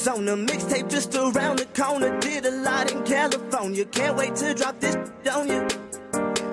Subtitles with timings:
[0.00, 0.34] Arizona.
[0.34, 2.18] Mixtape just around the corner.
[2.20, 3.84] Did a lot in California.
[3.84, 4.96] Can't wait to drop this
[5.30, 5.68] on you.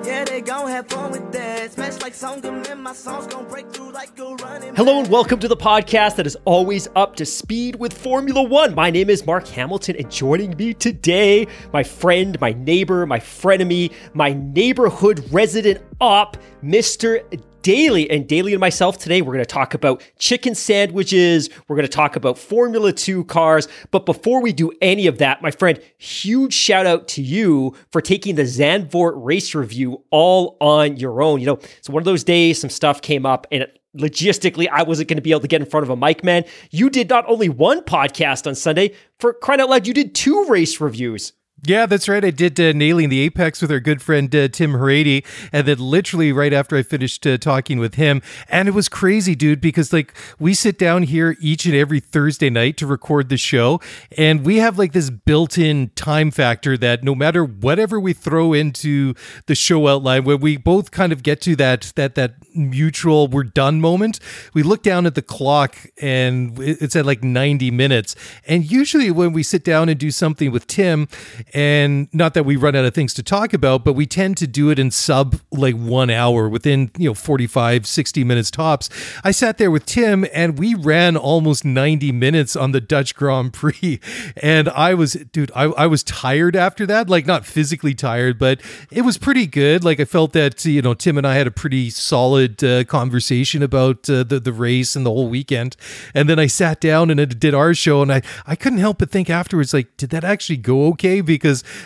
[0.04, 1.72] Yeah, they gon' have fun with that.
[1.72, 4.76] Smash like Songam and my songs gon' break through like a running.
[4.76, 8.76] Hello and welcome to the podcast that is always up to speed with Formula One.
[8.76, 13.94] My name is Mark Hamilton, and joining me today, my friend, my neighbor, my frenemy,
[14.14, 17.24] my neighborhood resident op, Mr.
[17.68, 18.10] Daly.
[18.10, 21.50] And Daily and myself today, we're going to talk about chicken sandwiches.
[21.68, 23.68] We're going to talk about Formula Two cars.
[23.92, 28.00] But before we do any of that, my friend, huge shout out to you for
[28.00, 31.42] taking the Zandvoort race review all on your own.
[31.42, 34.84] You know, it's one of those days, some stuff came up and it, logistically, I
[34.84, 36.46] wasn't going to be able to get in front of a mic, man.
[36.72, 40.46] You did not only one podcast on Sunday, for crying out loud, you did two
[40.46, 41.34] race reviews.
[41.64, 42.24] Yeah, that's right.
[42.24, 45.26] I did uh, Nailing the Apex with our good friend uh, Tim Harady.
[45.52, 49.34] And then, literally, right after I finished uh, talking with him, and it was crazy,
[49.34, 53.38] dude, because like we sit down here each and every Thursday night to record the
[53.38, 53.82] show,
[54.16, 58.54] and we have like this built in time factor that no matter whatever we throw
[58.54, 59.16] into
[59.48, 63.44] the show outline, where we both kind of get to that, that, that mutual we're
[63.44, 64.20] done moment,
[64.54, 68.16] we look down at the clock and it's at like 90 minutes.
[68.46, 71.08] And usually, when we sit down and do something with Tim,
[71.54, 74.48] and not that we run out of things to talk about but we tend to
[74.48, 78.90] do it in sub like one hour within you know 45 60 minutes tops.
[79.24, 83.54] I sat there with tim and we ran almost 90 minutes on the dutch grand
[83.54, 84.00] prix.
[84.38, 87.10] And i was dude i, I was tired after that.
[87.10, 88.62] Like not physically tired but
[88.92, 89.84] it was pretty good.
[89.84, 93.64] Like i felt that you know tim and i had a pretty solid uh, conversation
[93.64, 95.76] about uh, the, the race and the whole weekend.
[96.14, 99.10] And then i sat down and did our show and i i couldn't help but
[99.10, 101.22] think afterwards like did that actually go okay?
[101.22, 101.37] because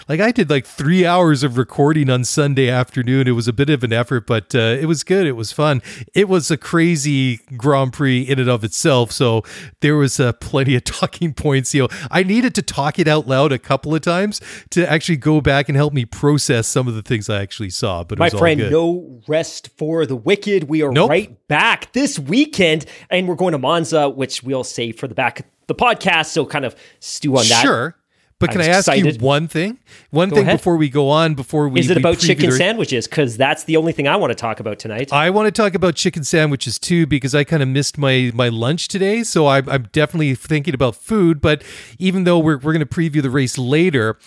[0.07, 3.28] like I did like three hours of recording on Sunday afternoon.
[3.28, 5.25] It was a bit of an effort, but uh, it was good.
[5.28, 5.81] It was fun.
[6.13, 9.12] It was a crazy Grand Prix in and of itself.
[9.12, 9.44] So
[9.81, 11.73] there was uh, plenty of talking points.
[11.73, 14.41] You know, I needed to talk it out loud a couple of times
[14.72, 18.03] to actually go back and help me process some of the things I actually saw.
[18.03, 20.66] But my friend, no rest for the wicked.
[20.66, 21.09] We are nope.
[21.09, 25.41] right back this weekend, and we're going to Monza, which we'll save for the back
[25.41, 26.28] of the podcast.
[26.28, 27.62] So kind of stew on that.
[27.62, 27.95] Sure.
[28.41, 29.22] But can I, I ask excited.
[29.22, 29.79] you one thing?
[30.09, 30.57] One go thing ahead.
[30.57, 32.56] before we go on, before we is it we about chicken the...
[32.56, 33.07] sandwiches?
[33.07, 35.13] Because that's the only thing I want to talk about tonight.
[35.13, 38.50] I want to talk about chicken sandwiches too because I kind of missed my my
[38.50, 41.40] lunch today, so I, I'm definitely thinking about food.
[41.40, 41.63] But
[42.00, 44.18] even though we're we're going to preview the race later,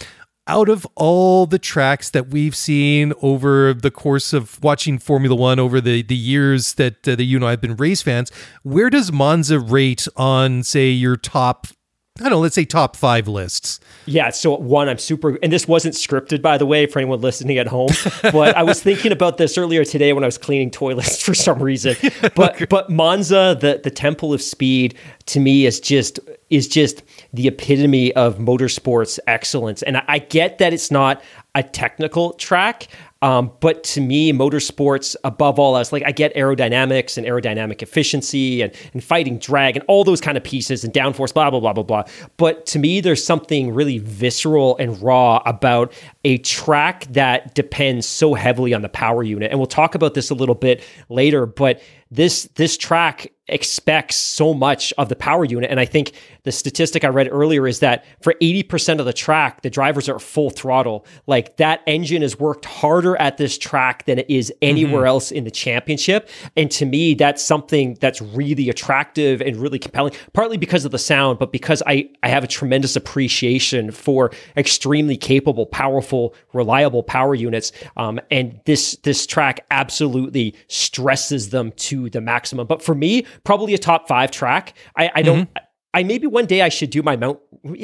[0.46, 5.58] out of all the tracks that we've seen over the course of watching Formula One
[5.58, 8.30] over the, the years that, uh, that you and I have been race fans,
[8.62, 11.68] where does Monza rate on, say, your top
[12.20, 13.80] I don't know, let's say top five lists.
[14.06, 14.30] Yeah.
[14.30, 17.66] So, one, I'm super, and this wasn't scripted, by the way, for anyone listening at
[17.66, 17.90] home,
[18.22, 21.60] but I was thinking about this earlier today when I was cleaning toilets for some
[21.60, 21.96] reason.
[22.36, 22.66] But, okay.
[22.66, 26.20] but Monza, the, the temple of speed, to me is just,
[26.50, 29.82] is just the epitome of motorsports excellence.
[29.82, 31.20] And I, I get that it's not
[31.54, 32.88] a technical track.
[33.24, 38.60] Um, but to me, motorsports, above all else, like I get aerodynamics and aerodynamic efficiency
[38.60, 41.72] and, and fighting drag and all those kind of pieces and downforce, blah, blah, blah,
[41.72, 42.04] blah, blah.
[42.36, 45.90] But to me, there's something really visceral and raw about
[46.24, 49.50] a track that depends so heavily on the power unit.
[49.50, 51.80] And we'll talk about this a little bit later, but
[52.10, 55.70] this this track expects so much of the power unit.
[55.70, 56.12] And I think
[56.44, 60.18] the statistic I read earlier is that for 80% of the track, the drivers are
[60.18, 61.04] full throttle.
[61.26, 65.08] Like that engine has worked harder at this track than it is anywhere mm-hmm.
[65.08, 66.30] else in the championship.
[66.56, 70.98] And to me, that's something that's really attractive and really compelling, partly because of the
[70.98, 77.34] sound, but because I, I have a tremendous appreciation for extremely capable, powerful, reliable power
[77.34, 77.72] units.
[77.98, 82.66] Um, and this this track absolutely stresses them to the maximum.
[82.66, 84.74] But for me, probably a top five track.
[84.96, 85.48] I, I don't.
[85.48, 85.64] Mm-hmm.
[85.94, 87.38] I maybe one day I should do my Mount.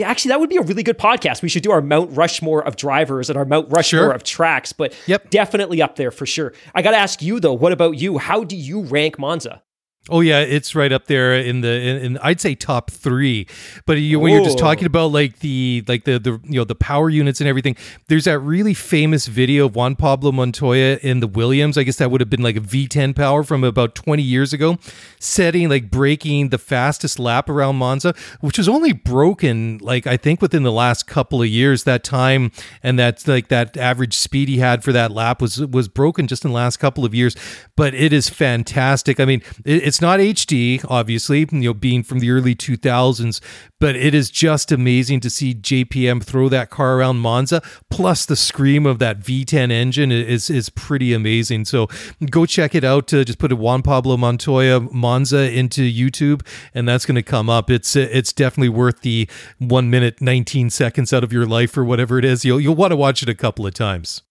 [0.04, 1.42] Actually, that would be a really good podcast.
[1.42, 4.10] We should do our Mount Rushmore of drivers and our Mount Rushmore sure.
[4.10, 4.72] of tracks.
[4.72, 5.30] But yep.
[5.30, 6.52] definitely up there for sure.
[6.74, 7.54] I got to ask you though.
[7.54, 8.18] What about you?
[8.18, 9.62] How do you rank Monza?
[10.10, 13.46] Oh yeah, it's right up there in the in, in I'd say top three.
[13.86, 16.74] But you, when you're just talking about like the like the the you know the
[16.74, 17.76] power units and everything,
[18.08, 21.78] there's that really famous video of Juan Pablo Montoya in the Williams.
[21.78, 24.78] I guess that would have been like a V10 power from about 20 years ago,
[25.20, 30.42] setting like breaking the fastest lap around Monza, which was only broken like I think
[30.42, 31.84] within the last couple of years.
[31.84, 32.50] That time
[32.82, 36.44] and that like that average speed he had for that lap was was broken just
[36.44, 37.36] in the last couple of years.
[37.76, 39.20] But it is fantastic.
[39.20, 43.40] I mean, it, it's not HD, obviously, you know, being from the early 2000s,
[43.78, 47.62] but it is just amazing to see JPM throw that car around Monza.
[47.90, 51.64] Plus, the scream of that V10 engine is is pretty amazing.
[51.64, 51.88] So
[52.30, 53.12] go check it out.
[53.12, 57.48] Uh, just put a Juan Pablo Montoya Monza into YouTube, and that's going to come
[57.48, 57.70] up.
[57.70, 62.18] It's it's definitely worth the one minute 19 seconds out of your life or whatever
[62.18, 62.44] it is.
[62.44, 64.22] You'll you'll want to watch it a couple of times.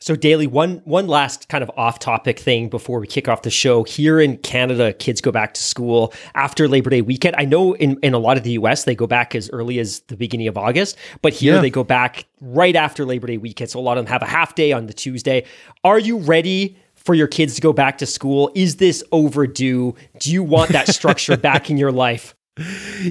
[0.00, 3.84] So, Daly, one one last kind of off-topic thing before we kick off the show.
[3.84, 7.36] Here in Canada, kids go back to school after Labor Day weekend.
[7.38, 10.00] I know in, in a lot of the US, they go back as early as
[10.00, 11.60] the beginning of August, but here yeah.
[11.60, 13.70] they go back right after Labor Day weekend.
[13.70, 15.46] So a lot of them have a half day on the Tuesday.
[15.84, 18.50] Are you ready for your kids to go back to school?
[18.54, 19.94] Is this overdue?
[20.18, 22.34] Do you want that structure back in your life?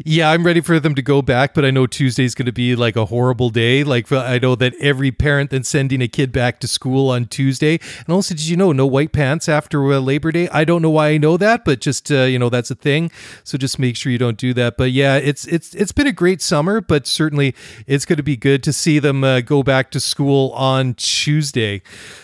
[0.05, 2.77] Yeah, I'm ready for them to go back, but I know Tuesday's going to be
[2.77, 3.83] like a horrible day.
[3.83, 7.77] Like I know that every parent that's sending a kid back to school on Tuesday.
[7.99, 10.47] And also, did you know no white pants after uh, Labor Day?
[10.47, 13.11] I don't know why I know that, but just uh, you know that's a thing.
[13.43, 14.77] So just make sure you don't do that.
[14.77, 17.53] But yeah, it's it's it's been a great summer, but certainly
[17.85, 21.81] it's going to be good to see them uh, go back to school on Tuesday.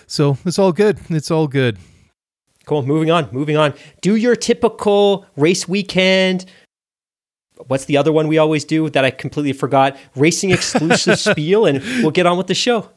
[0.08, 1.00] So it's all good.
[1.10, 1.80] It's all good.
[2.66, 2.84] Cool.
[2.84, 3.28] Moving on.
[3.34, 3.74] Moving on.
[4.00, 6.46] Do your typical race weekend
[7.68, 9.98] what's the other one we always do that I completely forgot?
[10.16, 12.90] Racing exclusive spiel, and we'll get on with the show.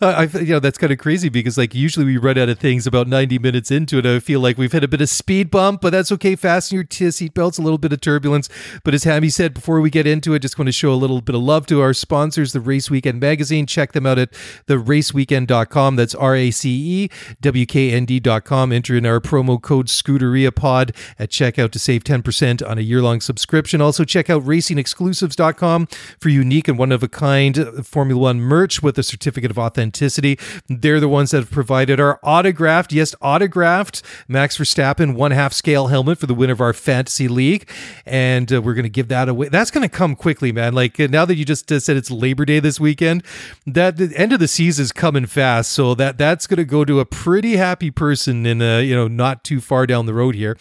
[0.00, 2.86] I, you know, that's kind of crazy because like usually we run out of things
[2.86, 4.06] about 90 minutes into it.
[4.06, 6.36] I feel like we've hit a bit of speed bump, but that's okay.
[6.36, 8.48] Fasten your t- seatbelts, a little bit of turbulence.
[8.84, 11.20] But as Hammy said, before we get into it, just want to show a little
[11.20, 13.66] bit of love to our sponsors, the Race Weekend Magazine.
[13.66, 14.30] Check them out at
[14.68, 15.96] theraceweekend.com.
[15.96, 18.72] That's R-A-C-E-W-K-N-D.com.
[18.72, 23.20] Enter in our promo code Scuderia Pod at checkout to save 10% on a year-long
[23.20, 23.80] subscription.
[23.80, 25.88] Also check out racingexclusives.com
[26.20, 30.38] for unique and one-of-a-kind Formula One merch with a certificate of authenticity authenticity.
[30.68, 35.88] They're the ones that have provided our autographed, yes, autographed Max Verstappen one half scale
[35.88, 37.68] helmet for the win of our fantasy league.
[38.04, 39.48] And uh, we're going to give that away.
[39.48, 40.74] That's going to come quickly, man.
[40.74, 43.22] Like uh, now that you just uh, said it's Labor Day this weekend,
[43.66, 45.72] that the end of the season is coming fast.
[45.72, 49.08] So that that's going to go to a pretty happy person in, a you know,
[49.08, 50.56] not too far down the road here.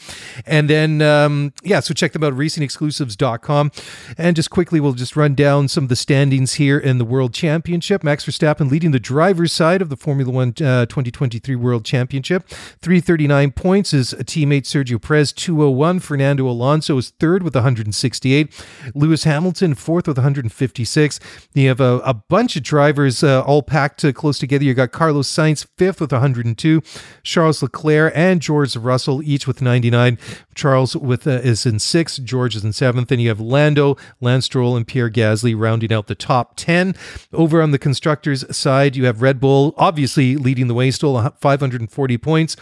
[0.46, 3.72] And then, um, yeah, so check them out, racingexclusives.com.
[4.18, 7.34] And just quickly, we'll just run down some of the standings here in the World
[7.34, 8.04] Championship.
[8.04, 12.48] Max Verstappen leading the driver's side of the Formula One uh, 2023 World Championship.
[12.84, 16.02] 339 points is teammate Sergio Perez, 201.
[16.02, 18.64] Fernando Alonso is third with 168.
[18.94, 21.20] Lewis Hamilton, fourth with 156.
[21.56, 24.64] You have a, a bunch of drivers uh, all packed uh, close together.
[24.64, 26.84] You got Carlos Sainz, fifth with 102.
[27.24, 30.20] Charles Leclerc and George Russell, each with 99.
[30.54, 32.24] Charles with uh, is in sixth.
[32.24, 33.12] George is in seventh.
[33.12, 36.94] And you have Lando, Lance Stroll, and Pierre Gasly rounding out the top 10.
[37.34, 42.18] Over on the constructors' side, you have Red Bull obviously leading the way, still 540
[42.20, 42.56] points.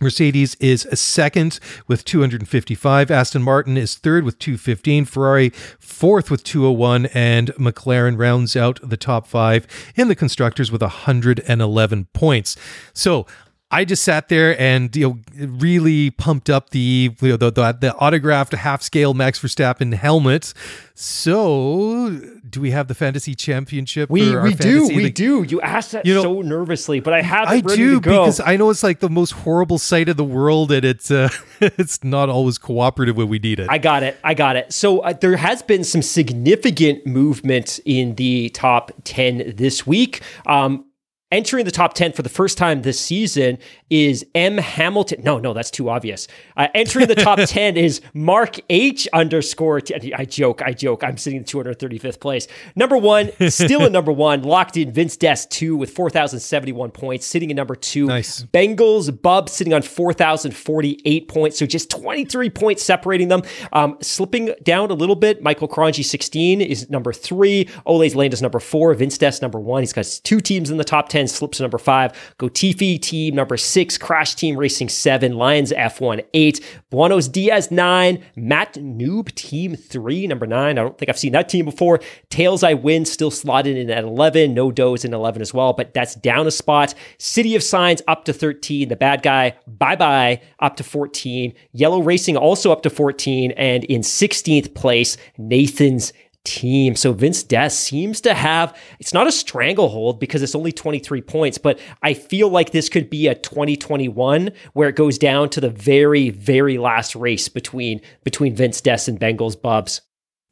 [0.00, 3.10] Mercedes is second with 255.
[3.10, 5.04] Aston Martin is third with 215.
[5.04, 7.06] Ferrari fourth with 201.
[7.06, 12.56] And McLaren rounds out the top five in the constructors with 111 points.
[12.94, 13.26] So
[13.72, 17.78] I just sat there and you know really pumped up the you know, the, the,
[17.80, 20.52] the autographed half scale Max Verstappen helmet.
[20.94, 22.10] So,
[22.50, 24.10] do we have the fantasy championship?
[24.10, 25.44] We we do we do.
[25.44, 28.56] You asked that you know, so nervously, but I have to I do because I
[28.56, 32.28] know it's like the most horrible sight of the world, and it's uh, it's not
[32.28, 33.70] always cooperative when we need it.
[33.70, 34.18] I got it.
[34.24, 34.72] I got it.
[34.72, 40.22] So uh, there has been some significant movement in the top ten this week.
[40.44, 40.84] Um,
[41.30, 43.58] entering the top 10 for the first time this season
[43.88, 44.58] is M.
[44.58, 45.22] Hamilton.
[45.24, 46.26] No, no, that's too obvious.
[46.56, 49.08] Uh, entering the top 10 is Mark H.
[49.12, 49.80] underscore.
[49.80, 51.04] T- I joke, I joke.
[51.04, 52.46] I'm sitting in 235th place.
[52.76, 57.50] Number one, still in number one, locked in Vince Des 2 with 4,071 points, sitting
[57.50, 58.06] in number two.
[58.06, 58.44] Nice.
[58.52, 61.58] Bengals, Bub sitting on 4,048 points.
[61.58, 63.42] So just 23 points separating them.
[63.72, 67.66] Um, slipping down a little bit, Michael Cronji 16 is number three.
[67.86, 68.94] Olays Land is number four.
[68.94, 69.82] Vince Des number one.
[69.82, 72.12] He's got two teams in the top 10 10 slips to number five.
[72.38, 73.98] Gotifi, team number six.
[73.98, 75.34] Crash Team Racing seven.
[75.34, 76.64] Lions F1 eight.
[76.88, 78.24] Buenos Diaz nine.
[78.36, 80.78] Matt Noob, team three, number nine.
[80.78, 82.00] I don't think I've seen that team before.
[82.30, 84.54] Tails I Win still slotted in at 11.
[84.54, 86.94] No Does in 11 as well, but that's down a spot.
[87.18, 88.88] City of Signs up to 13.
[88.88, 91.52] The bad guy, bye bye, up to 14.
[91.72, 93.50] Yellow Racing also up to 14.
[93.52, 96.96] And in 16th place, Nathan's team.
[96.96, 101.58] So Vince Des seems to have, it's not a stranglehold because it's only 23 points,
[101.58, 105.70] but I feel like this could be a 2021 where it goes down to the
[105.70, 110.00] very, very last race between, between Vince Des and Bengals Bubs.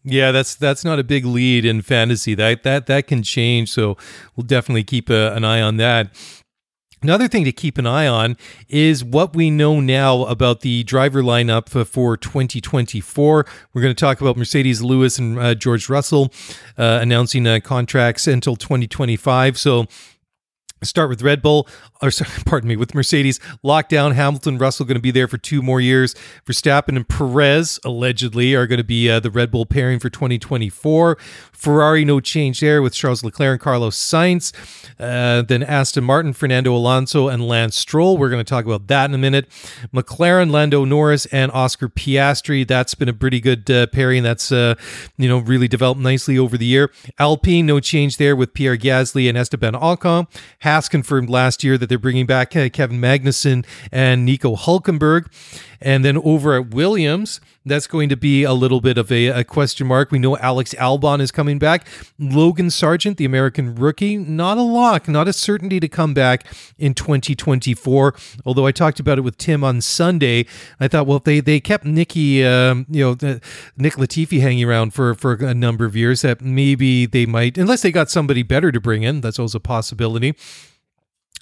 [0.05, 2.35] Yeah, that's that's not a big lead in fantasy.
[2.35, 3.71] That that that can change.
[3.71, 3.97] So
[4.37, 6.15] we'll definitely keep a, an eye on that.
[7.01, 8.37] Another thing to keep an eye on
[8.69, 13.47] is what we know now about the driver lineup for 2024.
[13.73, 16.33] We're going to talk about Mercedes Lewis and uh, George Russell
[16.77, 19.57] uh, announcing uh, contracts until 2025.
[19.59, 19.87] So
[20.83, 21.69] Start with Red Bull,
[22.01, 23.39] or sorry, pardon me, with Mercedes.
[23.65, 26.15] Lockdown, Hamilton, Russell going to be there for two more years.
[26.47, 31.19] Verstappen and Perez allegedly are going to be uh, the Red Bull pairing for 2024.
[31.53, 34.53] Ferrari, no change there with Charles Leclerc and Carlos Sainz.
[34.99, 38.17] Uh, then Aston Martin, Fernando Alonso, and Lance Stroll.
[38.17, 39.49] We're going to talk about that in a minute.
[39.93, 42.67] McLaren, Lando Norris, and Oscar Piastri.
[42.67, 44.23] That's been a pretty good uh, pairing.
[44.23, 44.77] That's uh,
[45.17, 46.93] you know really developed nicely over the year.
[47.19, 50.29] Alpine, no change there with Pierre Gasly and Esteban Ocon.
[50.69, 55.27] Haas confirmed last year that they're bringing back Kevin Magnussen and Nico Hulkenberg.
[55.81, 59.45] And then over at Williams, that's going to be a little bit of a, a,
[59.45, 60.11] question mark.
[60.11, 61.87] We know Alex Albon is coming back.
[62.19, 66.47] Logan Sargent, the American rookie, not a lock, not a certainty to come back
[66.79, 68.15] in 2024.
[68.45, 70.47] Although I talked about it with Tim on Sunday,
[70.81, 73.39] I thought, well, if they they kept Nicky, um, you know, uh,
[73.77, 77.83] Nick Latifi hanging around for for a number of years, that maybe they might, unless
[77.83, 79.21] they got somebody better to bring in.
[79.21, 80.35] That's also a possibility.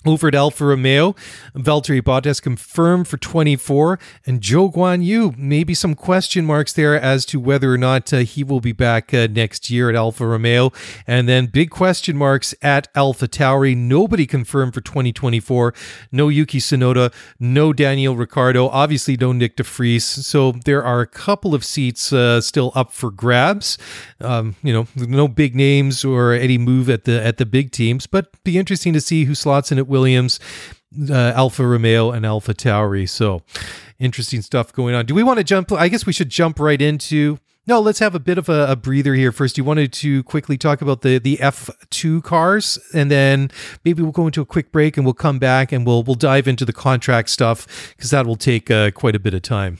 [0.04, 1.14] Over at Alfa Romeo,
[1.54, 7.24] Valtteri Bottas confirmed for 24, and Zhou Guan Yu, maybe some question marks there as
[7.26, 10.72] to whether or not uh, he will be back uh, next year at Alfa Romeo.
[11.08, 13.76] And then big question marks at Alpha Tauri.
[13.76, 15.74] Nobody confirmed for 2024.
[16.12, 20.04] No Yuki Tsunoda, no Daniel Ricciardo, obviously no Nyck de Vries.
[20.04, 23.76] So there are a couple of seats uh, still up for grabs.
[24.20, 28.06] Um, you know, no big names or any move at the at the big teams,
[28.06, 30.40] but be interesting to see who slots in Williams,
[31.10, 33.08] uh, Romeo, and Alpha Tauri.
[33.08, 33.42] So
[33.98, 35.06] interesting stuff going on.
[35.06, 35.72] Do we want to jump?
[35.72, 37.38] I guess we should jump right into.
[37.68, 39.58] No, let's have a bit of a, a, breather here first.
[39.58, 43.50] You wanted to quickly talk about the the F2 cars, and then
[43.84, 46.46] maybe we'll go into a quick break, and we'll come back and we'll we'll dive
[46.46, 49.78] into the contract stuff because that will take uh, quite a bit of time.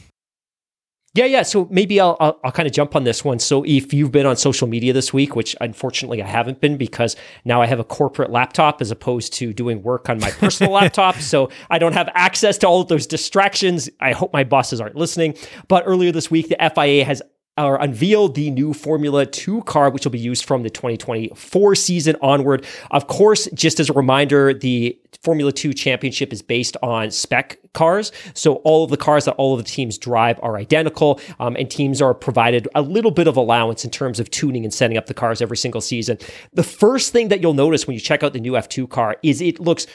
[1.17, 1.43] Yeah, yeah.
[1.43, 3.39] So maybe I'll, I'll, I'll kind of jump on this one.
[3.39, 7.17] So if you've been on social media this week, which unfortunately I haven't been because
[7.45, 11.17] now I have a corporate laptop as opposed to doing work on my personal laptop,
[11.17, 13.89] so I don't have access to all of those distractions.
[13.99, 15.37] I hope my bosses aren't listening.
[15.69, 17.23] But earlier this week, the FIA has
[17.59, 22.17] or unveiled the new Formula 2 car, which will be used from the 2024 season
[22.21, 22.67] onward.
[22.91, 28.11] Of course, just as a reminder, the Formula 2 championship is based on spec cars.
[28.35, 31.71] So all of the cars that all of the teams drive are identical, um, and
[31.71, 35.07] teams are provided a little bit of allowance in terms of tuning and setting up
[35.07, 36.19] the cars every single season.
[36.53, 39.41] The first thing that you'll notice when you check out the new F2 car is
[39.41, 39.87] it looks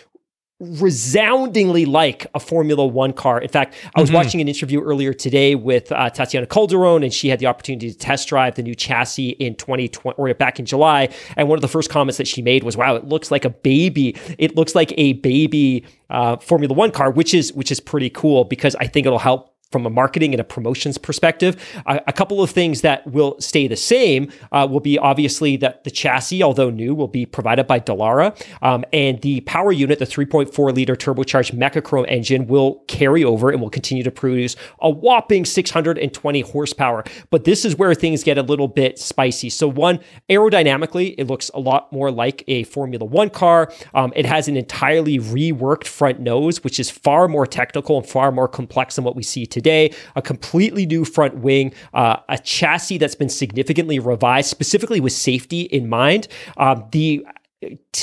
[0.61, 3.41] resoundingly like a Formula One car.
[3.41, 4.17] In fact, I was mm-hmm.
[4.17, 7.97] watching an interview earlier today with uh, Tatiana Calderon, and she had the opportunity to
[7.97, 11.09] test drive the new chassis in 2020 or back in July.
[11.35, 13.49] And one of the first comments that she made was, "Wow, it looks like a
[13.49, 14.15] baby.
[14.37, 18.43] It looks like a baby uh, Formula One car," which is which is pretty cool
[18.43, 21.55] because I think it'll help from a marketing and a promotions perspective.
[21.85, 25.83] A, a couple of things that will stay the same uh, will be obviously that
[25.83, 30.05] the chassis, although new, will be provided by Dallara, um, and the power unit, the
[30.05, 35.45] 3.4 liter turbocharged Mecachrome engine, will carry over and will continue to produce a whopping
[35.45, 37.03] 620 horsepower.
[37.29, 39.49] But this is where things get a little bit spicy.
[39.49, 39.99] So one,
[40.29, 43.71] aerodynamically, it looks a lot more like a Formula One car.
[43.93, 48.31] Um, it has an entirely reworked front nose, which is far more technical and far
[48.31, 52.37] more complex than what we see today today, a completely new front wing, uh, a
[52.37, 56.27] chassis that's been significantly revised, specifically with safety in mind.
[56.57, 57.25] Um, the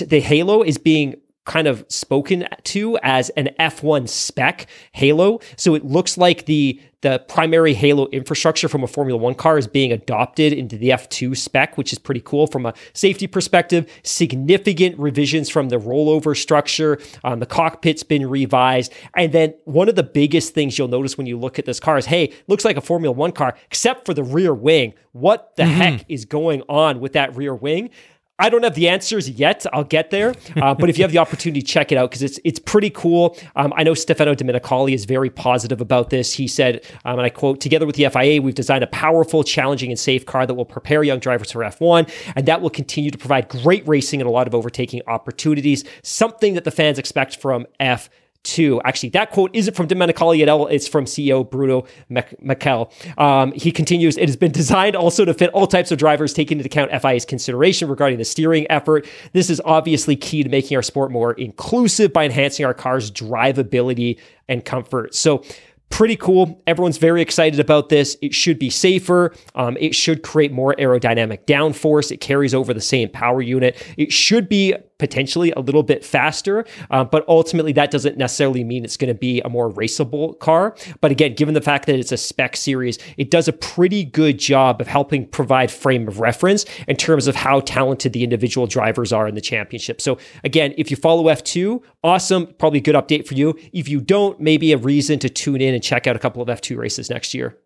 [0.07, 1.17] the Halo is being
[1.49, 5.41] kind of spoken to as an F1 spec Halo.
[5.57, 9.69] So it looks like the the primary Halo infrastructure from a Formula One car is
[9.69, 13.89] being adopted into the F2 spec, which is pretty cool from a safety perspective.
[14.03, 16.99] Significant revisions from the rollover structure.
[17.23, 18.93] Um, the cockpit's been revised.
[19.15, 21.99] And then one of the biggest things you'll notice when you look at this car
[21.99, 24.93] is hey, looks like a Formula One car, except for the rear wing.
[25.13, 25.73] What the mm-hmm.
[25.73, 27.91] heck is going on with that rear wing?
[28.39, 29.67] I don't have the answers yet.
[29.73, 30.35] I'll get there.
[30.57, 33.37] Uh, but if you have the opportunity, check it out because it's it's pretty cool.
[33.57, 36.33] Um, I know Stefano Domenicali is very positive about this.
[36.33, 39.91] He said, um, and I quote, together with the FIA, we've designed a powerful, challenging,
[39.91, 43.19] and safe car that will prepare young drivers for F1, and that will continue to
[43.19, 47.67] provide great racing and a lot of overtaking opportunities, something that the fans expect from
[47.81, 48.09] F1
[48.45, 50.67] to actually that quote isn't from Domenicali at all.
[50.69, 52.93] It's from CEO Bruno Michel.
[53.19, 56.59] Um, he continues, it has been designed also to fit all types of drivers, taking
[56.59, 59.07] into account FIA's consideration regarding the steering effort.
[59.33, 64.19] This is obviously key to making our sport more inclusive by enhancing our car's drivability
[64.49, 65.15] and comfort.
[65.15, 65.45] So
[65.91, 66.63] pretty cool.
[66.67, 68.17] Everyone's very excited about this.
[68.23, 69.35] It should be safer.
[69.55, 72.13] Um, it should create more aerodynamic downforce.
[72.13, 73.83] It carries over the same power unit.
[73.97, 78.85] It should be potentially a little bit faster, uh, but ultimately that doesn't necessarily mean
[78.85, 80.77] it's going to be a more raceable car.
[81.01, 84.39] But again, given the fact that it's a spec series, it does a pretty good
[84.39, 89.13] job of helping provide frame of reference in terms of how talented the individual drivers
[89.13, 90.01] are in the championship.
[90.01, 93.59] So again, if you follow F2, awesome, probably a good update for you.
[93.73, 96.49] If you don't, maybe a reason to tune in and check out a couple of
[96.49, 97.59] F2 races next year.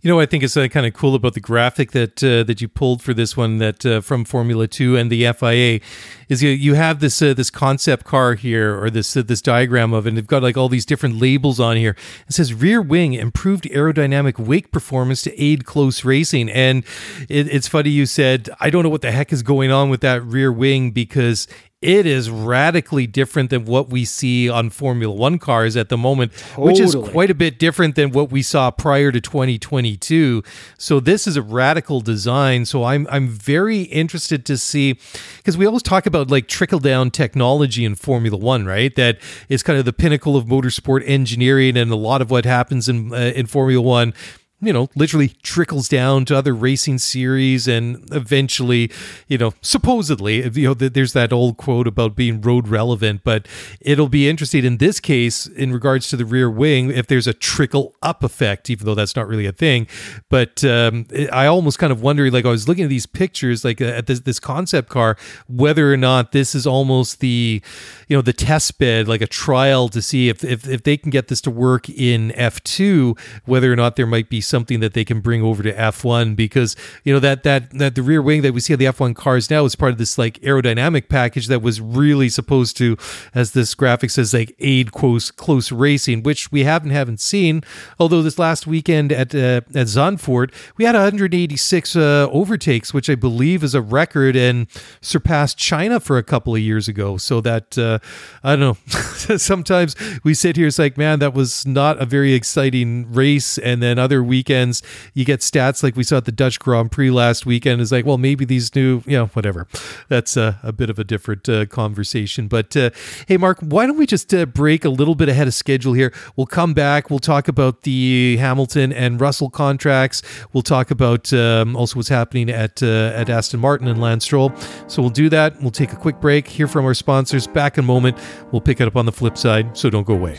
[0.00, 2.60] You know, I think it's uh, kind of cool about the graphic that uh, that
[2.60, 5.80] you pulled for this one that uh, from Formula Two and the FIA
[6.28, 9.92] is you you have this uh, this concept car here or this uh, this diagram
[9.92, 10.10] of it.
[10.10, 11.96] and they've got like all these different labels on here.
[12.26, 16.84] It says rear wing improved aerodynamic wake performance to aid close racing, and
[17.28, 20.00] it, it's funny you said I don't know what the heck is going on with
[20.00, 21.46] that rear wing because
[21.82, 26.32] it is radically different than what we see on Formula One cars at the moment,
[26.32, 26.66] totally.
[26.68, 30.44] which is quite a bit different than what we saw prior to 2022.
[30.78, 32.64] So this is a radical design.
[32.64, 34.96] So I'm I'm very interested to see
[35.38, 38.94] because we always talk about like trickle down technology in Formula One, right?
[38.94, 42.88] That is kind of the pinnacle of motorsport engineering, and a lot of what happens
[42.88, 44.14] in uh, in Formula One
[44.62, 48.90] you know, literally trickles down to other racing series and eventually,
[49.26, 53.48] you know, supposedly, you know, there's that old quote about being road relevant, but
[53.80, 57.32] it'll be interesting in this case in regards to the rear wing if there's a
[57.32, 59.88] trickle up effect, even though that's not really a thing.
[60.28, 63.80] But um, I almost kind of wonder, like, I was looking at these pictures, like
[63.80, 65.16] uh, at this, this concept car,
[65.48, 67.60] whether or not this is almost the,
[68.06, 71.10] you know, the test bed, like a trial to see if, if, if they can
[71.10, 75.04] get this to work in F2, whether or not there might be something that they
[75.04, 78.52] can bring over to F1 because you know that that that the rear wing that
[78.52, 81.62] we see on the F1 cars now is part of this like aerodynamic package that
[81.62, 82.98] was really supposed to,
[83.34, 87.62] as this graphic says, like aid close close racing, which we haven't haven't seen.
[87.98, 93.14] Although this last weekend at uh, at Zandvoort we had 186 uh, overtakes, which I
[93.14, 94.66] believe is a record and
[95.00, 97.16] surpassed China for a couple of years ago.
[97.16, 97.98] So that uh,
[98.44, 98.76] I don't know.
[99.38, 103.82] Sometimes we sit here, it's like, man, that was not a very exciting race, and
[103.82, 104.82] then other weeks weekends.
[105.14, 107.80] You get stats like we saw at the Dutch Grand Prix last weekend.
[107.80, 109.68] Is like, well, maybe these new, you know, whatever.
[110.08, 112.48] That's a, a bit of a different uh, conversation.
[112.48, 112.90] But uh,
[113.28, 116.12] hey, Mark, why don't we just uh, break a little bit ahead of schedule here?
[116.34, 117.08] We'll come back.
[117.08, 120.22] We'll talk about the Hamilton and Russell contracts.
[120.52, 124.52] We'll talk about um, also what's happening at uh, at Aston Martin and Lance Stroll.
[124.88, 125.60] So we'll do that.
[125.60, 126.48] We'll take a quick break.
[126.48, 127.46] Hear from our sponsors.
[127.46, 128.18] Back in a moment.
[128.50, 129.76] We'll pick it up on the flip side.
[129.76, 130.38] So don't go away.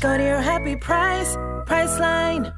[0.00, 1.34] Go to your happy price,
[1.66, 2.57] Priceline.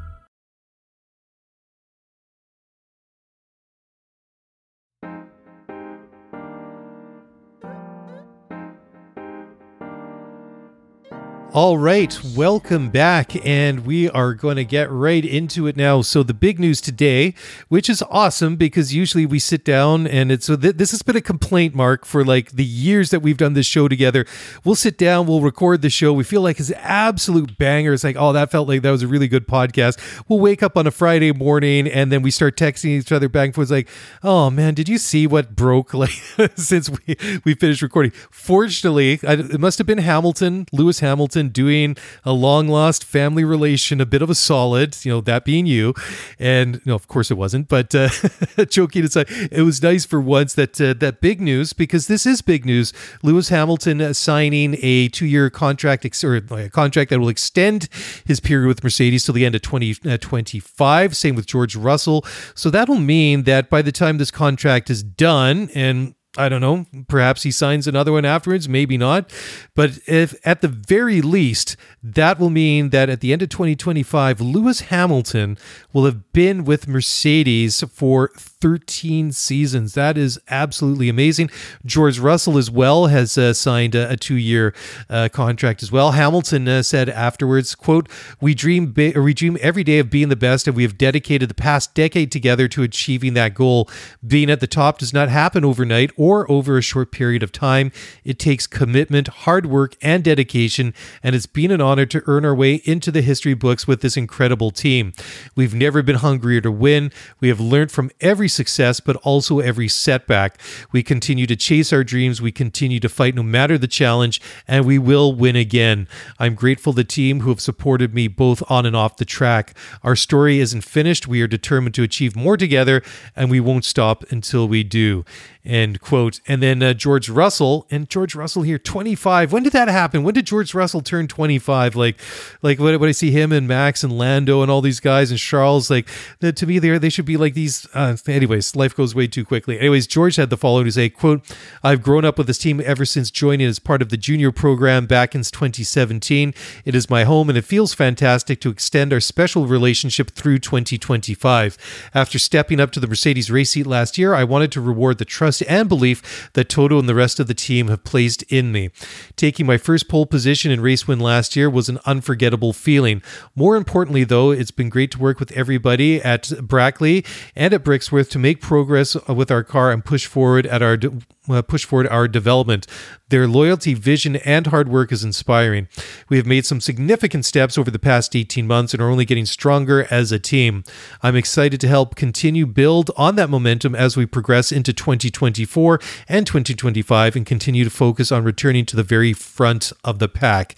[11.53, 16.01] All right, welcome back, and we are going to get right into it now.
[16.01, 17.35] So, the big news today,
[17.67, 21.17] which is awesome because usually we sit down and it's so th- this has been
[21.17, 24.27] a complaint mark for like the years that we've done this show together.
[24.63, 26.13] We'll sit down, we'll record the show.
[26.13, 27.95] We feel like it's absolute banger.
[27.95, 29.99] It's like, oh, that felt like that was a really good podcast.
[30.29, 33.47] We'll wake up on a Friday morning and then we start texting each other back
[33.47, 33.89] and forth, like,
[34.23, 36.13] oh man, did you see what broke like
[36.55, 38.13] since we we finished recording?
[38.31, 44.01] Fortunately, I, it must have been Hamilton, Lewis Hamilton doing a long lost family relation
[44.01, 45.95] a bit of a solid, you know, that being you.
[46.39, 48.09] And, you know, of course it wasn't, but uh,
[48.69, 52.43] joking aside, it was nice for once that uh, that big news, because this is
[52.43, 52.93] big news.
[53.23, 57.89] Lewis Hamilton uh, signing a two year contract, ex- or a contract that will extend
[58.27, 61.11] his period with Mercedes till the end of 2025.
[61.11, 62.25] 20, Same with George Russell.
[62.55, 66.87] So that'll mean that by the time this contract is done, and I don't know.
[67.09, 69.33] Perhaps he signs another one afterwards, maybe not.
[69.75, 74.41] But if at the very least, that will mean that at the end of 2025,
[74.41, 75.59] Lewis Hamilton
[75.93, 79.95] will have been with Mercedes for 13 seasons.
[79.95, 81.51] That is absolutely amazing.
[81.85, 84.75] George Russell as well has uh, signed a, a two-year
[85.09, 86.13] uh, contract as well.
[86.13, 88.09] Hamilton uh, said afterwards, "quote
[88.41, 91.49] We dream bi- we dream every day of being the best, and we have dedicated
[91.49, 93.89] the past decade together to achieving that goal.
[94.27, 97.93] Being at the top does not happen overnight or over a short period of time.
[98.25, 100.93] It takes commitment, hard work, and dedication,
[101.23, 104.17] and it's been an honor to earn our way into the history books with this
[104.17, 105.13] incredible team.
[105.57, 107.11] We've never been hungrier to win.
[107.41, 110.61] We have learned from every success, but also every setback.
[110.93, 112.43] We continue to chase our dreams.
[112.43, 116.09] We continue to fight no matter the challenge, and we will win again.
[116.39, 119.77] I'm grateful to the team who have supported me both on and off the track.
[120.03, 121.27] Our story isn't finished.
[121.27, 123.03] We are determined to achieve more together,
[123.35, 125.25] and we won't stop until we do.
[125.65, 126.41] End quote.
[126.49, 129.53] And then uh, George Russell, and George Russell here, 25.
[129.53, 130.23] When did that happen?
[130.23, 131.97] When did George Russell turn 25?
[131.97, 132.19] Like,
[132.63, 135.39] like when, when I see him and Max and Lando and all these guys and
[135.39, 136.09] Charles, like
[136.41, 137.87] to me, they they should be like these.
[137.93, 139.79] Uh, anyways, life goes way too quickly.
[139.79, 141.45] Anyways, George had the following to say, "quote
[141.83, 145.07] I've grown up with this team ever since joining as part of the junior program
[145.07, 146.55] back in 2017.
[146.85, 151.77] It is my home, and it feels fantastic to extend our special relationship through 2025.
[152.15, 155.25] After stepping up to the Mercedes race seat last year, I wanted to reward the
[155.25, 158.91] trust." and belief that Toto and the rest of the team have placed in me.
[159.37, 163.23] Taking my first pole position in race win last year was an unforgettable feeling.
[163.55, 167.25] More importantly, though, it's been great to work with everybody at Brackley
[167.55, 171.13] and at Brixworth to make progress with our car and push forward at our de-
[171.49, 172.87] uh, push forward our development.
[173.29, 175.89] Their loyalty, vision, and hard work is inspiring.
[176.29, 179.47] We have made some significant steps over the past 18 months and are only getting
[179.47, 180.85] stronger as a team.
[181.23, 186.47] I'm excited to help continue build on that momentum as we progress into 2024 and
[186.47, 190.77] 2025 and continue to focus on returning to the very front of the pack.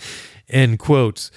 [0.49, 1.31] End quote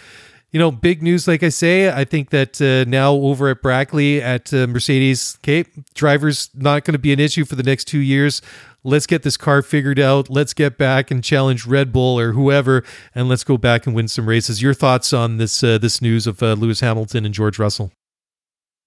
[0.55, 1.91] you know, big news, like I say.
[1.91, 6.93] I think that uh, now over at Brackley at uh, Mercedes, okay, drivers not going
[6.93, 8.41] to be an issue for the next two years.
[8.81, 10.29] Let's get this car figured out.
[10.29, 14.07] Let's get back and challenge Red Bull or whoever, and let's go back and win
[14.07, 14.61] some races.
[14.61, 17.91] Your thoughts on this uh, this news of uh, Lewis Hamilton and George Russell?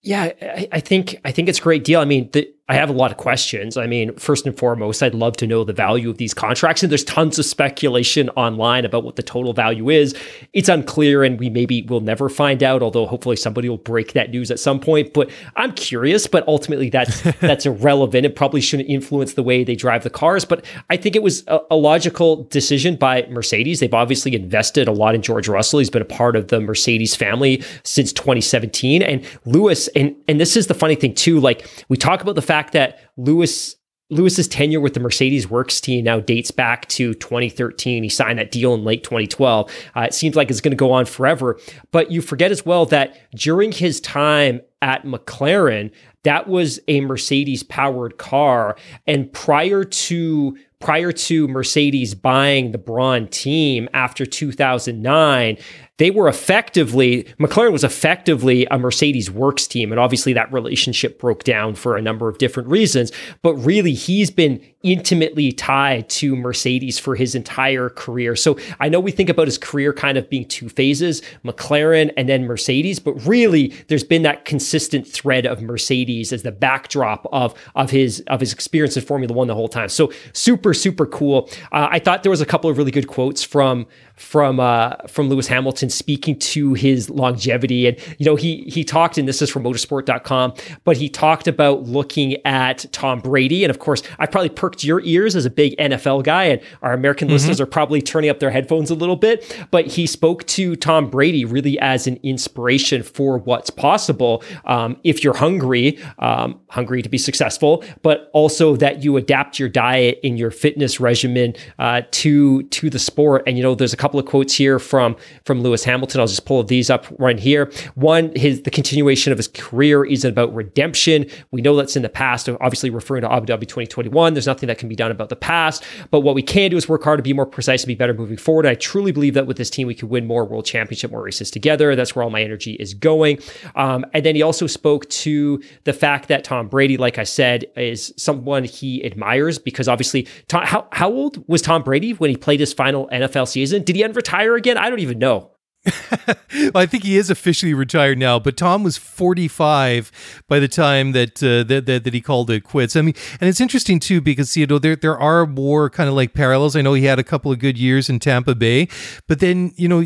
[0.02, 2.00] Yeah, I, I, think I think it's a great deal.
[2.00, 3.78] I mean, the, I have a lot of questions.
[3.78, 6.82] I mean, first and foremost, I'd love to know the value of these contracts.
[6.82, 10.14] And there's tons of speculation online about what the total value is.
[10.52, 12.82] It's unclear, and we maybe will never find out.
[12.82, 15.14] Although hopefully somebody will break that news at some point.
[15.14, 16.26] But I'm curious.
[16.26, 18.26] But ultimately, that's that's irrelevant.
[18.26, 20.44] It probably shouldn't influence the way they drive the cars.
[20.44, 23.80] But I think it was a, a logical decision by Mercedes.
[23.80, 25.78] They've obviously invested a lot in George Russell.
[25.78, 29.02] He's been a part of the Mercedes family since 2017.
[29.02, 31.40] And Lewis, and and this is the funny thing too.
[31.40, 33.76] Like we talk about the fact fact that Lewis
[34.10, 38.02] Lewis's tenure with the Mercedes Works team now dates back to 2013.
[38.02, 39.70] He signed that deal in late 2012.
[39.94, 41.60] Uh, it seems like it's going to go on forever.
[41.90, 45.90] But you forget as well that during his time at McLaren,
[46.24, 48.78] that was a Mercedes powered car.
[49.06, 55.58] And prior to prior to Mercedes buying the Brawn team after 2009,
[55.98, 59.92] they were effectively McLaren was effectively a Mercedes works team.
[59.92, 63.12] And obviously that relationship broke down for a number of different reasons.
[63.42, 68.36] But really he's been intimately tied to Mercedes for his entire career.
[68.36, 72.28] So I know we think about his career kind of being two phases McLaren and
[72.28, 73.00] then Mercedes.
[73.00, 78.20] But really there's been that consistent thread of Mercedes as the backdrop of of his
[78.28, 79.88] of his experience in Formula 1 the whole time.
[79.88, 81.50] So super super cool.
[81.72, 83.86] Uh, I thought there was a couple of really good quotes from
[84.18, 87.86] from uh, from Lewis Hamilton speaking to his longevity.
[87.86, 90.54] And, you know, he he talked, and this is from motorsport.com,
[90.84, 93.64] but he talked about looking at Tom Brady.
[93.64, 96.92] And of course, I probably perked your ears as a big NFL guy, and our
[96.92, 97.34] American mm-hmm.
[97.34, 99.66] listeners are probably turning up their headphones a little bit.
[99.70, 105.22] But he spoke to Tom Brady really as an inspiration for what's possible um, if
[105.22, 110.36] you're hungry, um, hungry to be successful, but also that you adapt your diet in
[110.36, 113.44] your fitness regimen uh, to to the sport.
[113.46, 116.20] And you know, there's a couple of quotes here from from Lewis Hamilton.
[116.20, 117.72] I'll just pull these up right here.
[117.94, 121.26] One, his the continuation of his career is about redemption.
[121.50, 124.34] We know that's in the past, obviously referring to Abu Dhabi 2021.
[124.34, 126.88] There's nothing that can be done about the past, but what we can do is
[126.88, 128.66] work hard to be more precise and be better moving forward.
[128.66, 131.50] I truly believe that with this team, we could win more world championship, more races
[131.50, 131.96] together.
[131.96, 133.40] That's where all my energy is going.
[133.74, 137.64] Um, and then he also spoke to the fact that Tom Brady, like I said,
[137.76, 142.36] is someone he admires because obviously, Tom, how, how old was Tom Brady when he
[142.36, 143.82] played his final NFL season?
[143.82, 144.78] Did he ever retire again?
[144.78, 145.52] I don't even know.
[146.26, 150.10] well, I think he is officially retired now, but Tom was 45
[150.48, 152.96] by the time that, uh, that, that that he called it quits.
[152.96, 156.14] I mean, and it's interesting too because you know there there are more kind of
[156.14, 156.74] like parallels.
[156.76, 158.88] I know he had a couple of good years in Tampa Bay,
[159.26, 160.04] but then you know,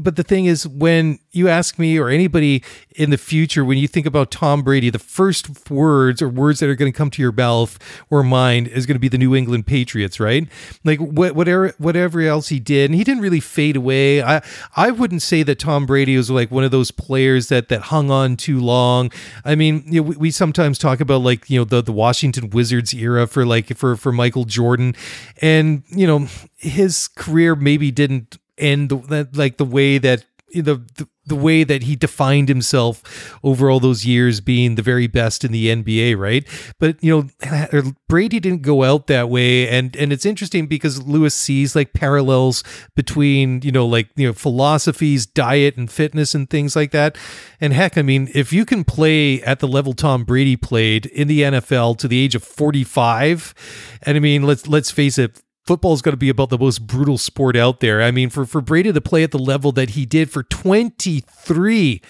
[0.00, 2.62] but the thing is when you ask me or anybody
[2.96, 6.68] in the future when you think about Tom Brady, the first words or words that
[6.68, 7.78] are going to come to your mouth
[8.10, 10.48] or mind is going to be the New England Patriots, right?
[10.84, 14.22] Like whatever whatever else he did, and he didn't really fade away.
[14.22, 14.42] I
[14.76, 18.10] I wouldn't say that Tom Brady was like one of those players that that hung
[18.10, 19.10] on too long.
[19.44, 22.50] I mean, you know, we, we sometimes talk about like you know the the Washington
[22.50, 24.94] Wizards era for like for for Michael Jordan,
[25.40, 30.24] and you know his career maybe didn't end the, like the way that
[30.60, 35.06] the, the the way that he defined himself over all those years being the very
[35.06, 36.46] best in the NBA, right?
[36.78, 41.02] But you know, uh, Brady didn't go out that way, and and it's interesting because
[41.02, 42.62] Lewis sees like parallels
[42.94, 47.16] between you know like you know philosophies, diet, and fitness and things like that.
[47.60, 51.28] And heck, I mean, if you can play at the level Tom Brady played in
[51.28, 53.54] the NFL to the age of forty five,
[54.02, 56.86] and I mean, let's let's face it, football is going to be about the most
[56.86, 58.02] brutal sport out there.
[58.02, 62.02] I mean, for, for Brady to play at the level that he did for 23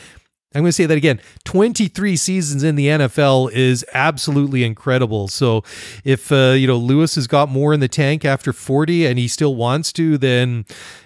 [0.54, 1.20] I'm going to say that again.
[1.44, 5.26] 23 seasons in the NFL is absolutely incredible.
[5.26, 5.64] So
[6.04, 9.26] if uh, you know Lewis has got more in the tank after 40 and he
[9.26, 10.64] still wants to, then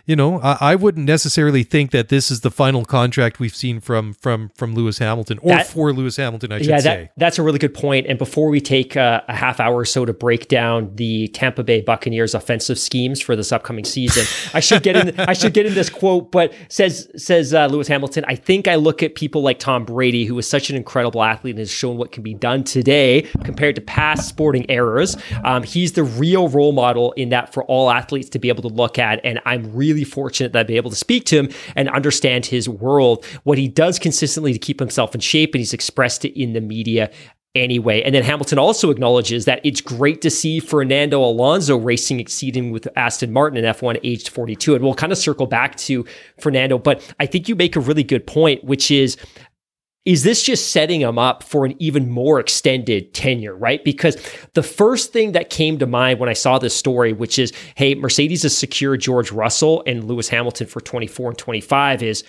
[0.08, 3.78] you know I, I wouldn't necessarily think that this is the final contract we've seen
[3.80, 6.50] from from from Lewis Hamilton or that, for Lewis Hamilton.
[6.50, 7.10] I should yeah, that, say.
[7.16, 8.06] That's a really good point.
[8.06, 11.62] And before we take uh, a half hour or so to break down the Tampa
[11.62, 15.20] Bay Buccaneers offensive schemes for this upcoming season, I should get in.
[15.20, 16.32] I should get in this quote.
[16.32, 18.24] But says says uh, Lewis Hamilton.
[18.26, 21.52] I think I look at people like Tom Brady, who is such an incredible athlete
[21.52, 25.16] and has shown what can be done today compared to past sporting eras.
[25.44, 28.74] Um, he's the real role model in that for all athletes to be able to
[28.74, 29.20] look at.
[29.22, 32.68] And I'm really fortunate that I've been able to speak to him and understand his
[32.68, 35.54] world, what he does consistently to keep himself in shape.
[35.54, 37.10] And he's expressed it in the media
[37.54, 38.02] anyway.
[38.02, 42.86] And then Hamilton also acknowledges that it's great to see Fernando Alonso racing exceeding with
[42.96, 44.74] Aston Martin in F1 aged 42.
[44.74, 46.04] And we'll kind of circle back to
[46.40, 49.16] Fernando, but I think you make a really good point, which is
[50.08, 53.84] is this just setting him up for an even more extended tenure, right?
[53.84, 54.16] Because
[54.54, 57.94] the first thing that came to mind when I saw this story, which is, hey,
[57.94, 62.24] Mercedes has secured George Russell and Lewis Hamilton for 24 and 25, is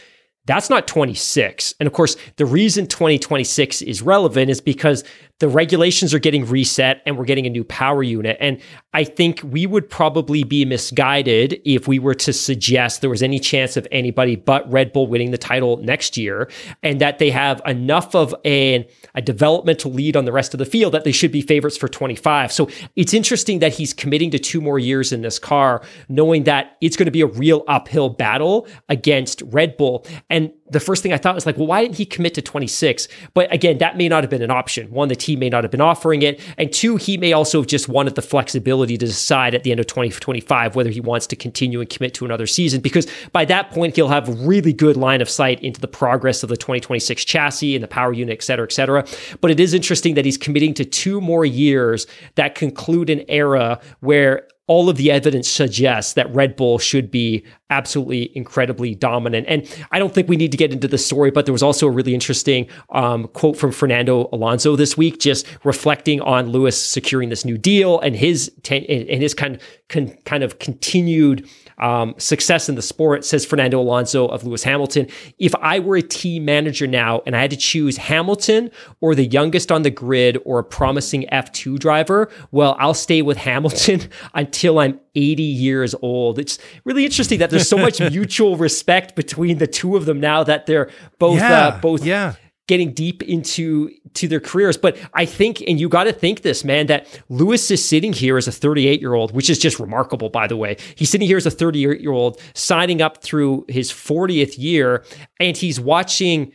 [0.46, 1.74] that's not 26.
[1.80, 5.06] And of course, the reason 2026 is relevant is because
[5.40, 8.38] the regulations are getting reset and we're getting a new power unit.
[8.40, 8.60] And
[8.94, 13.40] I think we would probably be misguided if we were to suggest there was any
[13.40, 16.50] chance of anybody but Red Bull winning the title next year
[16.84, 20.66] and that they have enough of a, a developmental lead on the rest of the
[20.66, 22.52] field that they should be favorites for 25.
[22.52, 26.78] So it's interesting that he's committing to two more years in this car, knowing that
[26.82, 30.06] it's going to be a real uphill battle against Red Bull.
[30.30, 33.08] And the first thing I thought was like, well, why didn't he commit to 26?
[33.34, 34.90] But again, that may not have been an option.
[34.92, 36.40] One, the team may not have been offering it.
[36.58, 39.80] And two, he may also have just wanted the flexibility to decide at the end
[39.80, 42.82] of 2025 whether he wants to continue and commit to another season.
[42.82, 46.50] Because by that point, he'll have really good line of sight into the progress of
[46.50, 49.06] the 2026 chassis and the power unit, et cetera, et cetera.
[49.42, 53.80] But it is interesting that he's committing to two more years that conclude an era
[54.02, 59.48] where all of the evidence suggests that Red Bull should be absolutely incredibly dominant.
[59.50, 61.88] And I don't think we need to get into the story, but there was also
[61.88, 67.30] a really interesting um, quote from Fernando Alonso this week, just reflecting on Lewis securing
[67.30, 71.50] this new deal and his ten- and his kind of, kind of continued
[71.80, 75.08] um, success in the sport, says Fernando Alonso of Lewis Hamilton.
[75.38, 79.26] If I were a team manager now and I had to choose Hamilton or the
[79.26, 84.02] youngest on the grid or a promising F2 driver, well, I'll stay with Hamilton
[84.34, 86.40] until I'm 80 years old.
[86.40, 90.44] It's really interesting that there's so much mutual respect between the two of them now
[90.44, 92.36] that they're both Yeah, uh, both yeah.
[92.70, 94.78] Getting deep into to their careers.
[94.78, 98.38] But I think, and you got to think this, man, that Lewis is sitting here
[98.38, 100.78] as a 38 year old, which is just remarkable, by the way.
[100.94, 105.04] He's sitting here as a 30 year old, signing up through his 40th year,
[105.40, 106.54] and he's watching.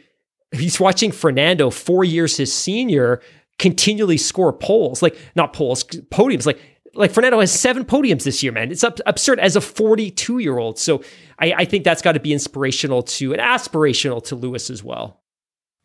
[0.53, 3.21] He's watching Fernando, four years his senior,
[3.59, 6.47] continually score poles, like not poles, podiums.
[6.47, 6.61] Like
[6.95, 8.71] like Fernando has seven podiums this year, man.
[8.71, 10.79] It's absurd as a 42 year old.
[10.79, 11.03] So
[11.41, 15.24] I, I think that's got to be inspirational to and aspirational to Lewis as well.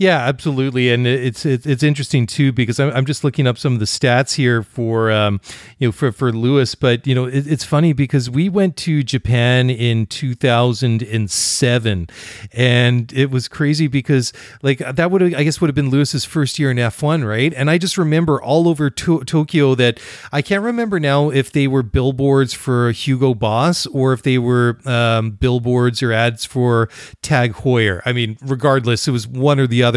[0.00, 3.80] Yeah, absolutely, and it's it's, interesting too because I'm, I'm just looking up some of
[3.80, 5.42] the stats here for um,
[5.76, 9.02] you know for for Lewis, but you know it, it's funny because we went to
[9.02, 12.08] Japan in 2007,
[12.54, 14.32] and it was crazy because
[14.62, 17.52] like that would I guess would have been Lewis's first year in F1, right?
[17.52, 20.00] And I just remember all over to- Tokyo that
[20.32, 24.78] I can't remember now if they were billboards for Hugo Boss or if they were
[24.86, 26.88] um, billboards or ads for
[27.20, 28.00] Tag Heuer.
[28.06, 29.89] I mean, regardless, it was one or the other,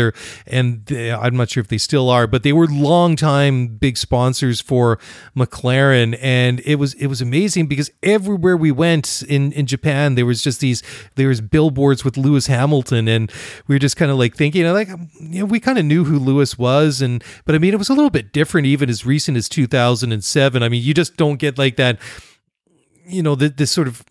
[0.47, 4.62] and they, I'm not sure if they still are, but they were longtime big sponsors
[4.62, 4.99] for
[5.36, 10.25] McLaren, and it was it was amazing because everywhere we went in in Japan, there
[10.25, 10.84] was just these
[11.15, 13.32] there was billboards with Lewis Hamilton, and
[13.67, 16.19] we were just kind of like thinking, like you know, we kind of knew who
[16.19, 19.38] Lewis was, and but I mean, it was a little bit different even as recent
[19.38, 20.63] as 2007.
[20.63, 21.99] I mean, you just don't get like that
[23.06, 24.03] you know th- this sort of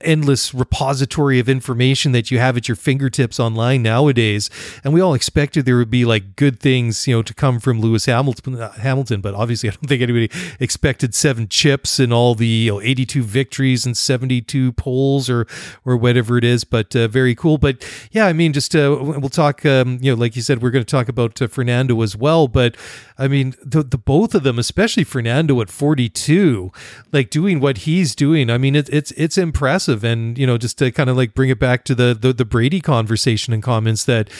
[0.00, 4.50] endless repository of information that you have at your fingertips online nowadays.
[4.84, 7.80] And we all expected there would be like good things you know to come from
[7.80, 10.30] lewis hamilton uh, hamilton but obviously i don't think anybody
[10.60, 15.46] expected seven chips and all the you know, 82 victories and 72 poles or
[15.84, 17.58] or whatever it is but uh, very cool.
[17.58, 20.70] But yeah i mean just uh, we'll talk um, you know like you said we're
[20.70, 22.76] going to talk about uh, fernando as well but
[23.16, 26.70] i mean the, the both of them especially fernando at 42
[27.12, 30.78] like doing what he's doing i mean it, it's it's impressive and you know just
[30.78, 34.04] to kind of like bring it back to the, the the brady conversation and comments
[34.04, 34.30] that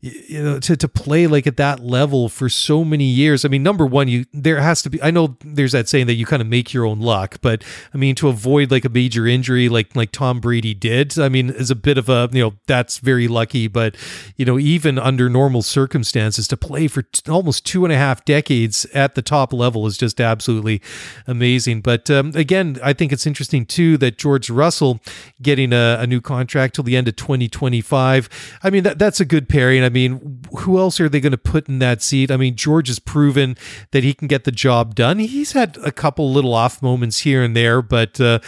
[0.00, 3.44] you know to, to play like at that level for so many years.
[3.44, 6.14] I mean number one you there has to be i know there's that saying that
[6.14, 9.26] you kind of make your own luck but i mean to avoid like a major
[9.26, 12.54] injury like like tom brady did i mean is a bit of a you know
[12.66, 13.68] that's very lucky.
[13.68, 13.96] But
[14.36, 18.24] you know even under normal circumstances to play for t- almost two and a half
[18.24, 20.80] decades at the top level is just absolutely
[21.26, 21.80] amazing.
[21.80, 24.97] But um, again i think it's interesting too that george russell
[25.42, 28.28] getting a, a new contract till the end of 2025
[28.62, 31.38] i mean that, that's a good pairing I mean, who else are they going to
[31.38, 32.30] put in that seat?
[32.30, 33.56] I mean, George has proven
[33.92, 35.18] that he can get the job done.
[35.18, 38.40] He's had a couple little off moments here and there, but uh,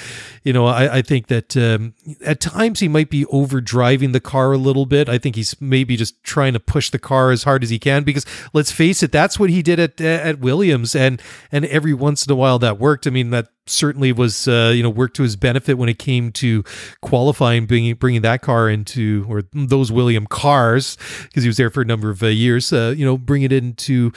[0.45, 4.21] you know, I, I think that um, at times he might be over driving the
[4.21, 5.09] car a little bit.
[5.09, 8.05] I think he's maybe just trying to push the car as hard as he can
[8.05, 12.27] because let's face it, that's what he did at at Williams, and and every once
[12.27, 13.07] in a while that worked.
[13.07, 16.33] I mean, that certainly was uh, you know worked to his benefit when it came
[16.33, 16.65] to
[17.03, 21.83] qualifying, bringing bringing that car into or those William cars because he was there for
[21.83, 22.73] a number of uh, years.
[22.73, 24.13] Uh, you know, bring it into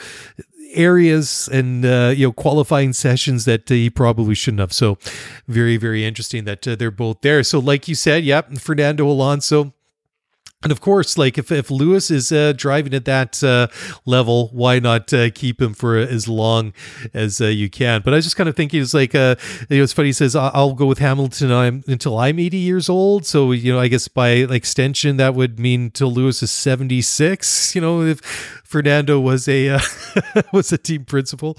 [0.74, 4.72] areas and uh, you know qualifying sessions that uh, he probably shouldn't have.
[4.72, 4.98] So
[5.46, 7.42] very very interesting that uh, they're both there.
[7.42, 9.72] So like you said, yep, Fernando Alonso.
[10.64, 13.68] And of course, like if, if Lewis is uh, driving at that uh,
[14.06, 16.72] level, why not uh, keep him for as long
[17.12, 18.00] as uh, you can?
[18.02, 19.36] But I was just kind of thinking, it's like, uh,
[19.76, 20.08] know, it's funny.
[20.08, 23.74] He says, "I- "I'll go with Hamilton I'm, until I'm 80 years old." So you
[23.74, 27.74] know, I guess by extension, that would mean till Lewis is 76.
[27.74, 28.20] You know, if
[28.64, 29.80] Fernando was a uh,
[30.52, 31.56] was a team principal.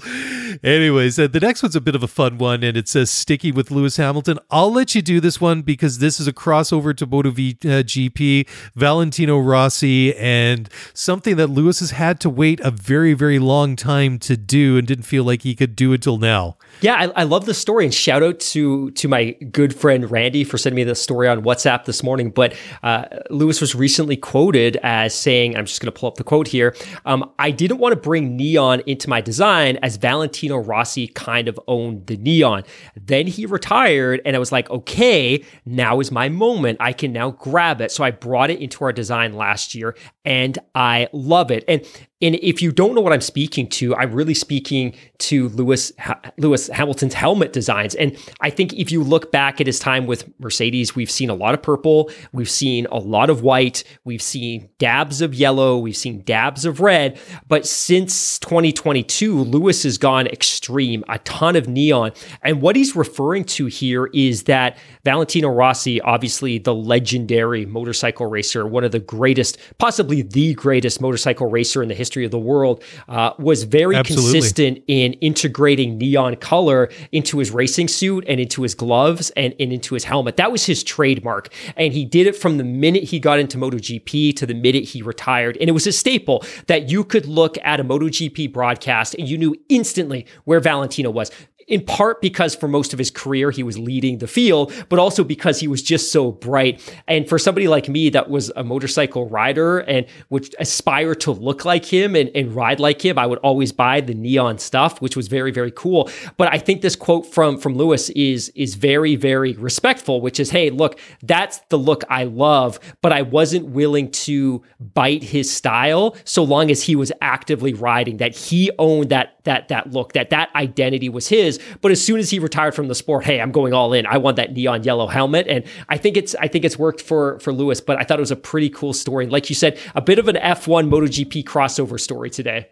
[0.62, 3.52] Anyways, uh, the next one's a bit of a fun one, and it says sticky
[3.52, 4.38] with Lewis Hamilton.
[4.50, 7.86] I'll let you do this one because this is a crossover to Moto v, uh,
[7.86, 13.76] GP, Valentino Rossi, and something that Lewis has had to wait a very very long
[13.76, 16.56] time to do, and didn't feel like he could do until now.
[16.80, 20.42] Yeah, I, I love the story, and shout out to to my good friend Randy
[20.42, 22.30] for sending me the story on WhatsApp this morning.
[22.30, 26.24] But uh, Lewis was recently quoted as saying, "I'm just going to pull up the
[26.24, 26.74] quote here.
[27.04, 31.58] Um, I didn't want to bring neon into my design as Valentino Rossi kind of
[31.68, 32.64] owned the neon.
[32.96, 36.78] Then he retired, and I was like, okay, now is my moment.
[36.80, 37.90] I can now grab it.
[37.90, 41.64] So I brought it into our design last year, and I love it.
[41.68, 41.86] And
[42.22, 46.18] and if you don't know what I'm speaking to, I'm really speaking to Lewis Ha-
[46.38, 47.94] Lewis Hamilton's helmet designs.
[47.94, 51.34] And I think if you look back at his time with Mercedes, we've seen a
[51.34, 55.96] lot of purple, we've seen a lot of white, we've seen dabs of yellow, we've
[55.96, 57.20] seen dabs of red.
[57.48, 62.12] But since 2022, Lewis has gone extreme, a ton of neon.
[62.40, 68.66] And what he's referring to here is that Valentino Rossi, obviously the legendary motorcycle racer,
[68.66, 72.38] one of the greatest, possibly the greatest motorcycle racer in the history history of the
[72.38, 74.32] world, uh, was very Absolutely.
[74.32, 79.72] consistent in integrating neon color into his racing suit and into his gloves and, and
[79.72, 80.36] into his helmet.
[80.36, 81.52] That was his trademark.
[81.76, 85.02] And he did it from the minute he got into MotoGP to the minute he
[85.02, 85.56] retired.
[85.60, 89.36] And it was a staple that you could look at a MotoGP broadcast and you
[89.36, 91.30] knew instantly where Valentino was
[91.66, 95.24] in part because for most of his career he was leading the field, but also
[95.24, 96.80] because he was just so bright.
[97.08, 101.64] And for somebody like me that was a motorcycle rider and would aspire to look
[101.64, 105.16] like him and, and ride like him, I would always buy the neon stuff, which
[105.16, 106.08] was very, very cool.
[106.36, 110.50] But I think this quote from from Lewis is is very, very respectful, which is,
[110.50, 116.16] hey, look, that's the look I love, but I wasn't willing to bite his style
[116.24, 120.30] so long as he was actively riding, that he owned that that that look, that
[120.30, 121.55] that identity was his.
[121.80, 124.06] But as soon as he retired from the sport, hey, I'm going all in.
[124.06, 127.38] I want that neon yellow helmet, and I think it's I think it's worked for
[127.40, 127.80] for Lewis.
[127.80, 130.28] But I thought it was a pretty cool story, like you said, a bit of
[130.28, 132.68] an F1 MotoGP crossover story today.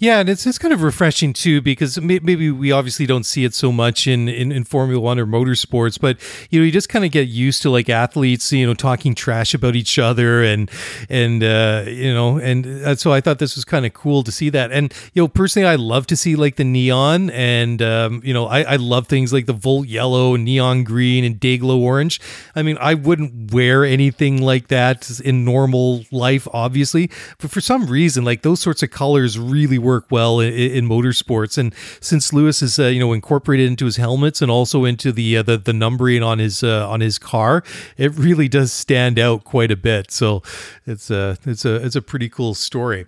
[0.00, 3.52] Yeah, and it's it's kind of refreshing too because maybe we obviously don't see it
[3.52, 6.16] so much in, in, in Formula One or motorsports, but
[6.48, 9.52] you know you just kind of get used to like athletes, you know, talking trash
[9.52, 10.70] about each other and
[11.10, 14.32] and uh, you know and uh, so I thought this was kind of cool to
[14.32, 14.72] see that.
[14.72, 18.46] And you know, personally, I love to see like the neon and um, you know
[18.46, 22.22] I, I love things like the Volt yellow, neon green, and Dayglow orange.
[22.56, 27.84] I mean, I wouldn't wear anything like that in normal life, obviously, but for some
[27.84, 31.58] reason, like those sorts of colors really work well in, in motorsports.
[31.58, 35.38] And since Lewis is uh, you know incorporated into his helmets and also into the
[35.38, 37.62] uh, the, the numbering on his uh, on his car,
[37.96, 40.10] it really does stand out quite a bit.
[40.10, 40.42] So
[40.86, 43.06] it's a it's a it's a pretty cool story.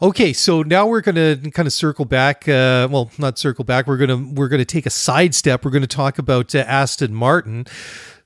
[0.00, 2.48] Okay, so now we're gonna kind of circle back.
[2.48, 3.86] Uh, well, not circle back.
[3.86, 5.64] We're gonna we're gonna take a sidestep.
[5.64, 7.66] We're gonna talk about uh, Aston Martin.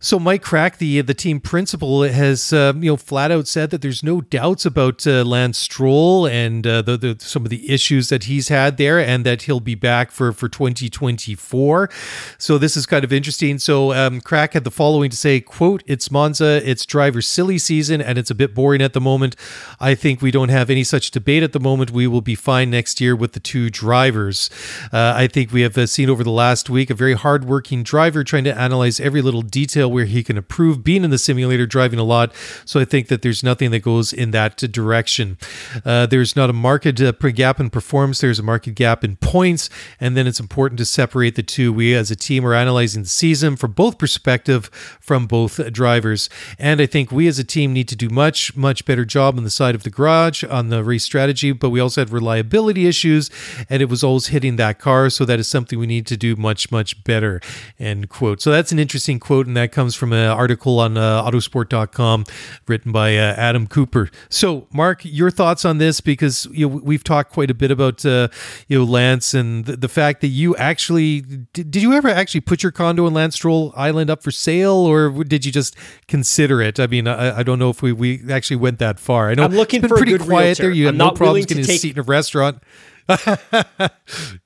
[0.06, 3.82] So Mike Krack, the the team principal, has uh, you know flat out said that
[3.82, 8.08] there's no doubts about uh, Lance Stroll and uh, the, the some of the issues
[8.08, 11.90] that he's had there, and that he'll be back for for 2024.
[12.38, 13.58] So this is kind of interesting.
[13.58, 18.00] So um, Krack had the following to say: "quote It's Monza, it's driver silly season,
[18.00, 19.34] and it's a bit boring at the moment.
[19.80, 21.90] I think we don't have any such debate at the moment.
[21.90, 24.50] We will be fine next year with the two drivers.
[24.92, 28.22] Uh, I think we have uh, seen over the last week a very hardworking driver
[28.22, 31.98] trying to analyze every little detail." Where he can improve being in the simulator, driving
[31.98, 32.34] a lot.
[32.66, 35.38] So I think that there's nothing that goes in that direction.
[35.86, 39.70] Uh, there's not a market uh, gap in performance, there's a market gap in points.
[39.98, 41.72] And then it's important to separate the two.
[41.72, 44.66] We as a team are analyzing the season from both perspective
[45.00, 46.28] from both drivers.
[46.58, 49.44] And I think we as a team need to do much, much better job on
[49.44, 51.52] the side of the garage on the race strategy.
[51.52, 53.30] But we also had reliability issues
[53.70, 55.08] and it was always hitting that car.
[55.08, 57.40] So that is something we need to do much, much better.
[57.78, 58.42] End quote.
[58.42, 59.46] So that's an interesting quote.
[59.46, 62.24] And that comes from an article on uh, autosport.com
[62.66, 64.08] written by uh, Adam Cooper.
[64.30, 68.04] So, Mark, your thoughts on this because you know, we've talked quite a bit about
[68.06, 68.28] uh,
[68.68, 72.40] you know Lance and the, the fact that you actually did, did, you ever actually
[72.40, 75.76] put your condo in Lance Stroll Island up for sale or did you just
[76.08, 76.80] consider it?
[76.80, 79.28] I mean, I, I don't know if we, we actually went that far.
[79.28, 80.62] I know I'm looking for pretty a good quiet realtor.
[80.62, 80.70] there.
[80.70, 82.62] You I'm have no problems getting a seat in a restaurant.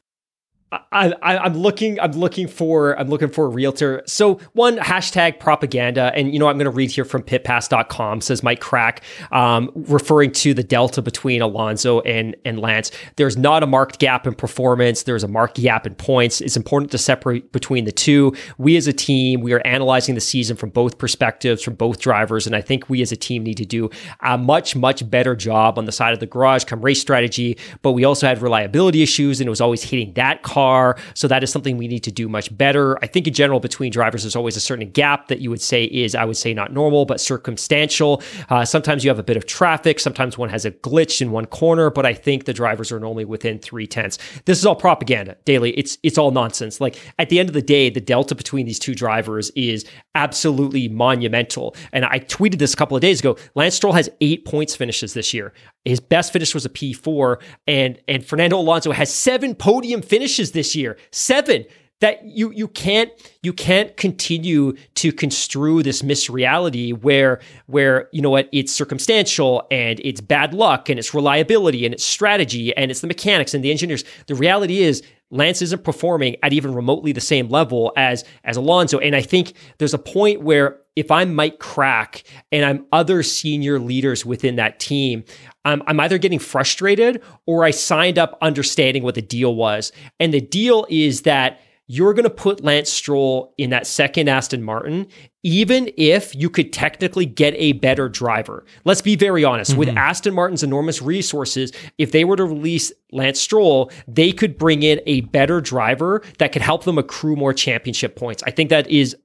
[0.73, 1.99] I, I, I'm looking.
[1.99, 2.97] I'm looking for.
[2.99, 4.03] I'm looking for a realtor.
[4.07, 8.21] So one hashtag propaganda, and you know I'm going to read here from pitpass.com.
[8.21, 9.01] Says Mike Krack,
[9.33, 12.93] um, referring to the delta between Alonso and and Lance.
[13.17, 15.03] There's not a marked gap in performance.
[15.03, 16.41] There's a marked gap in points.
[16.41, 18.33] It's important to separate between the two.
[18.57, 22.47] We as a team, we are analyzing the season from both perspectives, from both drivers,
[22.47, 23.91] and I think we as a team need to do
[24.21, 27.59] a much much better job on the side of the garage, come race strategy.
[27.83, 30.97] But we also had reliability issues, and it was always hitting that car.
[31.15, 33.03] So that is something we need to do much better.
[33.03, 35.85] I think in general between drivers, there's always a certain gap that you would say
[35.85, 38.23] is, I would say, not normal, but circumstantial.
[38.51, 39.99] Uh, sometimes you have a bit of traffic.
[40.01, 43.25] Sometimes one has a glitch in one corner, but I think the drivers are normally
[43.25, 44.19] within three tenths.
[44.45, 45.71] This is all propaganda, daily.
[45.73, 46.81] It's it's all nonsense.
[46.81, 50.89] Like at the end of the day, the delta between these two drivers is absolutely
[50.89, 51.75] monumental.
[51.93, 53.37] And I tweeted this a couple of days ago.
[53.55, 55.53] Lance Stroll has eight points finishes this year.
[55.85, 60.75] His best finish was a P4, and and Fernando Alonso has seven podium finishes this
[60.75, 60.97] year.
[61.11, 61.65] Seven.
[62.01, 63.11] That you you can't
[63.43, 70.01] you can't continue to construe this misreality where where you know what it's circumstantial and
[70.03, 73.71] it's bad luck and it's reliability and it's strategy and it's the mechanics and the
[73.71, 74.03] engineers.
[74.29, 78.99] The reality is Lance isn't performing at even remotely the same level as as Alonso.
[78.99, 83.79] And I think there's a point where if I'm Mike Krack and I'm other senior
[83.79, 85.25] leaders within that team,
[85.65, 89.93] I'm either getting frustrated or I signed up understanding what the deal was.
[90.19, 91.61] And the deal is that
[91.93, 95.09] you're going to put Lance Stroll in that second Aston Martin,
[95.43, 98.65] even if you could technically get a better driver.
[98.85, 99.73] Let's be very honest.
[99.73, 99.81] Mm-hmm.
[99.81, 104.85] With Aston Martin's enormous resources, if they were to release Lance Stroll, they could bring
[104.85, 108.45] in a better driver that could help them accrue more championship points.
[108.47, 109.17] I think that is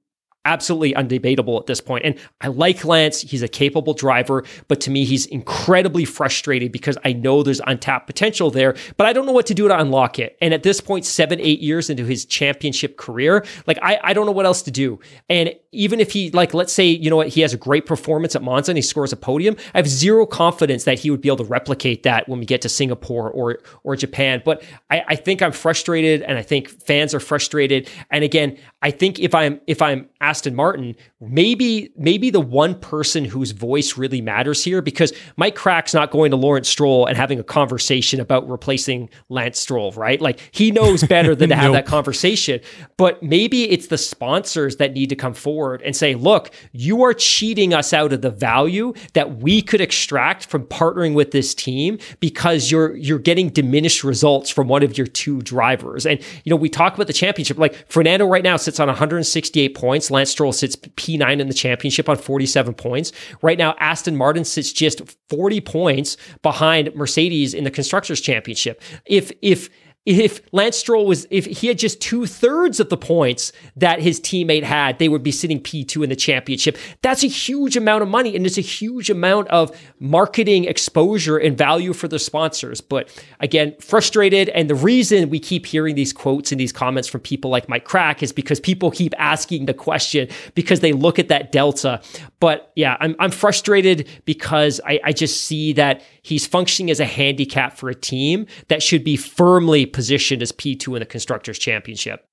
[0.45, 2.05] absolutely undebatable at this point.
[2.05, 3.21] And I like Lance.
[3.21, 8.07] He's a capable driver, but to me, he's incredibly frustrated because I know there's untapped
[8.07, 10.37] potential there, but I don't know what to do to unlock it.
[10.41, 14.25] And at this point, seven, eight years into his championship career, like I, I don't
[14.25, 14.99] know what else to do.
[15.29, 18.35] And even if he, like, let's say, you know what, he has a great performance
[18.35, 21.29] at Monza and he scores a podium, I have zero confidence that he would be
[21.29, 24.41] able to replicate that when we get to Singapore or, or Japan.
[24.45, 27.89] But I, I think I'm frustrated and I think fans are frustrated.
[28.11, 33.23] And again, I think if I'm, if I'm Aston Martin, maybe maybe the one person
[33.23, 37.39] whose voice really matters here because Mike Krack's not going to Lawrence Stroll and having
[37.39, 40.19] a conversation about replacing Lance Stroll, right?
[40.19, 41.75] Like he knows better than to have nope.
[41.75, 42.59] that conversation.
[42.97, 47.13] But maybe it's the sponsors that need to come forward and say, "Look, you are
[47.13, 51.97] cheating us out of the value that we could extract from partnering with this team
[52.19, 56.57] because you're you're getting diminished results from one of your two drivers." And you know,
[56.57, 60.11] we talk about the championship like Fernando right now sits on 168 points.
[60.11, 63.11] Lance Stroll sits P9 in the championship on 47 points.
[63.41, 68.81] Right now, Aston Martin sits just 40 points behind Mercedes in the Constructors' Championship.
[69.05, 69.69] If if
[70.05, 74.19] if Lance Stroll was, if he had just two thirds of the points that his
[74.19, 76.77] teammate had, they would be sitting P2 in the championship.
[77.01, 81.57] That's a huge amount of money and it's a huge amount of marketing exposure and
[81.57, 82.81] value for the sponsors.
[82.81, 84.49] But again, frustrated.
[84.49, 87.85] And the reason we keep hearing these quotes and these comments from people like Mike
[87.85, 91.99] Krack is because people keep asking the question because they look at that delta.
[92.39, 97.05] But yeah, I'm, I'm frustrated because I, I just see that he's functioning as a
[97.05, 102.25] handicap for a team that should be firmly positioned as P2 in the Constructors' Championship.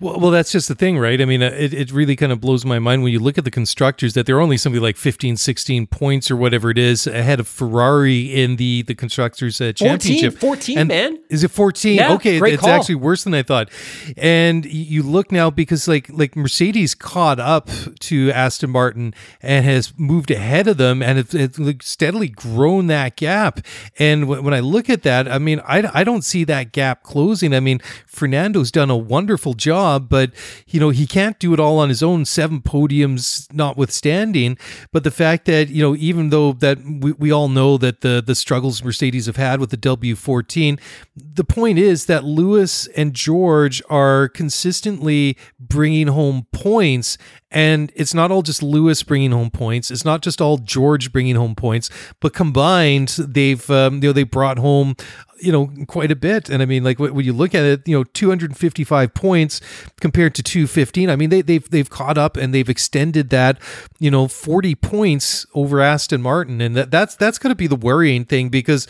[0.00, 1.20] Well, well, that's just the thing, right?
[1.20, 3.44] I mean, uh, it, it really kind of blows my mind when you look at
[3.44, 7.40] the constructors that they're only something like 15, 16 points or whatever it is ahead
[7.40, 10.38] of Ferrari in the, the constructors uh, championship.
[10.38, 11.18] 14, 14 man.
[11.30, 11.96] Is it 14?
[11.96, 12.70] Yeah, okay, it's call.
[12.70, 13.70] actually worse than I thought.
[14.16, 17.68] And you look now because like like Mercedes caught up
[18.00, 23.16] to Aston Martin and has moved ahead of them and it's, it's steadily grown that
[23.16, 23.60] gap.
[23.98, 27.52] And when I look at that, I mean, I, I don't see that gap closing.
[27.52, 30.32] I mean, Fernando's done a wonderful job job, but
[30.66, 34.58] you know, he can't do it all on his own, seven podiums notwithstanding.
[34.92, 38.22] But the fact that, you know, even though that we, we all know that the
[38.24, 40.78] the struggles Mercedes have had with the W14,
[41.16, 47.18] the point is that Lewis and George are consistently bringing home points
[47.50, 49.90] and it's not all just Lewis bringing home points.
[49.90, 51.88] It's not just all George bringing home points,
[52.20, 54.96] but combined, they've um, you know they brought home
[55.40, 56.48] you know quite a bit.
[56.48, 59.60] And I mean, like when you look at it, you know, 255 points
[60.00, 61.10] compared to 215.
[61.10, 63.58] I mean, they, they've they've caught up and they've extended that
[63.98, 67.76] you know 40 points over Aston Martin, and that that's that's going to be the
[67.76, 68.86] worrying thing because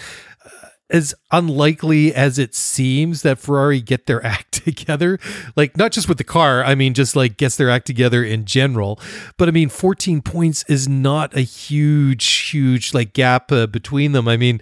[0.90, 5.18] as unlikely as it seems that Ferrari get their act together,
[5.56, 8.44] like not just with the car, I mean, just like gets their act together in
[8.44, 8.98] general.
[9.36, 14.28] But I mean, 14 points is not a huge, huge like gap uh, between them.
[14.28, 14.60] I mean,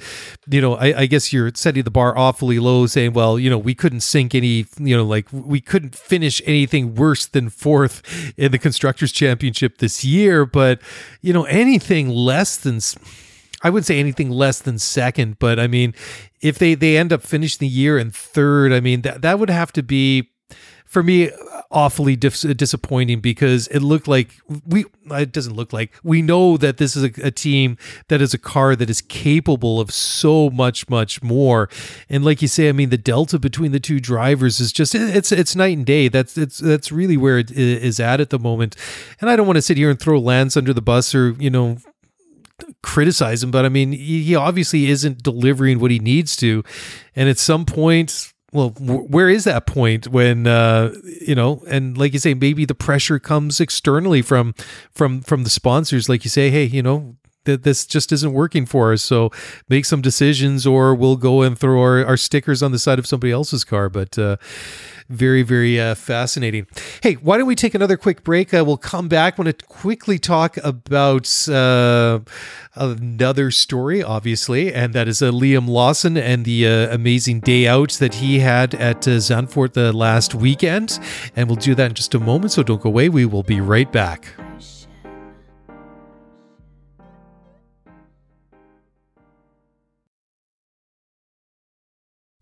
[0.49, 3.59] you know, I, I, guess you're setting the bar awfully low, saying, well, you know,
[3.59, 8.03] we couldn't sink any, you know, like we couldn't finish anything worse than fourth
[8.37, 10.45] in the Constructors' Championship this year.
[10.45, 10.81] But,
[11.20, 12.81] you know, anything less than
[13.67, 15.93] I wouldn't say anything less than second, but I mean,
[16.41, 19.51] if they they end up finishing the year in third, I mean that that would
[19.51, 20.31] have to be
[20.85, 21.33] for me
[21.73, 26.77] awfully dis- disappointing because it looked like we it doesn't look like we know that
[26.77, 30.89] this is a, a, team that is a car that is capable of so much
[30.89, 31.69] much more.
[32.09, 35.33] And like you say i mean the delta between the two drivers is just it's
[35.33, 36.07] it's night and day.
[36.07, 38.77] That's it's that's really where it is at at the moment.
[39.21, 41.51] And i don't want to sit here and throw lance under the bus or you
[41.51, 41.79] know
[42.83, 46.63] criticize him, but I mean, he obviously isn't delivering what he needs to.
[47.15, 51.63] And at some point, well, where is that point when uh, you know?
[51.69, 54.55] And like you say, maybe the pressure comes externally from
[54.93, 56.09] from from the sponsors.
[56.09, 59.03] Like you say, hey, you know, that this just isn't working for us.
[59.03, 59.30] So
[59.68, 63.07] make some decisions, or we'll go and throw our, our stickers on the side of
[63.07, 63.88] somebody else's car.
[63.88, 64.36] But uh,
[65.09, 66.66] very, very uh, fascinating.
[67.03, 68.53] Hey, why don't we take another quick break?
[68.53, 69.38] Uh, we'll come back.
[69.38, 72.20] I want to quickly talk about uh,
[72.74, 77.92] another story, obviously, and that is uh, Liam Lawson and the uh, amazing day out
[78.01, 80.99] that he had at Zandvoort the last weekend.
[81.36, 83.09] And we'll do that in just a moment, so don't go away.
[83.09, 84.34] We will be right back.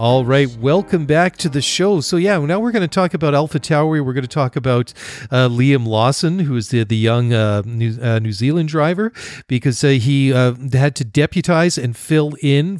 [0.00, 2.00] All right, welcome back to the show.
[2.00, 4.02] So yeah, now we're going to talk about Alpha Tauri.
[4.02, 4.94] We're going to talk about
[5.30, 9.12] uh, Liam Lawson, who is the the young uh, New, uh, New Zealand driver,
[9.46, 12.78] because uh, he uh, had to deputize and fill in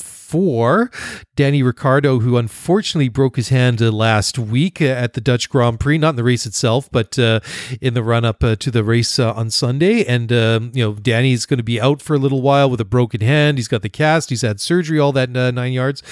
[1.37, 5.99] Danny Ricciardo, who unfortunately broke his hand uh, last week at the Dutch Grand Prix,
[5.99, 10.05] not in the race itself, but in the run up to the race on Sunday.
[10.05, 12.85] And um, you know, Danny's going to be out for a little while with a
[12.85, 13.59] broken hand.
[13.59, 14.31] He's got the cast.
[14.31, 16.03] He's had surgery, all that nine yards.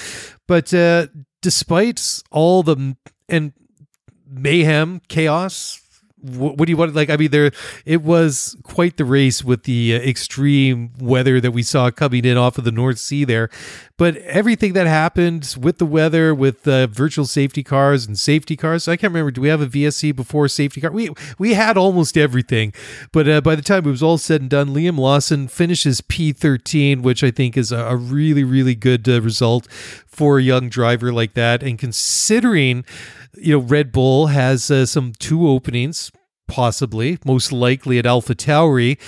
[0.47, 1.07] But uh,
[1.41, 2.95] despite all the
[3.27, 3.53] and
[4.27, 5.81] mayhem, chaos,
[6.21, 6.93] what, do you want?
[6.95, 7.51] Like, I mean, there
[7.85, 12.37] it was quite the race with the uh, extreme weather that we saw coming in
[12.37, 13.49] off of the North Sea there.
[13.97, 18.87] But everything that happened with the weather, with uh, virtual safety cars and safety cars,
[18.87, 19.31] I can't remember.
[19.31, 20.91] Do we have a VSC before safety car?
[20.91, 22.73] We we had almost everything.
[23.11, 27.01] But uh, by the time it was all said and done, Liam Lawson finishes P13,
[27.01, 31.13] which I think is a, a really really good uh, result for a young driver
[31.13, 31.63] like that.
[31.63, 32.83] And considering
[33.37, 36.08] you know, Red Bull has uh, some two openings,
[36.49, 38.99] possibly, most likely at Alpha Tauri.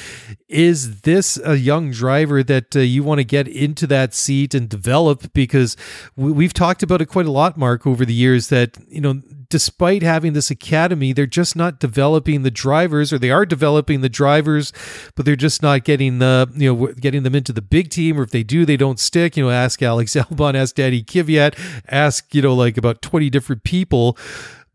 [0.48, 4.70] Is this a young driver that uh, you want to get into that seat and
[4.70, 5.34] develop?
[5.34, 5.76] Because
[6.16, 9.22] we- have talked about it quite a lot, Mark, over the years that, you know,
[9.52, 14.10] despite having this academy, they're just not developing the drivers, or they are developing the
[14.10, 14.72] drivers,
[15.16, 18.18] but they're just not getting the you know getting them into the big team.
[18.20, 19.38] Or if they do, they don't stick.
[19.38, 23.64] You know, ask Alex Albon, ask Danny Kvyat, ask you know like about twenty different
[23.64, 24.18] people.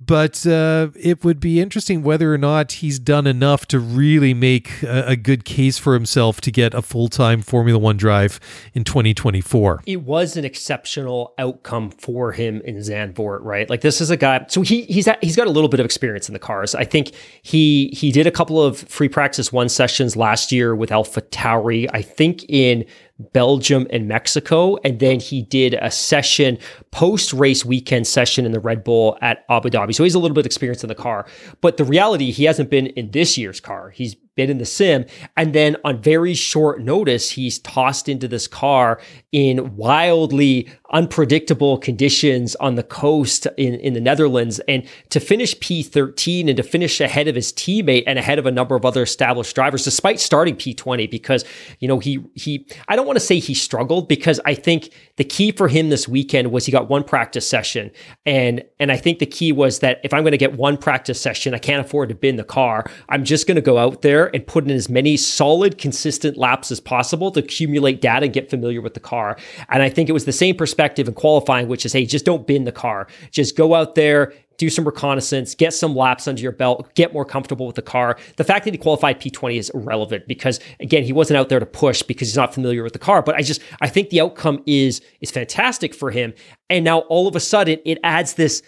[0.07, 4.83] But uh, it would be interesting whether or not he's done enough to really make
[4.83, 8.39] a, a good case for himself to get a full time Formula One drive
[8.73, 9.83] in 2024.
[9.87, 13.69] It was an exceptional outcome for him in Zandvoort, right?
[13.69, 14.45] Like this is a guy.
[14.49, 16.75] So he he's at, he's got a little bit of experience in the cars.
[16.75, 20.93] I think he he did a couple of free practice one sessions last year with
[20.93, 21.89] Alpha Tauri.
[21.93, 22.85] I think in
[23.33, 24.77] Belgium and Mexico.
[24.85, 26.59] And then he did a session,
[26.91, 29.95] post race weekend session in the Red Bull at Abu Dhabi.
[29.95, 31.27] So he's a little bit experienced in the car.
[31.61, 33.91] But the reality, he hasn't been in this year's car.
[33.91, 35.07] He's been in the sim.
[35.37, 39.01] And then on very short notice, he's tossed into this car
[39.33, 44.61] in wildly unpredictable conditions on the coast in, in the Netherlands.
[44.69, 48.53] And to finish P13 and to finish ahead of his teammate and ahead of a
[48.53, 51.45] number of other established drivers, despite starting P20, because,
[51.81, 55.25] you know, he, he, I don't want to say he struggled because I think the
[55.25, 57.91] key for him this weekend was he got one practice session.
[58.25, 61.21] And, and I think the key was that if I'm going to get one practice
[61.21, 62.85] session, I can't afford to bin the car.
[63.09, 66.71] I'm just going to go out there and put in as many solid, consistent laps
[66.71, 69.37] as possible to accumulate data and get familiar with the car.
[69.69, 72.47] And I think it was the same perspective in qualifying, which is, hey, just don't
[72.47, 73.07] bin the car.
[73.31, 77.25] Just go out there, do some reconnaissance, get some laps under your belt, get more
[77.25, 78.19] comfortable with the car.
[78.37, 81.67] The fact that he qualified P20 is irrelevant because again, he wasn't out there to
[81.67, 83.23] push because he's not familiar with the car.
[83.23, 86.33] But I just I think the outcome is is fantastic for him.
[86.71, 88.63] And now all of a sudden it adds this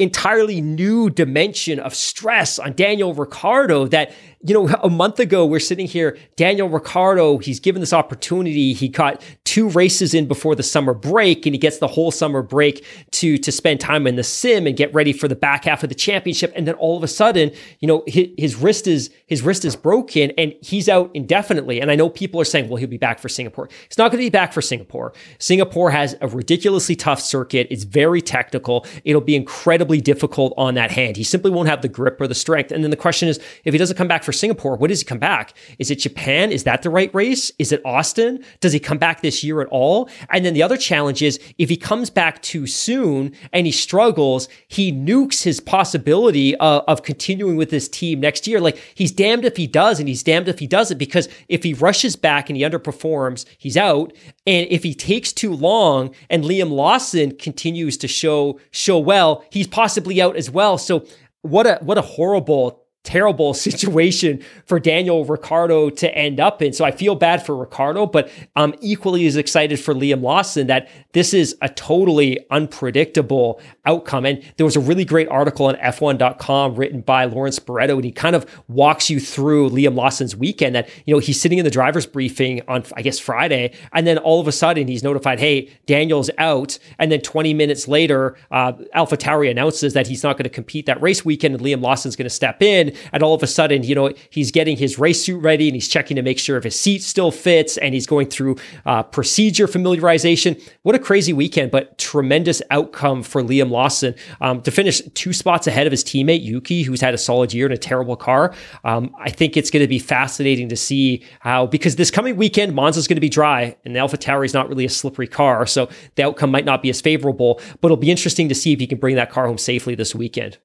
[0.00, 4.12] entirely new dimension of stress on Daniel Ricciardo that
[4.42, 8.72] you know, a month ago, we're sitting here, Daniel Ricciardo, he's given this opportunity.
[8.72, 12.40] He caught two races in before the summer break, and he gets the whole summer
[12.40, 15.82] break to, to spend time in the sim and get ready for the back half
[15.82, 16.52] of the championship.
[16.56, 19.76] And then all of a sudden, you know, his, his wrist is, his wrist is
[19.76, 21.80] broken and he's out indefinitely.
[21.80, 23.68] And I know people are saying, well, he'll be back for Singapore.
[23.88, 25.12] He's not going to be back for Singapore.
[25.38, 27.66] Singapore has a ridiculously tough circuit.
[27.70, 28.86] It's very technical.
[29.04, 31.16] It'll be incredibly difficult on that hand.
[31.18, 32.72] He simply won't have the grip or the strength.
[32.72, 35.04] And then the question is, if he doesn't come back for Singapore, what does he
[35.04, 35.54] come back?
[35.78, 36.52] Is it Japan?
[36.52, 37.52] Is that the right race?
[37.58, 38.44] Is it Austin?
[38.60, 40.08] Does he come back this year at all?
[40.30, 44.48] And then the other challenge is if he comes back too soon and he struggles,
[44.68, 48.60] he nukes his possibility of, of continuing with this team next year.
[48.60, 51.74] Like he's damned if he does and he's damned if he doesn't because if he
[51.74, 54.12] rushes back and he underperforms, he's out.
[54.46, 59.66] And if he takes too long and Liam Lawson continues to show show well, he's
[59.66, 60.78] possibly out as well.
[60.78, 61.06] So
[61.42, 66.72] what a what a horrible terrible situation for Daniel Ricciardo to end up in.
[66.72, 70.88] So I feel bad for Ricciardo, but I'm equally as excited for Liam Lawson that
[71.12, 74.26] this is a totally unpredictable outcome.
[74.26, 78.12] And there was a really great article on F1.com written by Lawrence Barretto, and he
[78.12, 81.70] kind of walks you through Liam Lawson's weekend that, you know, he's sitting in the
[81.70, 85.70] driver's briefing on, I guess, Friday, and then all of a sudden he's notified, hey,
[85.86, 86.78] Daniel's out.
[86.98, 91.00] And then 20 minutes later, uh, AlphaTauri announces that he's not going to compete that
[91.00, 93.94] race weekend and Liam Lawson's going to step in and all of a sudden, you
[93.94, 96.78] know, he's getting his race suit ready and he's checking to make sure if his
[96.78, 100.60] seat still fits and he's going through uh, procedure familiarization.
[100.82, 105.66] What a crazy weekend, but tremendous outcome for Liam Lawson um, to finish two spots
[105.66, 108.54] ahead of his teammate Yuki, who's had a solid year in a terrible car.
[108.84, 112.74] Um, I think it's going to be fascinating to see how, because this coming weekend,
[112.74, 115.66] Monza's going to be dry and the AlphaTauri is not really a slippery car.
[115.66, 118.80] So the outcome might not be as favorable, but it'll be interesting to see if
[118.80, 120.58] he can bring that car home safely this weekend.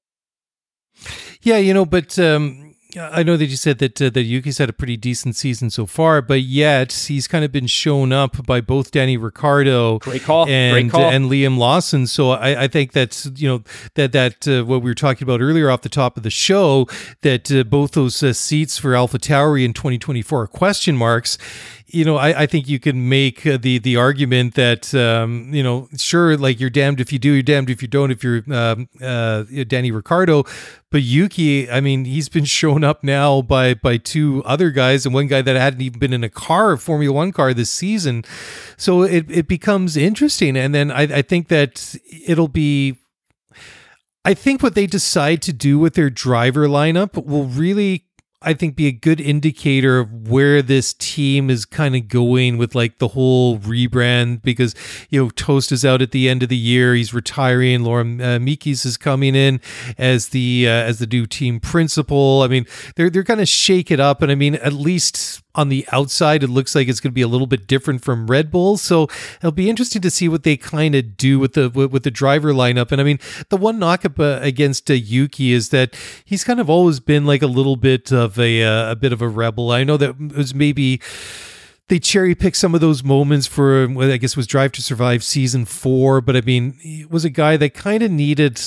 [1.46, 4.68] Yeah, you know, but um, I know that you said that uh, that Yuki's had
[4.68, 8.60] a pretty decent season so far, but yet he's kind of been shown up by
[8.60, 11.08] both Danny Ricciardo, great call, and great call.
[11.08, 12.08] and Liam Lawson.
[12.08, 13.62] So I, I think that's you know
[13.94, 16.88] that that uh, what we were talking about earlier off the top of the show
[17.20, 21.38] that uh, both those uh, seats for AlphaTauri in 2024 are question marks
[21.88, 25.62] you know, I, I think you can make uh, the the argument that um, you
[25.62, 28.10] know, sure, like you're damned if you do, you're damned if you don't.
[28.10, 30.44] If you're um, uh, Danny Ricciardo,
[30.90, 35.14] but Yuki, I mean, he's been shown up now by by two other guys and
[35.14, 38.24] one guy that hadn't even been in a car, Formula One car this season.
[38.76, 41.94] So it it becomes interesting, and then I, I think that
[42.26, 42.96] it'll be.
[44.24, 48.05] I think what they decide to do with their driver lineup will really
[48.46, 52.76] I think be a good indicator of where this team is kind of going with
[52.76, 54.72] like the whole rebrand because
[55.10, 56.94] you know Tost is out at the end of the year.
[56.94, 57.82] He's retiring.
[57.82, 59.60] Laurent uh, Mekies is coming in
[59.98, 62.42] as the uh, as the new team principal.
[62.42, 65.70] I mean they're they're going to shake it up and I mean at least on
[65.70, 68.50] the outside, it looks like it's going to be a little bit different from Red
[68.50, 68.76] Bull.
[68.76, 72.10] So it'll be interesting to see what they kind of do with the with, the
[72.10, 72.92] driver lineup.
[72.92, 76.60] And I mean, the one knock up uh, against uh, Yuki is that he's kind
[76.60, 79.72] of always been like a little bit of a uh, a bit of a rebel.
[79.72, 81.00] I know that was maybe
[81.88, 85.64] they cherry pick some of those moments for I guess was Drive to Survive season
[85.64, 88.60] four, but I mean, was a guy that kind of needed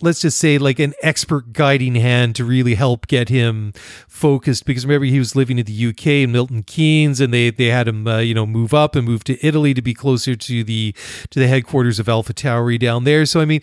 [0.00, 3.72] let's just say like an expert guiding hand to really help get him
[4.06, 7.66] focused because remember he was living in the UK in Milton Keynes and they they
[7.66, 10.64] had him uh, you know move up and move to Italy to be closer to
[10.64, 10.94] the
[11.30, 13.26] to the headquarters of AlphaTauri down there.
[13.26, 13.62] So I mean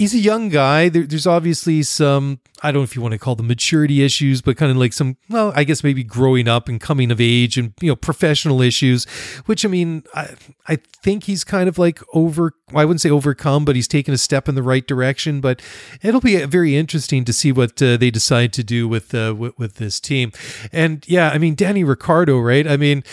[0.00, 0.88] he's a young guy.
[0.88, 4.40] There, there's obviously some, I don't know if you want to call them maturity issues,
[4.40, 7.58] but kind of like some, well, I guess maybe growing up and coming of age
[7.58, 9.04] and, you know, professional issues,
[9.44, 10.30] which I mean, I,
[10.66, 14.18] I think he's kind of like over, I wouldn't say overcome, but he's taken a
[14.18, 15.42] step in the right direction.
[15.42, 15.60] But
[16.00, 19.58] it'll be very interesting to see what uh, they decide to do with, uh, with,
[19.58, 20.32] with this team.
[20.72, 22.66] And yeah, I mean, Danny Ricciardo, right?
[22.66, 23.04] I mean,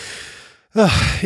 [0.73, 1.17] uh,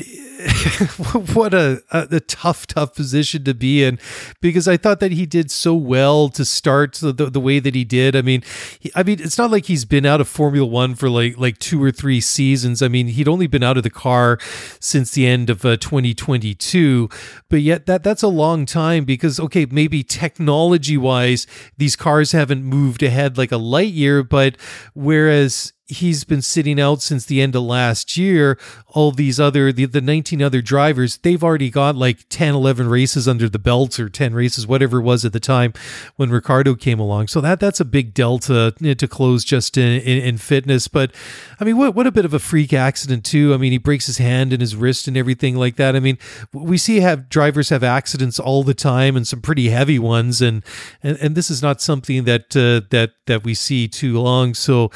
[1.34, 4.00] what a, a, a tough tough position to be in
[4.40, 7.76] because I thought that he did so well to start the, the, the way that
[7.76, 8.16] he did.
[8.16, 8.44] I mean,
[8.80, 11.60] he, I mean it's not like he's been out of Formula 1 for like like
[11.60, 12.82] two or three seasons.
[12.82, 14.40] I mean, he'd only been out of the car
[14.80, 17.10] since the end of uh, 2022,
[17.50, 23.04] but yet that that's a long time because okay, maybe technology-wise these cars haven't moved
[23.04, 24.58] ahead like a light year, but
[24.94, 28.58] whereas he's been sitting out since the end of last year.
[28.88, 33.28] All these other, the, the 19 other drivers, they've already got like 10, 11 races
[33.28, 35.74] under the belts or 10 races, whatever it was at the time
[36.16, 37.28] when Ricciardo came along.
[37.28, 40.88] So that that's a big delta to close just in, in, in fitness.
[40.88, 41.14] But
[41.60, 43.54] I mean, what, what a bit of a freak accident too.
[43.54, 45.96] I mean, he breaks his hand and his wrist and everything like that.
[45.96, 46.18] I mean,
[46.54, 50.42] we see have drivers have accidents all the time and some pretty heavy ones.
[50.42, 50.64] And,
[51.04, 54.54] and, and this is not something that, uh, that, that we see too long.
[54.54, 54.90] So,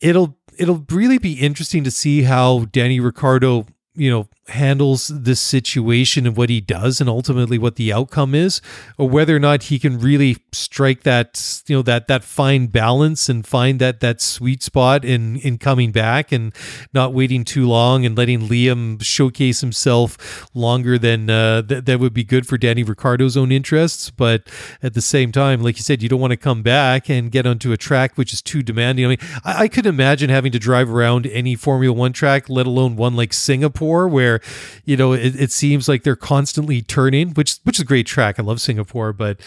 [0.00, 6.26] it'll it'll really be interesting to see how Danny Ricciardo, you know, handles this situation
[6.26, 8.60] and what he does and ultimately what the outcome is
[8.98, 13.28] or whether or not he can really strike that you know that that fine balance
[13.28, 16.52] and find that that sweet spot in in coming back and
[16.92, 22.12] not waiting too long and letting Liam showcase himself longer than uh, th- that would
[22.12, 24.10] be good for Danny Ricciardo's own interests.
[24.10, 24.48] But
[24.82, 27.46] at the same time like you said you don't want to come back and get
[27.46, 29.04] onto a track which is too demanding.
[29.04, 32.66] I mean I, I could imagine having to drive around any Formula 1 track let
[32.66, 34.39] alone one like Singapore where
[34.84, 38.38] you know, it, it seems like they're constantly turning, which which is a great track.
[38.38, 39.40] I love Singapore, but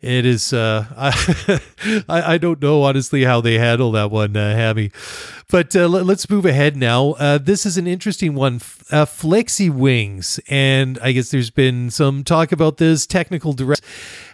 [0.00, 0.52] it is.
[0.52, 0.86] Uh,
[2.08, 4.90] I I don't know honestly how they handle that one, uh, Hammy.
[5.50, 7.12] But uh, let, us move ahead now.
[7.12, 8.56] Uh, this is an interesting one,
[8.90, 13.82] uh, Flexi Wings, and I guess there's been some talk about this technical direct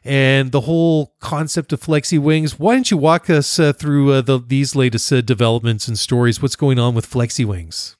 [0.05, 2.59] and the whole concept of flexi wings.
[2.59, 6.41] Why don't you walk us uh, through uh, the, these latest uh, developments and stories?
[6.41, 7.97] What's going on with flexi wings?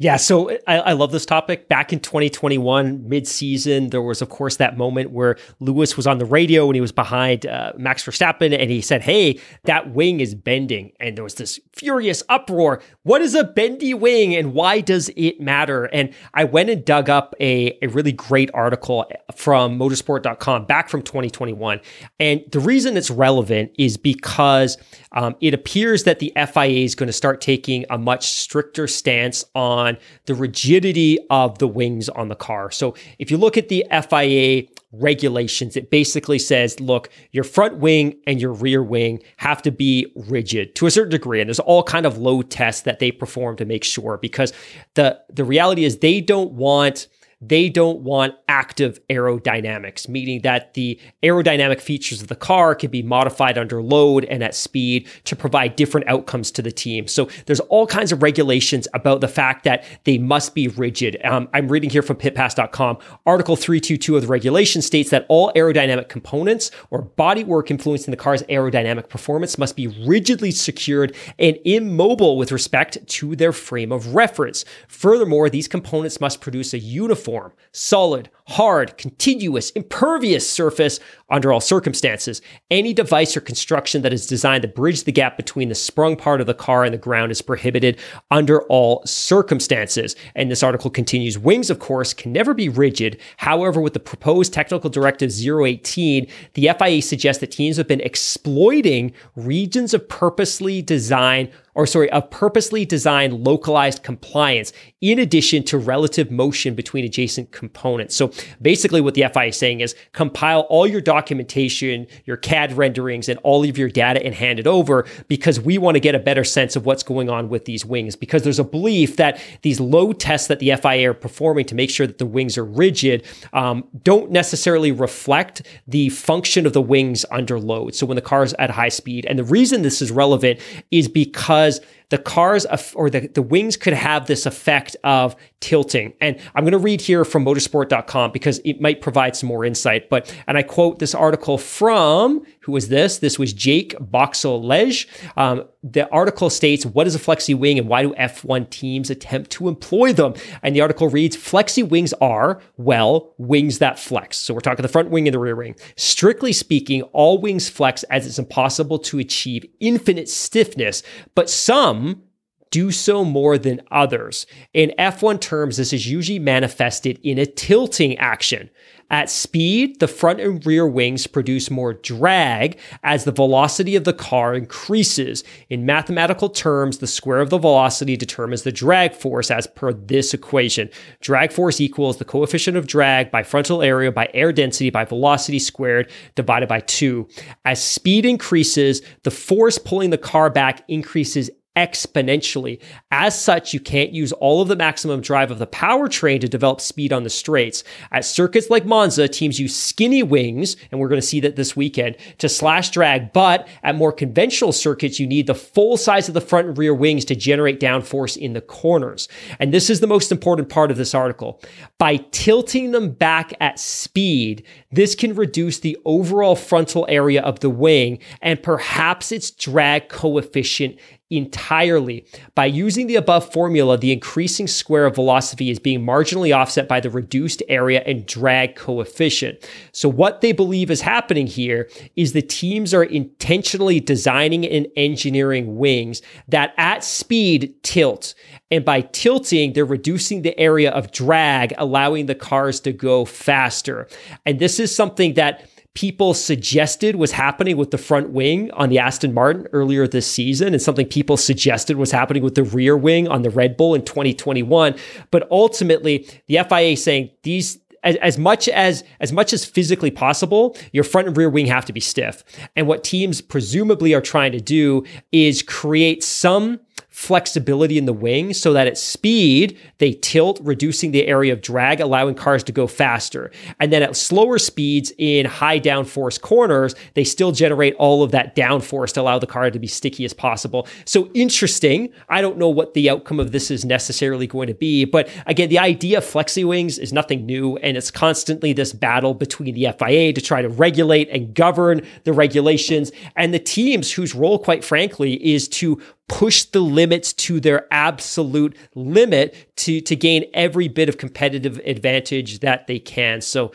[0.00, 1.68] Yeah, so I, I, love this topic.
[1.68, 6.24] Back in 2021, mid-season, there was, of course, that moment where Lewis was on the
[6.24, 10.36] radio and he was behind uh, Max Verstappen, and he said, "Hey, that wing is
[10.36, 12.80] bending," and there was this furious uproar.
[13.02, 15.86] What is a bendy wing, and why does it matter?
[15.86, 21.02] And I went and dug up a, a really great article from Motorsport.com back from
[21.02, 21.80] 2021,
[22.20, 24.78] and the reason it's relevant is because
[25.10, 29.44] um, it appears that the FIA is going to start taking a much stricter stance
[29.56, 32.70] on on the rigidity of the wings on the car.
[32.70, 38.16] So if you look at the FIA regulations, it basically says, look, your front wing
[38.26, 41.40] and your rear wing have to be rigid to a certain degree.
[41.40, 44.52] And there's all kind of load tests that they perform to make sure because
[44.94, 47.08] the the reality is they don't want
[47.40, 53.02] they don't want active aerodynamics, meaning that the aerodynamic features of the car can be
[53.02, 57.06] modified under load and at speed to provide different outcomes to the team.
[57.06, 61.16] So there's all kinds of regulations about the fact that they must be rigid.
[61.24, 62.98] Um, I'm reading here from pitpass.com.
[63.24, 68.42] Article 322 of the regulation states that all aerodynamic components or bodywork influencing the car's
[68.44, 74.64] aerodynamic performance must be rigidly secured and immobile with respect to their frame of reference.
[74.88, 81.60] Furthermore, these components must produce a uniform uniform, solid, hard, continuous, impervious surface under all
[81.60, 82.40] circumstances.
[82.70, 86.40] Any device or construction that is designed to bridge the gap between the sprung part
[86.40, 87.98] of the car and the ground is prohibited
[88.30, 90.16] under all circumstances.
[90.34, 93.20] And this article continues Wings, of course, can never be rigid.
[93.36, 99.12] However, with the proposed Technical Directive 018, the FIA suggests that teams have been exploiting
[99.36, 106.28] regions of purposely designed or sorry, of purposely designed localized compliance in addition to relative
[106.28, 108.16] motion between adjacent components.
[108.16, 113.28] So basically what the FIA is saying is compile all your documentation, your CAD renderings,
[113.28, 116.18] and all of your data and hand it over because we want to get a
[116.18, 119.80] better sense of what's going on with these wings because there's a belief that these
[119.80, 123.24] load tests that the FIA are performing to make sure that the wings are rigid
[123.52, 127.94] um, don't necessarily reflect the function of the wings under load.
[127.94, 130.60] So when the car is at high speed, and the reason this is relevant
[130.90, 131.80] is because
[132.10, 136.14] the cars or the, the wings could have this effect of tilting.
[136.20, 140.08] And I'm going to read here from motorsport.com because it might provide some more insight.
[140.08, 143.16] But, and I quote this article from, who was this?
[143.16, 145.08] This was Jake Boxall-Legge.
[145.38, 149.50] Um, the article states, what is a flexi wing and why do F1 teams attempt
[149.52, 150.34] to employ them?
[150.62, 154.36] And the article reads, flexi wings are, well, wings that flex.
[154.36, 155.76] So we're talking the front wing and the rear wing.
[155.96, 161.02] Strictly speaking, all wings flex as it's impossible to achieve infinite stiffness,
[161.34, 162.22] but some
[162.70, 164.46] do so more than others.
[164.74, 168.70] In F1 terms, this is usually manifested in a tilting action.
[169.10, 174.12] At speed, the front and rear wings produce more drag as the velocity of the
[174.12, 175.44] car increases.
[175.70, 180.34] In mathematical terms, the square of the velocity determines the drag force as per this
[180.34, 180.90] equation.
[181.22, 185.58] Drag force equals the coefficient of drag by frontal area by air density by velocity
[185.58, 187.26] squared divided by 2.
[187.64, 191.48] As speed increases, the force pulling the car back increases
[191.78, 192.82] exponentially.
[193.12, 196.80] As such, you can't use all of the maximum drive of the powertrain to develop
[196.80, 197.84] speed on the straights.
[198.10, 201.76] At circuits like Monza, teams use skinny wings, and we're going to see that this
[201.76, 203.32] weekend, to slash drag.
[203.32, 206.94] But at more conventional circuits, you need the full size of the front and rear
[206.94, 209.28] wings to generate downforce in the corners.
[209.60, 211.62] And this is the most important part of this article.
[211.98, 217.70] By tilting them back at speed, this can reduce the overall frontal area of the
[217.70, 220.98] wing and perhaps its drag coefficient
[221.30, 222.24] entirely.
[222.54, 227.00] By using the above formula, the increasing square of velocity is being marginally offset by
[227.00, 229.68] the reduced area and drag coefficient.
[229.92, 235.76] So, what they believe is happening here is the teams are intentionally designing and engineering
[235.76, 238.34] wings that at speed tilt.
[238.70, 244.08] And by tilting, they're reducing the area of drag, allowing the cars to go faster.
[244.44, 245.68] And this is something that
[245.98, 250.72] people suggested was happening with the front wing on the Aston Martin earlier this season
[250.72, 254.04] and something people suggested was happening with the rear wing on the Red Bull in
[254.04, 254.94] 2021.
[255.32, 260.76] But ultimately, the FIA saying these as, as, much as as much as physically possible,
[260.92, 262.44] your front and rear wing have to be stiff.
[262.76, 266.78] And what teams presumably are trying to do is create some
[267.18, 271.98] flexibility in the wing so that at speed they tilt, reducing the area of drag,
[271.98, 273.50] allowing cars to go faster.
[273.80, 278.54] And then at slower speeds in high downforce corners, they still generate all of that
[278.54, 280.86] downforce to allow the car to be sticky as possible.
[281.06, 282.10] So interesting.
[282.28, 285.70] I don't know what the outcome of this is necessarily going to be, but again,
[285.70, 289.88] the idea of flexi wings is nothing new, and it's constantly this battle between the
[289.98, 294.84] FIA to try to regulate and govern the regulations and the teams whose role, quite
[294.84, 301.08] frankly, is to push the limits to their absolute limit to to gain every bit
[301.08, 303.40] of competitive advantage that they can.
[303.40, 303.72] So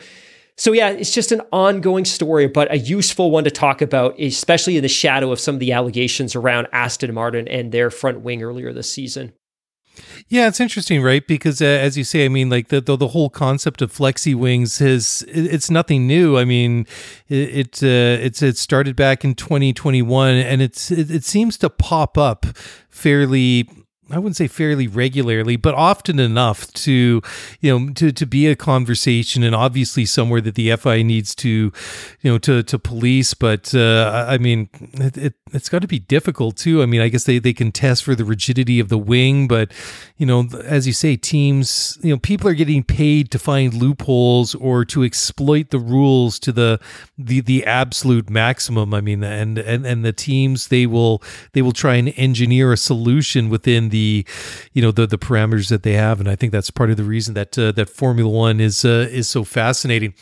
[0.56, 4.76] so yeah, it's just an ongoing story, but a useful one to talk about, especially
[4.76, 8.42] in the shadow of some of the allegations around Aston Martin and their front wing
[8.42, 9.32] earlier this season.
[10.28, 11.26] Yeah, it's interesting, right?
[11.26, 14.34] Because uh, as you say, I mean, like the, the, the whole concept of flexi
[14.34, 16.38] wings is it, it's nothing new.
[16.38, 16.86] I mean,
[17.28, 21.70] it, it uh, it's it started back in 2021, and it's it, it seems to
[21.70, 22.46] pop up
[22.90, 23.68] fairly
[24.10, 27.22] I wouldn't say fairly regularly, but often enough to,
[27.60, 31.48] you know, to, to be a conversation and obviously somewhere that the FI needs to,
[32.20, 33.32] you know, to, to police.
[33.32, 36.82] But uh, I mean, it, it, has got to be difficult too.
[36.82, 39.70] I mean, I guess they, they can test for the rigidity of the wing, but,
[40.16, 44.56] you know, as you say, teams, you know, people are getting paid to find loopholes
[44.56, 46.80] or to exploit the rules to the,
[47.16, 48.92] the, the absolute maximum.
[48.92, 52.76] I mean, and, and, and the teams, they will, they will try and engineer a
[52.76, 54.26] solution within the
[54.72, 57.04] you know the the parameters that they have, and I think that's part of the
[57.04, 60.14] reason that uh, that Formula One is uh, is so fascinating.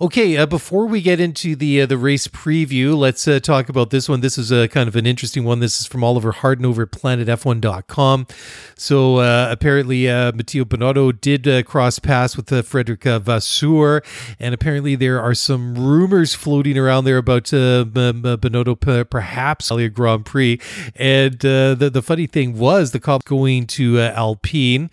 [0.00, 3.90] Okay, uh, before we get into the uh, the race preview, let's uh, talk about
[3.90, 4.22] this one.
[4.22, 5.60] This is a kind of an interesting one.
[5.60, 8.26] This is from Oliver Harden over at planetf1.com.
[8.76, 14.02] So uh, apparently, uh, Matteo Binotto did uh, cross paths with Frederic Vasseur,
[14.40, 19.88] and apparently there are some rumors floating around there about uh, Binotto p- perhaps a
[19.88, 20.60] Grand Prix.
[20.96, 24.90] And the the funny thing was the cop going to Alpine,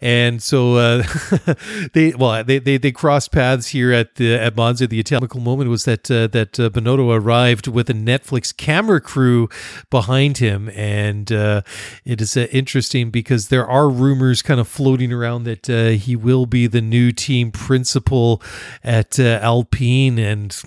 [0.00, 1.02] and so
[1.92, 5.70] they well they, they they crossed paths here at the at Monza, the Italian moment
[5.70, 9.48] was that uh, that uh, Binotto arrived with a Netflix camera crew
[9.90, 11.62] behind him, and uh,
[12.04, 16.16] it is uh, interesting because there are rumors kind of floating around that uh, he
[16.16, 18.42] will be the new team principal
[18.82, 20.62] at uh, Alpine, and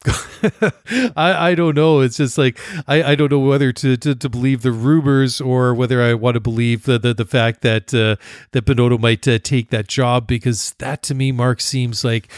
[1.16, 2.00] I, I don't know.
[2.00, 5.74] It's just like I, I don't know whether to, to, to believe the rumors or
[5.74, 8.16] whether I want to believe the the, the fact that uh,
[8.52, 12.28] that Binotto might uh, take that job because that to me, Mark, seems like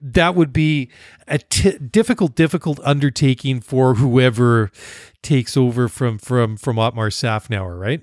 [0.00, 0.90] that would be
[1.26, 4.70] a t- difficult, difficult undertaking for whoever
[5.22, 8.02] takes over from from from Otmar Szafnauer, right?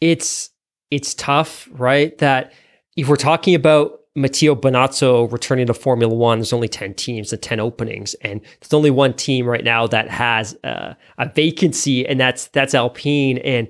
[0.00, 0.50] It's
[0.90, 2.16] it's tough, right?
[2.18, 2.52] That
[2.96, 7.42] if we're talking about Matteo Binotto returning to Formula One, there's only 10 teams and
[7.42, 8.14] 10 openings.
[8.20, 12.74] And there's only one team right now that has uh, a vacancy, and that's that's
[12.74, 13.38] Alpine.
[13.38, 13.68] And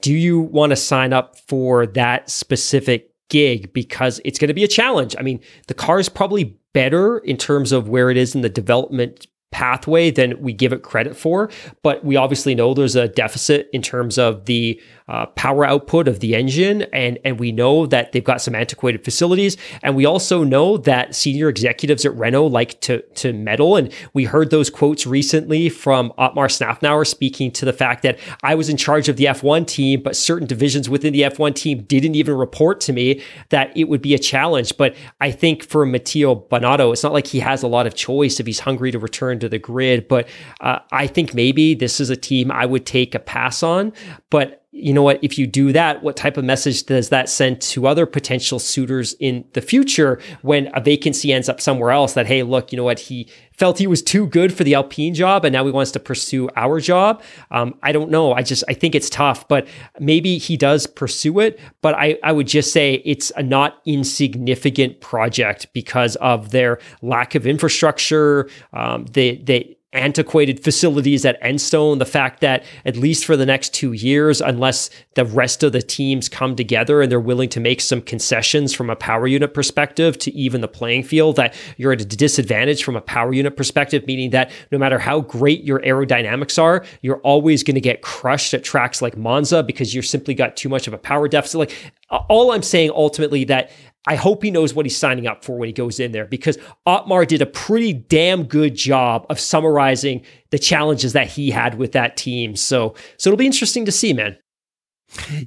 [0.00, 4.64] do you want to sign up for that specific gig because it's going to be
[4.64, 5.14] a challenge.
[5.18, 8.48] I mean, the car is probably better in terms of where it is in the
[8.48, 11.48] development pathway than we give it credit for.
[11.82, 16.20] But we obviously know there's a deficit in terms of the uh, power output of
[16.20, 20.44] the engine, and and we know that they've got some antiquated facilities, and we also
[20.44, 25.06] know that senior executives at Renault like to to meddle, and we heard those quotes
[25.06, 29.24] recently from Otmar Szafnauer speaking to the fact that I was in charge of the
[29.24, 33.76] F1 team, but certain divisions within the F1 team didn't even report to me that
[33.76, 34.76] it would be a challenge.
[34.76, 38.40] But I think for Matteo Binotto, it's not like he has a lot of choice
[38.40, 40.28] if he's hungry to return to the grid, but
[40.60, 43.92] uh, I think maybe this is a team I would take a pass on,
[44.30, 47.60] but you know what, if you do that, what type of message does that send
[47.60, 52.26] to other potential suitors in the future when a vacancy ends up somewhere else that,
[52.26, 55.44] hey, look, you know what, he felt he was too good for the Alpine job
[55.44, 57.22] and now he wants to pursue our job?
[57.52, 58.32] Um, I don't know.
[58.32, 59.68] I just, I think it's tough, but
[60.00, 61.60] maybe he does pursue it.
[61.80, 67.36] But I, I would just say it's a not insignificant project because of their lack
[67.36, 68.50] of infrastructure.
[68.72, 73.72] Um, they, they, antiquated facilities at Enstone, the fact that at least for the next
[73.72, 77.80] two years, unless the rest of the teams come together and they're willing to make
[77.80, 82.00] some concessions from a power unit perspective to even the playing field, that you're at
[82.00, 86.60] a disadvantage from a power unit perspective, meaning that no matter how great your aerodynamics
[86.60, 90.56] are, you're always going to get crushed at tracks like Monza because you've simply got
[90.56, 91.58] too much of a power deficit.
[91.58, 93.70] Like all I'm saying ultimately that
[94.06, 96.58] I hope he knows what he's signing up for when he goes in there because
[96.86, 101.92] Otmar did a pretty damn good job of summarizing the challenges that he had with
[101.92, 102.54] that team.
[102.54, 104.36] So, so it'll be interesting to see, man.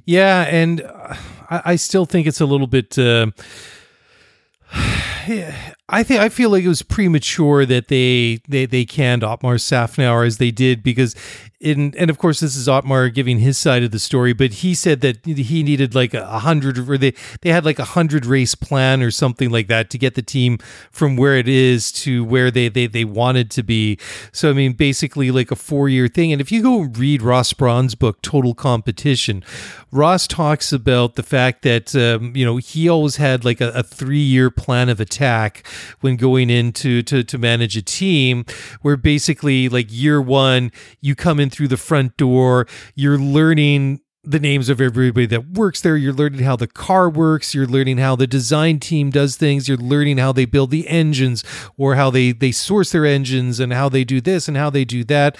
[0.04, 0.82] Yeah, and
[1.50, 2.98] I, I still think it's a little bit.
[2.98, 3.30] Uh,
[5.90, 10.26] I think I feel like it was premature that they they they canned Otmar Szafnauer
[10.26, 11.14] as they did because
[11.60, 14.74] in and of course this is Otmar giving his side of the story, but he
[14.74, 18.54] said that he needed like a hundred or they they had like a hundred race
[18.54, 20.58] plan or something like that to get the team
[20.90, 23.98] from where it is to where they they they wanted to be.
[24.30, 26.32] So I mean basically like a four year thing.
[26.32, 29.42] And if you go read Ross Brawn's book Total Competition,
[29.90, 33.82] Ross talks about the fact that um, you know he always had like a, a
[33.82, 35.66] three year plan of attack
[36.00, 38.44] when going into to to manage a team,
[38.82, 44.38] where basically like year one you come in through the front door, you're learning the
[44.38, 45.96] names of everybody that works there.
[45.96, 47.54] You're learning how the car works.
[47.54, 49.68] You're learning how the design team does things.
[49.68, 51.44] You're learning how they build the engines
[51.78, 54.84] or how they they source their engines and how they do this and how they
[54.84, 55.38] do that.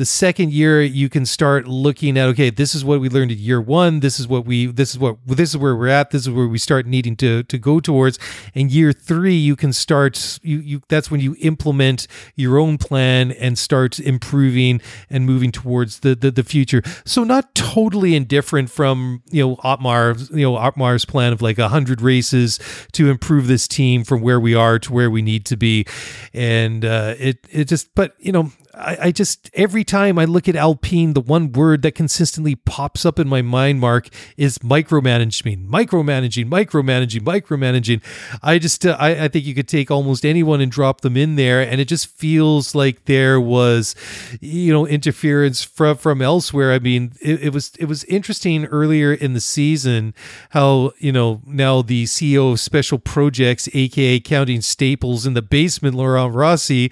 [0.00, 3.38] The second year, you can start looking at okay, this is what we learned in
[3.38, 4.00] year one.
[4.00, 6.10] This is what we this is what this is where we're at.
[6.10, 8.18] This is where we start needing to to go towards.
[8.54, 13.30] And year three, you can start you you that's when you implement your own plan
[13.32, 14.80] and start improving
[15.10, 16.82] and moving towards the the, the future.
[17.04, 21.68] So not totally indifferent from you know Otmar you know Otmar's plan of like a
[21.68, 22.58] hundred races
[22.92, 25.84] to improve this team from where we are to where we need to be,
[26.32, 30.48] and uh, it it just but you know I, I, just every time I look
[30.48, 35.68] at Alpine, the one word that consistently pops up in my mind, Mark, is micromanaging,
[35.68, 38.02] micromanaging, micromanaging, micromanaging.
[38.42, 41.36] I just uh, I, I think you could take almost anyone and drop them in
[41.36, 43.94] there, and it just feels like there was,
[44.40, 46.72] you know, interference from from elsewhere.
[46.72, 50.14] I mean, it, it was it was interesting earlier in the season
[50.50, 55.94] how you know now the CEO of Special Projects, aka Counting Staples in the basement,
[55.94, 56.90] Laurent Rossi,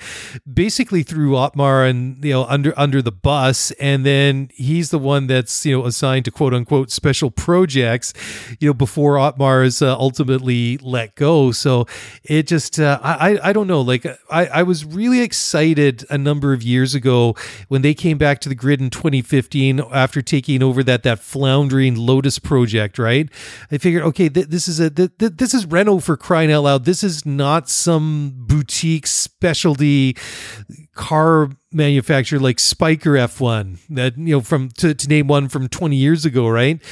[0.52, 5.26] basically threw Otmar and you know under under the bus and then he's the one
[5.26, 8.12] that's you know assigned to quote unquote special projects
[8.60, 11.52] you know before Otmar is uh, ultimately let go.
[11.52, 11.86] So
[12.24, 13.80] it just uh, I I don't know.
[13.80, 17.34] Like I I was really excited a number of years ago
[17.68, 21.96] when they came back to the grid in 2015 after taking over that that floundering
[21.96, 23.28] Lotus project right?
[23.70, 26.64] I figured okay th- this is a th- th- this is Renault for crying out
[26.64, 26.84] loud.
[26.84, 29.06] This is not some boutique
[29.38, 30.16] specialty
[30.94, 35.94] car manufacturer like Spyker F1 that you know from to, to name one from 20
[35.94, 36.82] years ago, right?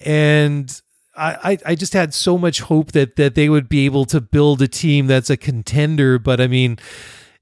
[0.00, 0.80] And
[1.16, 4.60] I, I just had so much hope that that they would be able to build
[4.60, 6.78] a team that's a contender, but I mean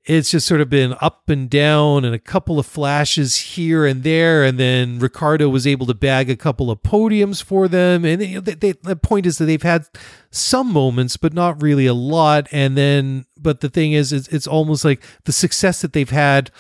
[0.05, 4.03] it's just sort of been up and down and a couple of flashes here and
[4.03, 4.43] there.
[4.43, 8.05] And then Ricciardo was able to bag a couple of podiums for them.
[8.05, 9.87] And they, they, the point is that they've had
[10.31, 12.49] some moments, but not really a lot.
[12.51, 16.51] And then, but the thing is, it's, it's almost like the success that they've had.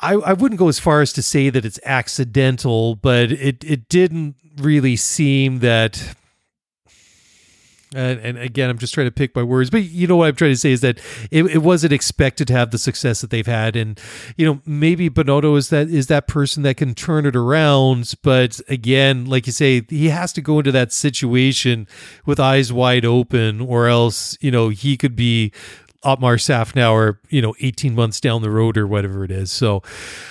[0.00, 3.88] I, I wouldn't go as far as to say that it's accidental, but it, it
[3.88, 6.16] didn't really seem that
[7.94, 10.34] and, and, again, I'm just trying to pick my words, but you know what I'm
[10.34, 10.98] trying to say is that
[11.30, 14.00] it, it, wasn't expected to have the success that they've had, and
[14.36, 18.60] you know maybe Binotto is that is that person that can turn it around, but
[18.68, 21.86] again, like you say, he has to go into that situation
[22.26, 25.52] with eyes wide open, or else you know he could be
[26.04, 29.52] Otmar Szafnauer, you know, 18 months down the road or whatever it is.
[29.52, 29.82] So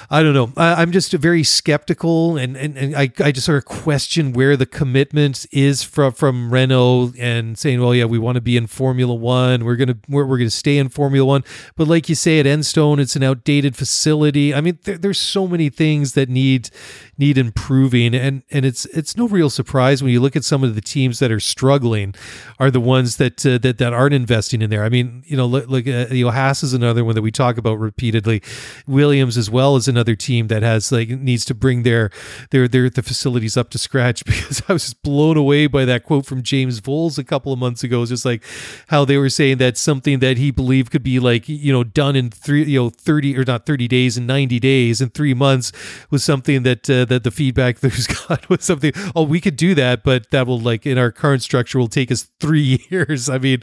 [0.09, 0.51] I don't know.
[0.57, 4.57] I, am just very skeptical and, and, and I, I just sort of question where
[4.57, 8.67] the commitment is from, from Renault and saying, well, yeah, we want to be in
[8.67, 9.63] Formula One.
[9.63, 11.43] We're going to, we're, we're going to stay in Formula One.
[11.77, 14.53] But like you say at Enstone, it's an outdated facility.
[14.53, 16.69] I mean, there, there's so many things that need,
[17.17, 18.13] need improving.
[18.13, 21.19] And, and it's, it's no real surprise when you look at some of the teams
[21.19, 22.13] that are struggling
[22.59, 24.83] are the ones that, uh, that, that aren't investing in there.
[24.83, 27.57] I mean, you know, like uh, you know, Haas is another one that we talk
[27.57, 28.41] about repeatedly.
[28.87, 32.11] Williams as well is another team that has like needs to bring their
[32.51, 36.03] their their the facilities up to scratch because I was just blown away by that
[36.03, 38.01] quote from James Vowles a couple of months ago.
[38.01, 38.43] It's just like
[38.87, 42.15] how they were saying that something that he believed could be like you know done
[42.15, 45.71] in three you know thirty or not thirty days in ninety days in three months
[46.09, 48.93] was something that uh, that the feedback there's got was something.
[49.15, 52.11] Oh, we could do that, but that will like in our current structure will take
[52.11, 53.29] us three years.
[53.29, 53.61] I mean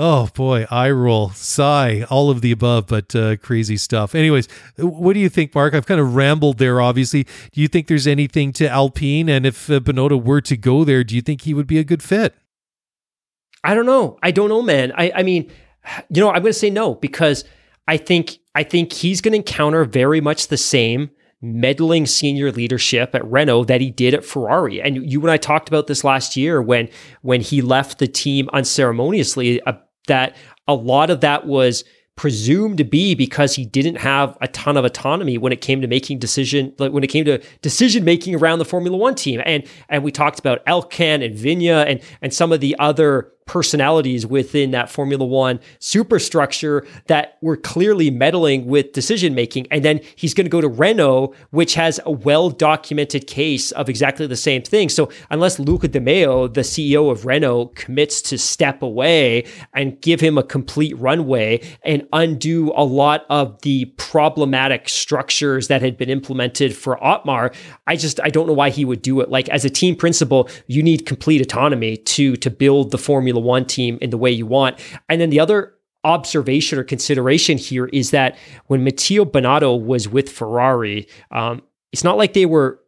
[0.00, 4.14] Oh boy, eye roll, sigh, all of the above, but uh, crazy stuff.
[4.14, 4.46] Anyways,
[4.76, 5.74] what do you think, Mark?
[5.74, 6.80] I've kind of rambled there.
[6.80, 9.28] Obviously, do you think there's anything to Alpine?
[9.28, 11.84] And if uh, Binotto were to go there, do you think he would be a
[11.84, 12.36] good fit?
[13.64, 14.18] I don't know.
[14.22, 14.92] I don't know, man.
[14.96, 15.50] I, I mean,
[16.10, 17.44] you know, I'm going to say no because
[17.88, 21.10] I think I think he's going to encounter very much the same
[21.42, 24.80] meddling senior leadership at Renault that he did at Ferrari.
[24.80, 26.88] And you and I talked about this last year when
[27.22, 29.60] when he left the team unceremoniously.
[29.62, 29.72] Uh,
[30.08, 30.36] that
[30.66, 31.84] a lot of that was
[32.18, 35.86] presumed to be because he didn't have a ton of autonomy when it came to
[35.86, 39.40] making decision like when it came to decision making around the Formula 1 team.
[39.46, 44.26] And and we talked about Elkann and Vigna and and some of the other personalities
[44.26, 49.66] within that Formula One superstructure that were clearly meddling with decision making.
[49.70, 53.88] And then he's going to go to Renault, which has a well documented case of
[53.88, 54.88] exactly the same thing.
[54.88, 59.44] So unless Luca De Meo, the CEO of Renault, commits to step away
[59.74, 65.82] and give him a complete runway and undo a lot of the problematic structures that
[65.82, 67.52] had been implemented for Otmar,
[67.86, 69.30] I just I don't know why he would do it.
[69.30, 73.64] Like as a team principal, you need complete autonomy to to build the Formula One
[73.64, 74.80] team in the way you want.
[75.08, 75.74] And then the other
[76.04, 78.36] observation or consideration here is that
[78.66, 81.62] when Matteo Binotto was with Ferrari, um,
[81.92, 82.80] it's not like they were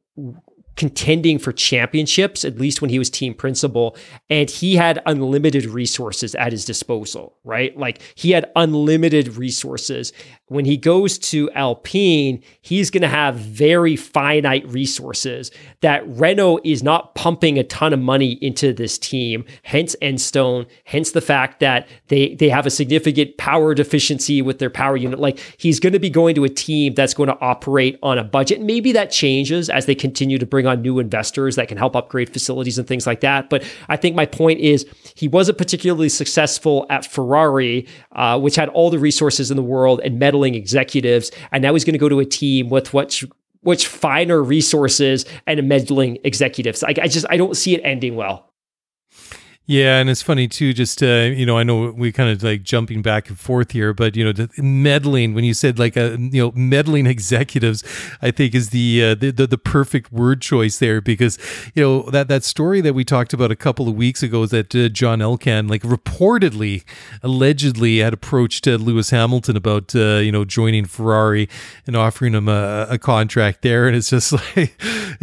[0.76, 3.97] contending for championships, at least when he was team principal,
[4.28, 7.76] and he had unlimited resources at his disposal, right?
[7.76, 10.12] Like he had unlimited resources
[10.51, 16.82] when he goes to Alpine, he's going to have very finite resources that Renault is
[16.82, 21.88] not pumping a ton of money into this team, hence Enstone, hence the fact that
[22.09, 25.20] they they have a significant power deficiency with their power unit.
[25.20, 28.24] Like he's going to be going to a team that's going to operate on a
[28.24, 28.60] budget.
[28.60, 32.32] Maybe that changes as they continue to bring on new investors that can help upgrade
[32.32, 33.51] facilities and things like that.
[33.51, 38.68] But I think my point is he wasn't particularly successful at Ferrari, uh, which had
[38.70, 42.09] all the resources in the world and meddling executives, and now he's going to go
[42.09, 43.24] to a team with which
[43.62, 46.82] which finer resources and meddling executives.
[46.82, 48.49] I, I just I don't see it ending well.
[49.66, 50.73] Yeah, and it's funny too.
[50.73, 53.95] Just uh, you know, I know we kind of like jumping back and forth here,
[53.95, 55.32] but you know, meddling.
[55.32, 57.85] When you said like a uh, you know meddling executives,
[58.20, 61.39] I think is the, uh, the, the the perfect word choice there because
[61.77, 64.51] you know that that story that we talked about a couple of weeks ago is
[64.51, 66.82] that uh, John Elkann like reportedly,
[67.23, 71.49] allegedly had approached uh, Lewis Hamilton about uh, you know joining Ferrari
[71.87, 74.74] and offering him a, a contract there, and it's just like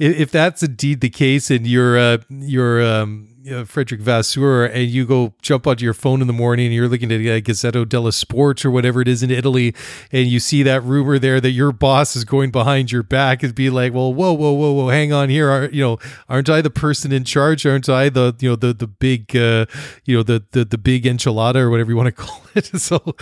[0.00, 5.34] if that's indeed the case, and you're you're um, uh, Frederick Vasseur and you go
[5.42, 8.64] jump onto your phone in the morning and you're looking at uh, Gazzetta dello Sport
[8.64, 9.74] or whatever it is in Italy,
[10.12, 13.54] and you see that rumor there that your boss is going behind your back, and
[13.54, 15.98] be like, well, whoa, whoa, whoa, whoa, hang on here, Are, you know,
[16.28, 17.66] aren't I the person in charge?
[17.66, 19.66] Aren't I the you know the the big uh,
[20.04, 22.66] you know the the the big enchilada or whatever you want to call it?
[22.80, 23.14] so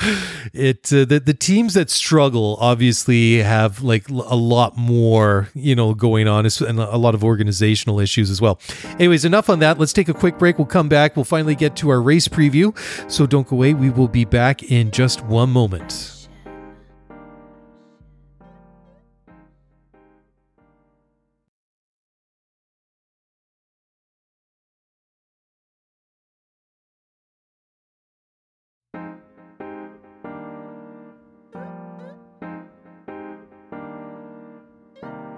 [0.53, 5.95] it uh, the the teams that struggle obviously have like a lot more you know
[5.95, 8.61] going on and a lot of organizational issues as well.
[8.99, 9.79] Anyways, enough on that.
[9.79, 10.59] Let's take a a quick break.
[10.59, 11.17] We'll come back.
[11.17, 12.77] We'll finally get to our race preview.
[13.11, 13.75] So don't go away.
[13.75, 16.22] We will be back in just one moment.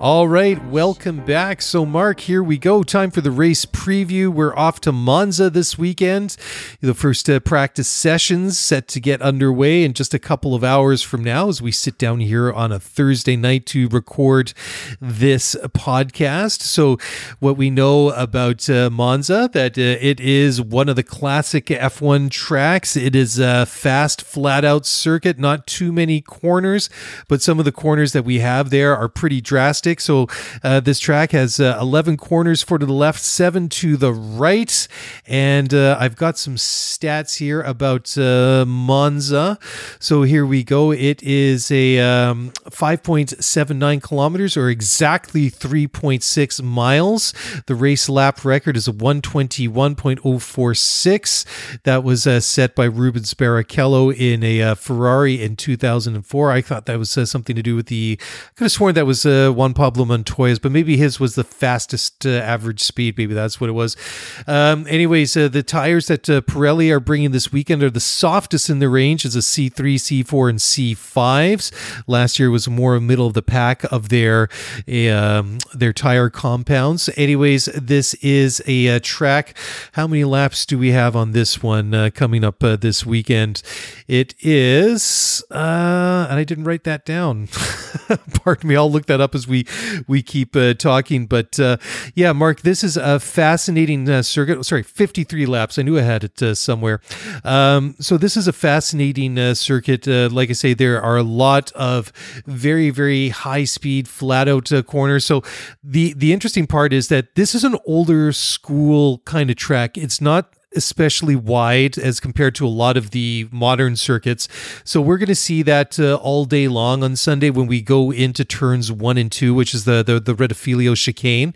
[0.05, 1.63] All right, welcome back.
[1.63, 2.83] So, Mark, here we go.
[2.83, 4.29] Time for the race preview.
[4.29, 6.37] We're off to Monza this weekend.
[6.83, 11.01] The first uh, practice sessions set to get underway in just a couple of hours
[11.01, 14.53] from now as we sit down here on a Thursday night to record
[15.01, 16.61] this podcast.
[16.61, 16.99] So,
[17.39, 22.31] what we know about uh, Monza that uh, it is one of the classic F1
[22.31, 22.95] tracks.
[22.95, 26.91] It is a fast, flat out circuit, not too many corners,
[27.27, 29.94] but some of the corners that we have there are pretty drastic.
[30.01, 30.29] So
[30.63, 34.87] uh, this track has uh, 11 corners, four to the left, seven to the right.
[35.27, 39.59] And uh, I've got some stats here about uh, Monza.
[39.99, 40.93] So here we go.
[40.93, 47.35] It is a um, 5.79 kilometers or exactly 3.6 miles.
[47.67, 51.83] The race lap record is a 121.046.
[51.83, 56.51] That was uh, set by Rubens Barrichello in a uh, Ferrari in 2004.
[56.51, 58.19] I thought that was something to do with the.
[58.21, 58.25] I
[58.57, 62.31] could have sworn that was Juan Pablo Montoya's, but maybe his was the fastest uh,
[62.31, 63.19] average speed.
[63.19, 63.99] Maybe that's what it was.
[64.47, 68.71] Um, anyways, uh, the tires that uh, Pirelli are bringing this weekend are the softest
[68.71, 71.71] in the range as a C3, C4, and C5s.
[72.07, 74.49] Last year was more middle of the pack of their
[74.89, 77.11] um, their tire compounds.
[77.15, 79.55] Anyways, this is a, a, uh, track.
[79.93, 83.63] How many laps do we have on this one uh, coming up uh, this weekend?
[84.09, 87.49] It is, and I didn't write that down.
[88.33, 88.77] Pardon me.
[88.77, 89.67] I'll look that up as we
[90.09, 91.27] we keep uh, talking.
[91.27, 91.77] But uh,
[92.15, 94.65] yeah, Mark, this is a fascinating uh, circuit.
[94.65, 95.79] Sorry, 53 laps.
[95.79, 97.01] I knew I had it uh, somewhere.
[97.45, 100.07] Um, so this is a fascinating uh, circuit.
[100.07, 102.13] Uh, like I say, there are a lot of
[102.47, 105.25] very very high speed flat out corners.
[105.25, 105.43] So
[105.83, 109.97] the the interesting part is that this is an older school kind of track.
[109.97, 114.49] It's not especially wide as compared to a lot of the modern circuits.
[114.85, 118.11] So we're going to see that uh, all day long on Sunday when we go
[118.11, 121.55] into turns one and two, which is the the, the Rettifilo chicane,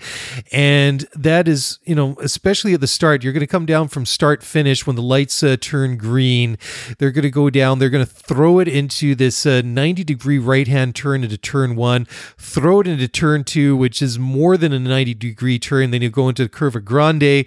[0.53, 4.07] and that is you know especially at the start, you're going to come down from
[4.07, 6.59] start finish when the lights uh, turn green.
[6.99, 7.79] They're going to go down.
[7.79, 11.77] They're going to throw it into this uh, 90 degree right hand turn into turn
[11.77, 12.05] one,
[12.37, 15.91] throw it into turn two, which is more than a 90 degree turn.
[15.91, 17.47] Then you go into the Curva Grande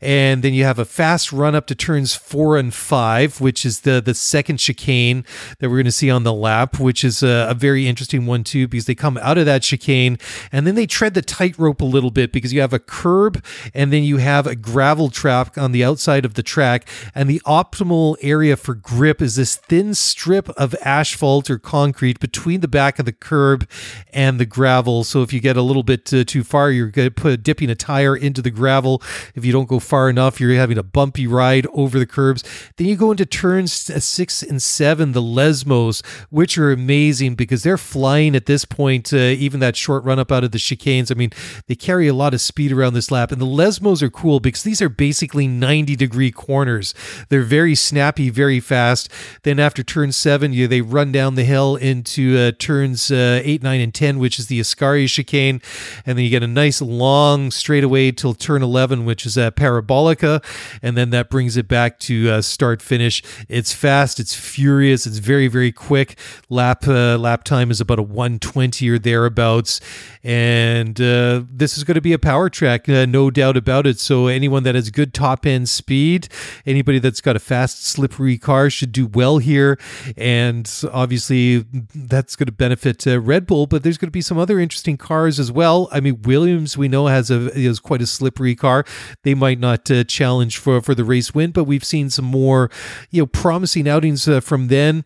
[0.00, 3.80] and then you have a fast run up to turns four and five, which is
[3.80, 5.24] the the second chicane
[5.58, 8.44] that we're going to see on the lap, which is a, a, very interesting one
[8.44, 10.16] too because they come out of that chicane
[10.52, 13.44] and then they tread the tightrope a little bit because you have a curb
[13.74, 17.40] and then you have a gravel track on the outside of the track, and the
[17.46, 22.98] optimal area for grip is this thin strip of asphalt or concrete between the back
[22.98, 23.68] of the curb
[24.12, 25.04] and the gravel.
[25.04, 27.70] So if you get a little bit uh, too far, you're going to put dipping
[27.70, 29.02] a tire into the gravel.
[29.34, 32.44] If you don't go far enough, you're having a bumpy ride over the curbs.
[32.76, 37.78] Then you go into turns six and seven, the Lesmos, which are amazing because they're
[37.78, 41.10] flying at this point, uh, even that short run up out of the chicanes.
[41.10, 41.30] I mean,
[41.66, 43.32] they carry a lot of speed around this lap.
[43.32, 46.94] And the Lesmos are cool because these are basically 90 degree corners.
[47.30, 49.10] They're very snappy, very fast.
[49.42, 53.62] Then after turn seven, you, they run down the hill into uh, turns uh, eight,
[53.62, 55.62] nine, and 10, which is the Ascari chicane.
[56.04, 59.77] And then you get a nice long straightaway till turn 11, which is a para
[59.82, 60.42] parabolica,
[60.82, 63.22] and then that brings it back to uh, start finish.
[63.48, 66.18] It's fast, it's furious, it's very very quick.
[66.48, 69.80] Lap uh, lap time is about a 120 or thereabouts,
[70.22, 73.98] and uh, this is going to be a power track, uh, no doubt about it.
[73.98, 76.28] So anyone that has good top end speed,
[76.66, 79.78] anybody that's got a fast slippery car should do well here,
[80.16, 81.64] and obviously
[81.94, 83.66] that's going to benefit uh, Red Bull.
[83.66, 85.88] But there's going to be some other interesting cars as well.
[85.92, 88.84] I mean, Williams we know has a is quite a slippery car.
[89.22, 92.24] They might not not uh, challenge for for the race win, but we've seen some
[92.24, 92.70] more
[93.10, 95.04] you know promising outings uh, from then.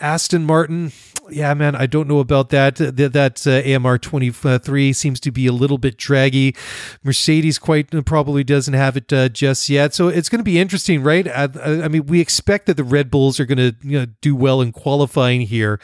[0.00, 0.92] Aston Martin,
[1.30, 2.76] yeah, man, I don't know about that.
[2.76, 6.56] That, that uh, AMR 23 seems to be a little bit draggy.
[7.02, 9.94] Mercedes quite uh, probably doesn't have it uh, just yet.
[9.94, 11.28] So it's going to be interesting, right?
[11.28, 14.34] I, I, mean, we expect that the Red Bulls are going to you know, do
[14.34, 15.80] well in qualifying here.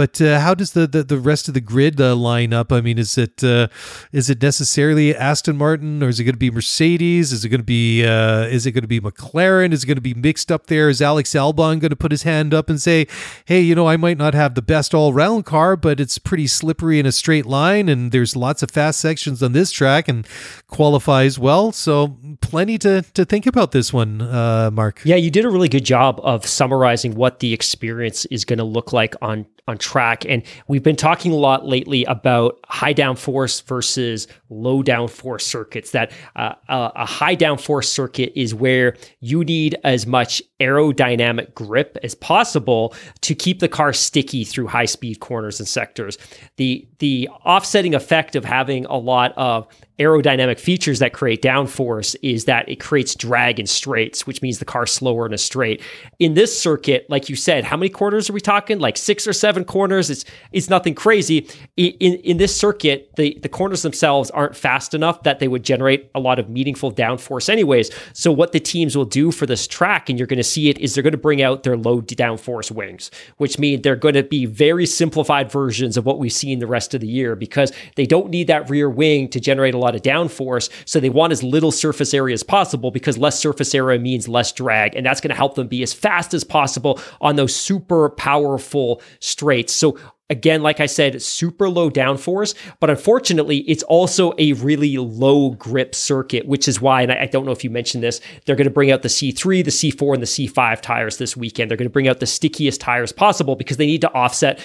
[0.00, 2.72] But uh, how does the, the, the rest of the grid uh, line up?
[2.72, 3.68] I mean, is it uh,
[4.12, 7.32] is it necessarily Aston Martin or is it going to be Mercedes?
[7.32, 9.72] Is it going to be is it going to be McLaren?
[9.72, 10.88] Is it going to be mixed up there?
[10.88, 13.06] Is Alex Albon going to put his hand up and say,
[13.44, 16.18] "Hey, you know, I might not have the best best all round car, but it's
[16.18, 20.08] pretty slippery in a straight line, and there's lots of fast sections on this track
[20.08, 20.26] and
[20.68, 21.70] qualifies well.
[21.70, 25.02] So, plenty to, to think about this one, uh, Mark.
[25.04, 28.64] Yeah, you did a really good job of summarizing what the experience is going to
[28.64, 30.24] look like on on track.
[30.26, 35.90] And we've been talking a lot lately about high downforce versus low downforce circuits.
[35.92, 42.14] That uh, a high downforce circuit is where you need as much aerodynamic grip as
[42.14, 46.18] possible to keep the car sticky through high speed corners and sectors.
[46.56, 49.66] The the offsetting effect of having a lot of
[50.00, 54.64] aerodynamic features that create downforce is that it creates drag in straights, which means the
[54.64, 55.82] car's slower in a straight.
[56.18, 58.78] In this circuit, like you said, how many corners are we talking?
[58.78, 60.08] Like six or seven corners.
[60.08, 61.48] It's it's nothing crazy.
[61.76, 66.10] In in this circuit, the the corners themselves aren't fast enough that they would generate
[66.14, 67.90] a lot of meaningful downforce, anyways.
[68.14, 70.78] So what the teams will do for this track, and you're going to see it,
[70.78, 74.22] is they're going to bring out their low downforce wings, which mean they're going to
[74.22, 77.72] be very simplified versions of what we see in the rest of the year because
[77.96, 80.68] they don't need that rear wing to generate a lot of downforce.
[80.84, 84.52] So they want as little surface area as possible because less surface area means less
[84.52, 84.94] drag.
[84.94, 89.02] And that's going to help them be as fast as possible on those super powerful
[89.20, 89.72] straights.
[89.72, 89.98] So
[90.30, 95.94] Again, like I said, super low downforce, but unfortunately, it's also a really low grip
[95.94, 98.72] circuit, which is why, and I, don't know if you mentioned this, they're going to
[98.72, 101.70] bring out the C3, the C4, and the C5 tires this weekend.
[101.70, 104.60] They're going to bring out the stickiest tires possible because they need to offset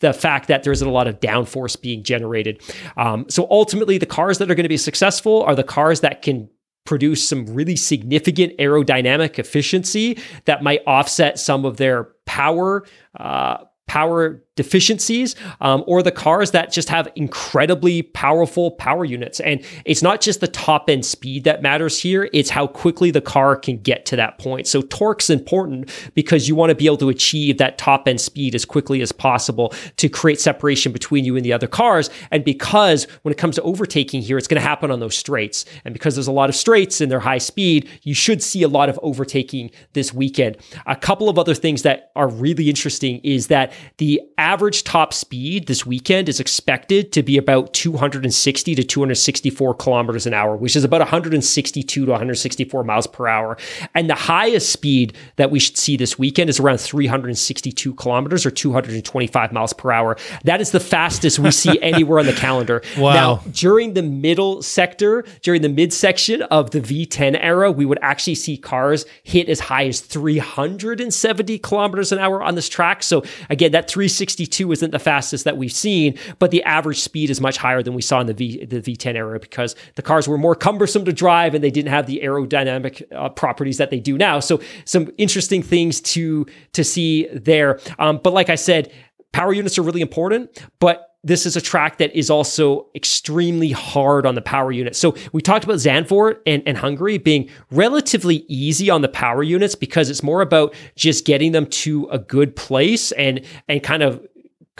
[0.00, 2.62] the fact that there isn't a lot of downforce being generated.
[2.96, 6.22] Um, so ultimately, the cars that are going to be successful are the cars that
[6.22, 6.48] can
[6.84, 12.84] produce some really significant aerodynamic efficiency that might offset some of their power
[13.18, 19.40] uh, power deficiencies um, or the cars that just have incredibly powerful power units.
[19.40, 23.22] And it's not just the top end speed that matters here, it's how quickly the
[23.22, 24.66] car can get to that point.
[24.66, 28.54] So torque's important because you want to be able to achieve that top end speed
[28.54, 32.10] as quickly as possible to create separation between you and the other cars.
[32.30, 35.64] And because when it comes to overtaking here, it's going to happen on those straights.
[35.86, 38.68] And because there's a lot of straights and they're high speed, you should see a
[38.68, 40.58] lot of overtaking this weekend.
[40.84, 44.49] A couple of other things that are really interesting is that the average
[44.82, 50.56] top speed this weekend is expected to be about 260 to 264 kilometers an hour,
[50.56, 53.56] which is about 162 to 164 miles per hour.
[53.94, 58.50] And the highest speed that we should see this weekend is around 362 kilometers or
[58.50, 60.16] 225 miles per hour.
[60.44, 62.82] That is the fastest we see anywhere on the calendar.
[62.98, 63.12] Wow.
[63.14, 68.34] Now, during the middle sector, during the midsection of the V10 era, we would actually
[68.34, 73.02] see cars hit as high as 370 kilometers an hour on this track.
[73.02, 73.88] So again, that
[74.36, 77.94] 362 isn't the fastest that we've seen, but the average speed is much higher than
[77.94, 81.12] we saw in the V the V10 era because the cars were more cumbersome to
[81.12, 84.40] drive and they didn't have the aerodynamic uh, properties that they do now.
[84.40, 87.80] So some interesting things to to see there.
[87.98, 88.92] Um, but like I said,
[89.32, 94.24] power units are really important, but this is a track that is also extremely hard
[94.24, 94.96] on the power unit.
[94.96, 99.74] So we talked about Zandvoort and, and Hungary being relatively easy on the power units
[99.74, 104.26] because it's more about just getting them to a good place and and kind of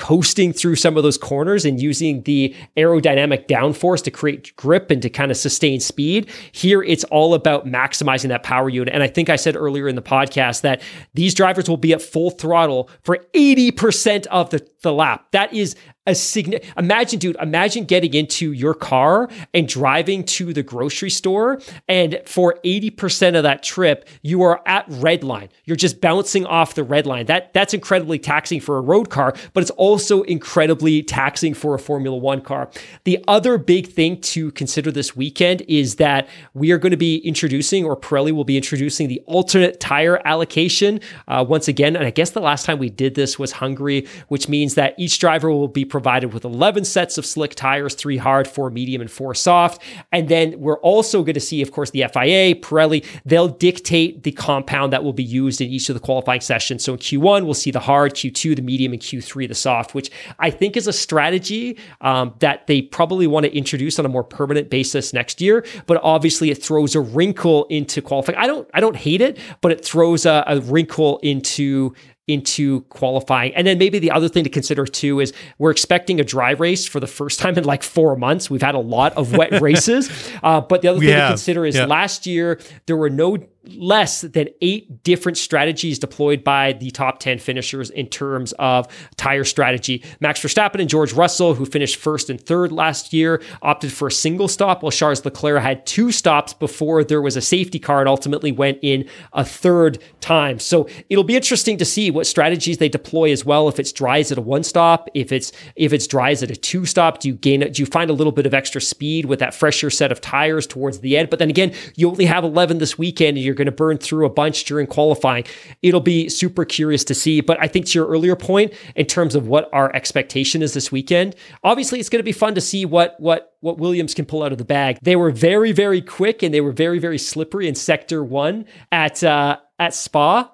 [0.01, 5.03] coasting through some of those corners and using the aerodynamic downforce to create grip and
[5.03, 6.31] to kind of sustain speed.
[6.53, 8.95] Here, it's all about maximizing that power unit.
[8.95, 10.81] And I think I said earlier in the podcast that
[11.13, 15.27] these drivers will be at full throttle for 80% of the, the lap.
[15.33, 15.77] That is
[16.11, 16.77] a significant.
[16.77, 21.61] Imagine, dude, imagine getting into your car and driving to the grocery store.
[21.89, 25.49] And for 80% of that trip, you are at red line.
[25.65, 27.27] You're just bouncing off the red line.
[27.27, 31.79] That That's incredibly taxing for a road car, but it's also incredibly taxing for a
[31.79, 32.71] Formula One car.
[33.05, 37.19] The other big thing to consider this weekend is that we are going to be
[37.19, 41.95] introducing, or Pirelli will be introducing, the alternate tire allocation uh, once again.
[41.97, 45.19] And I guess the last time we did this was Hungary, which means that each
[45.19, 49.11] driver will be provided with 11 sets of slick tires, three hard, four medium, and
[49.11, 49.83] four soft.
[50.13, 54.33] And then we're also going to see, of course, the FIA, Pirelli, they'll dictate the
[54.33, 56.85] compound that will be used in each of the qualifying sessions.
[56.85, 60.11] So in Q1, we'll see the hard, Q2, the medium, and Q3, the soft, which
[60.39, 64.25] I think is a strategy um, that they probably want to introduce on a more
[64.25, 65.65] permanent basis next year.
[65.87, 68.39] But obviously, it throws a wrinkle into qualifying.
[68.39, 71.95] I don't, I don't hate it, but it throws a, a wrinkle into
[72.27, 73.55] into qualifying.
[73.55, 76.87] And then maybe the other thing to consider too is we're expecting a dry race
[76.87, 78.49] for the first time in like four months.
[78.49, 80.11] We've had a lot of wet races.
[80.43, 81.87] Uh, but the other thing to consider is yeah.
[81.87, 87.39] last year there were no less than eight different strategies deployed by the top 10
[87.39, 90.03] finishers in terms of tire strategy.
[90.21, 94.13] Max Verstappen and George Russell, who finished first and third last year, opted for a
[94.13, 98.09] single stop, while Charles Leclerc had two stops before there was a safety car and
[98.09, 100.59] ultimately went in a third time.
[100.59, 103.69] So it'll be interesting to see what strategies they deploy as well.
[103.69, 106.87] If it's dries at a one stop, if it's if it's dries at a two
[106.87, 109.55] stop, do you gain do you find a little bit of extra speed with that
[109.55, 111.29] fresher set of tires towards the end?
[111.31, 114.31] But then again, you only have 11 this weekend you're going to burn through a
[114.31, 115.45] bunch during qualifying.
[115.83, 117.41] It'll be super curious to see.
[117.41, 120.93] But I think to your earlier point, in terms of what our expectation is this
[120.93, 124.45] weekend, obviously it's going to be fun to see what what what Williams can pull
[124.45, 124.99] out of the bag.
[125.03, 129.25] They were very very quick and they were very very slippery in Sector One at
[129.25, 130.53] uh, at Spa.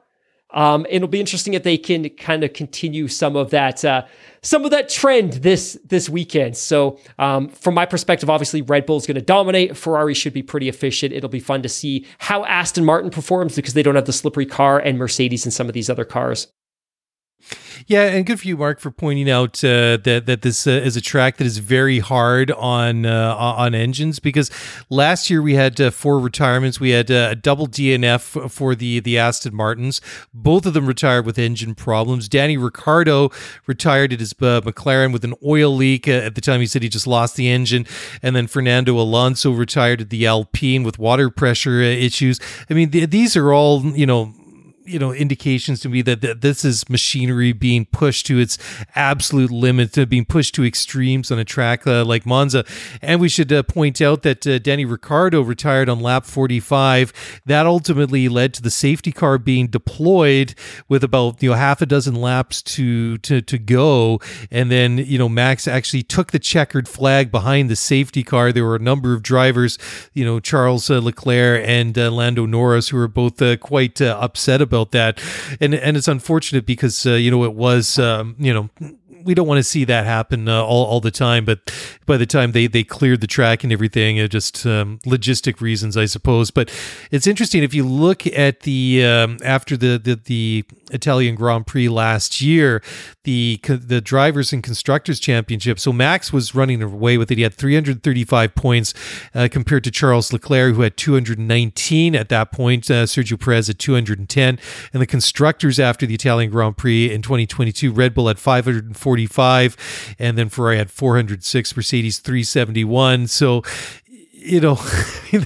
[0.57, 4.07] Um, it'll be interesting if they can kind of continue some of that uh,
[4.41, 6.57] some of that trend this this weekend.
[6.57, 9.77] So um, from my perspective, obviously Red Bull is going to dominate.
[9.77, 11.13] Ferrari should be pretty efficient.
[11.13, 14.47] It'll be fun to see how Aston Martin performs because they don't have the slippery
[14.47, 16.49] car and Mercedes and some of these other cars.
[17.87, 20.97] Yeah, and good for you, Mark, for pointing out uh, that that this uh, is
[20.97, 24.51] a track that is very hard on uh, on engines because
[24.91, 26.81] last year we had uh, four retirements.
[26.81, 30.01] We had uh, a double DNF for the the Aston Martins.
[30.35, 32.29] Both of them retired with engine problems.
[32.29, 33.31] Danny Ricciardo
[33.67, 36.09] retired at his uh, McLaren with an oil leak.
[36.09, 37.87] at the time, he said he just lost the engine,
[38.23, 42.41] and then Fernando Alonso retired at the Alpine with water pressure issues.
[42.69, 44.35] I mean, th- these are all you know
[44.87, 48.59] you know indications to me that, that this is machinery being pushed to its
[48.95, 52.65] absolute limit, to being pushed to extremes on a track uh, like Monza.
[53.03, 57.41] And we should uh, point out that uh, Danny Ricciardo retired on lap 45.
[57.47, 60.55] That ultimately led to the safety car being deployed
[60.89, 65.19] with about you know half a dozen laps to to to go, and then you
[65.19, 68.53] know Max actually took the checkered flag behind the safety car.
[68.53, 69.79] There were a number of drivers,
[70.13, 74.61] you know Charles uh, Leclerc and uh, Lando Norris, who were both uh, quite upset
[74.61, 75.21] about about that,
[75.61, 78.71] and and it's unfortunate because uh, you know it was um, you know
[79.27, 81.45] we don't want to see that happen uh, all, all the time.
[81.45, 81.75] But
[82.07, 86.07] by the time they, they cleared the track and everything, just um, logistic reasons, I
[86.07, 86.51] suppose.
[86.51, 86.73] But
[87.11, 91.89] it's interesting if you look at the um, after the, the the Italian Grand Prix
[91.89, 92.83] last year,
[93.25, 95.79] the the drivers and constructors championship.
[95.81, 97.39] So Max was running away with it.
[97.39, 98.95] He had 335 points
[99.35, 102.89] uh, compared to Charles Leclerc, who had 219 at that point.
[102.91, 104.59] Uh, Sergio Perez at 210,
[104.93, 109.16] and the constructors after the Italian Grand Prix in 2022, Red Bull at 540.
[109.25, 113.29] 45, and then Ferrari had 406, Mercedes 371.
[113.29, 113.63] So
[114.47, 114.75] you know,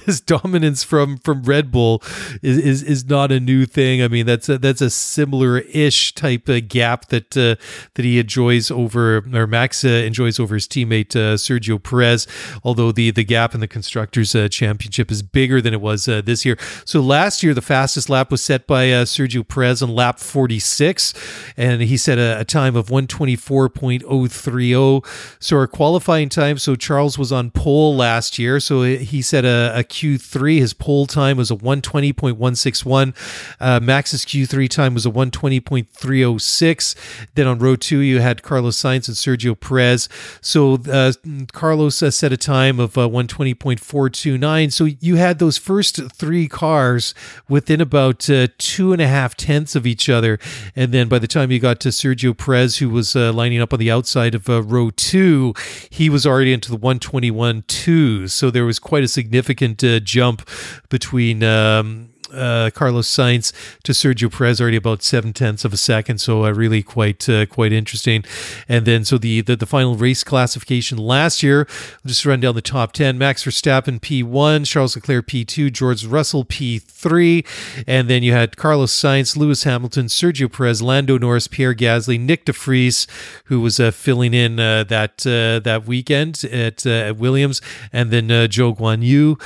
[0.05, 2.03] this dominance from from Red Bull
[2.41, 4.03] is, is is not a new thing.
[4.03, 7.55] I mean, that's a, that's a similar ish type of gap that uh,
[7.95, 12.27] that he enjoys over or Max uh, enjoys over his teammate uh, Sergio Perez.
[12.63, 16.21] Although the the gap in the constructors uh, championship is bigger than it was uh,
[16.21, 16.57] this year.
[16.85, 21.13] So last year, the fastest lap was set by uh, Sergio Perez on lap 46,
[21.57, 25.05] and he set a, a time of 124.030.
[25.39, 26.57] So our qualifying time.
[26.57, 28.59] So Charles was on pole last year.
[28.59, 30.59] So he said a a Q3.
[30.59, 33.15] His pole time was a 120.161.
[33.59, 36.95] Uh, Max's Q3 time was a 120.306.
[37.35, 40.09] Then on row two, you had Carlos Sainz and Sergio Perez.
[40.41, 41.13] So uh,
[41.51, 44.71] Carlos uh, set a time of uh, 120.429.
[44.71, 47.13] So you had those first three cars
[47.49, 50.39] within about uh, two and a half tenths of each other.
[50.75, 53.73] And then by the time you got to Sergio Perez, who was uh, lining up
[53.73, 55.53] on the outside of uh, row two,
[55.89, 58.33] he was already into the 121 twos.
[58.33, 60.47] So there was quite a significant uh, jump
[60.89, 63.53] between um, uh, Carlos Sainz
[63.83, 66.19] to Sergio Perez, already about seven tenths of a second.
[66.19, 68.23] So uh, really quite uh, quite interesting.
[68.67, 71.67] And then so the, the the final race classification last year.
[72.05, 76.05] Just run down the top ten: Max Verstappen P one, Charles Leclerc P two, George
[76.05, 77.43] Russell P three,
[77.87, 82.45] and then you had Carlos Sainz, Lewis Hamilton, Sergio Perez, Lando Norris, Pierre Gasly, Nyck
[82.45, 83.07] De Vries,
[83.45, 88.27] who was uh, filling in uh, that uh, that weekend at, at Williams, and then
[88.27, 89.39] Zhou Guanyu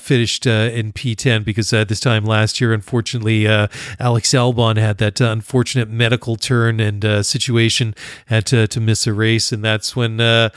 [0.00, 2.72] finished in P ten because this time time last year.
[2.72, 3.68] Unfortunately, uh,
[3.98, 7.94] Alex Albon had that unfortunate medical turn and uh, situation,
[8.26, 9.52] had to, to miss a race.
[9.52, 10.50] And that's when uh,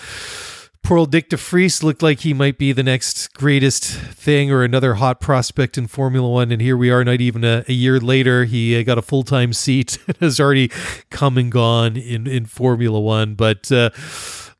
[0.84, 4.64] poor old Nyck De Vries looked like he might be the next greatest thing or
[4.64, 6.52] another hot prospect in Formula One.
[6.52, 8.46] And here we are, not even a, a year later.
[8.46, 10.70] He uh, got a full time seat and has already
[11.10, 13.36] come and gone in, in Formula One.
[13.36, 13.90] But, uh,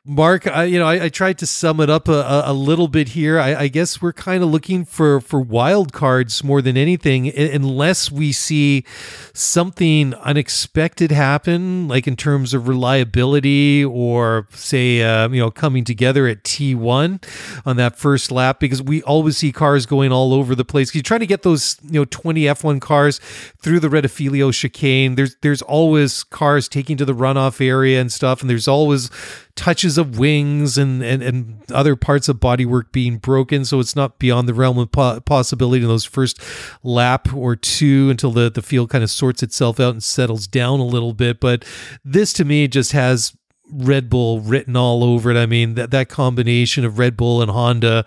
[0.08, 3.10] Mark, I, you know, I, I, tried to sum it up a, a little bit
[3.10, 3.40] here.
[3.40, 8.12] I, I guess we're kind of looking for for wild cards more than anything, unless
[8.12, 8.86] we see
[9.34, 16.28] something unexpected happen, like in terms of reliability or say, uh, you know, coming together
[16.28, 17.20] at T one
[17.66, 18.60] on that first lap.
[18.60, 20.94] Because we always see cars going all over the place.
[20.94, 23.18] You're trying to get those, you know, 20 F one cars
[23.58, 25.16] through the Rettifilo chicane.
[25.16, 29.10] There's there's always cars taking to the runoff area and stuff, and there's always
[29.56, 33.64] touches of wings and, and, and other parts of bodywork being broken.
[33.66, 36.42] So it's not beyond the realm of po- possibility in those first
[36.84, 40.80] lap or two until the, the field kind of sorts itself out and settles down
[40.80, 41.40] a little bit.
[41.40, 41.64] But
[42.04, 43.36] this to me just has
[43.72, 45.38] Red Bull written all over it.
[45.38, 48.06] I mean, that, that combination of Red Bull and Honda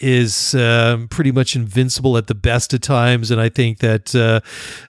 [0.00, 3.30] is um, pretty much invincible at the best of times.
[3.30, 4.40] And I think that uh,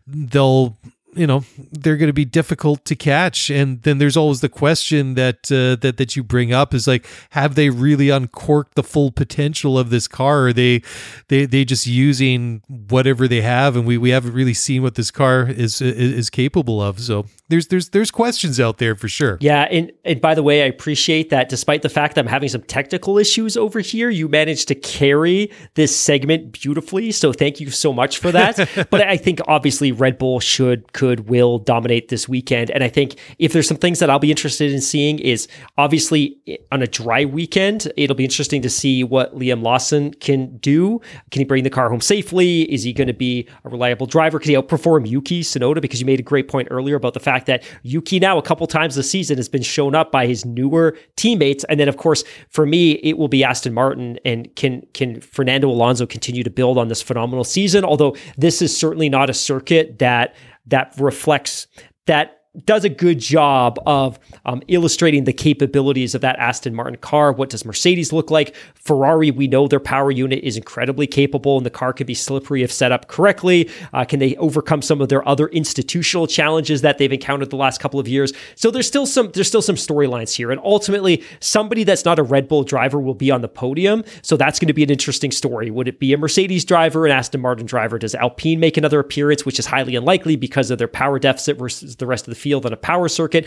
[0.06, 0.78] they'll
[1.14, 3.50] you know they're going to be difficult to catch.
[3.50, 7.06] And then there's always the question that uh, that that you bring up is like
[7.32, 10.48] have they really uncorked the full potential of this car?
[10.48, 10.82] Are they
[11.28, 13.76] they they just using whatever they have?
[13.76, 17.00] And we we haven't really seen what this car is is, is capable of.
[17.00, 19.38] So there's there's there's questions out there for sure.
[19.42, 22.50] Yeah and and by the way i appreciate that despite the fact that i'm having
[22.50, 27.12] some technical issues over here you managed to carry this segment beautifully.
[27.12, 28.58] So thank you so much for that.
[28.90, 32.70] But i think obviously red bull should could will dominate this weekend.
[32.70, 36.38] And I think if there's some things that I'll be interested in seeing is obviously
[36.72, 41.02] on a dry weekend, it'll be interesting to see what Liam Lawson can do.
[41.32, 42.72] Can he bring the car home safely?
[42.72, 44.38] Is he going to be a reliable driver?
[44.38, 45.82] Can he outperform Yuki Tsunoda?
[45.82, 48.68] Because you made a great point earlier about the fact that Yuki now a couple
[48.68, 51.64] times this season has been shown up by his newer teammates.
[51.64, 55.68] And then of course, for me, it will be Aston Martin and can can Fernando
[55.68, 57.84] Alonso continue to build on this phenomenal season?
[57.84, 60.36] Although this is certainly not a circuit that
[60.68, 61.68] that reflects
[62.06, 67.32] that does a good job of um, illustrating the capabilities of that Aston Martin car.
[67.32, 68.54] What does Mercedes look like?
[68.76, 72.62] Ferrari, we know their power unit is incredibly capable and the car can be slippery
[72.62, 73.70] if set up correctly.
[73.94, 77.80] Uh, can they overcome some of their other institutional challenges that they've encountered the last
[77.80, 78.34] couple of years?
[78.56, 80.52] So there's still some there's still some storylines here.
[80.52, 84.04] And ultimately, somebody that's not a Red Bull driver will be on the podium.
[84.24, 85.72] So that's going to be an interesting story.
[85.72, 87.98] Would it be a Mercedes driver, an Aston Martin driver?
[87.98, 91.96] Does Alpine make another appearance, which is highly unlikely because of their power deficit versus
[91.96, 93.46] the rest of the field on a power circuit.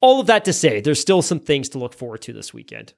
[0.00, 2.94] all of that to say, there's still some things to look forward to this weekend.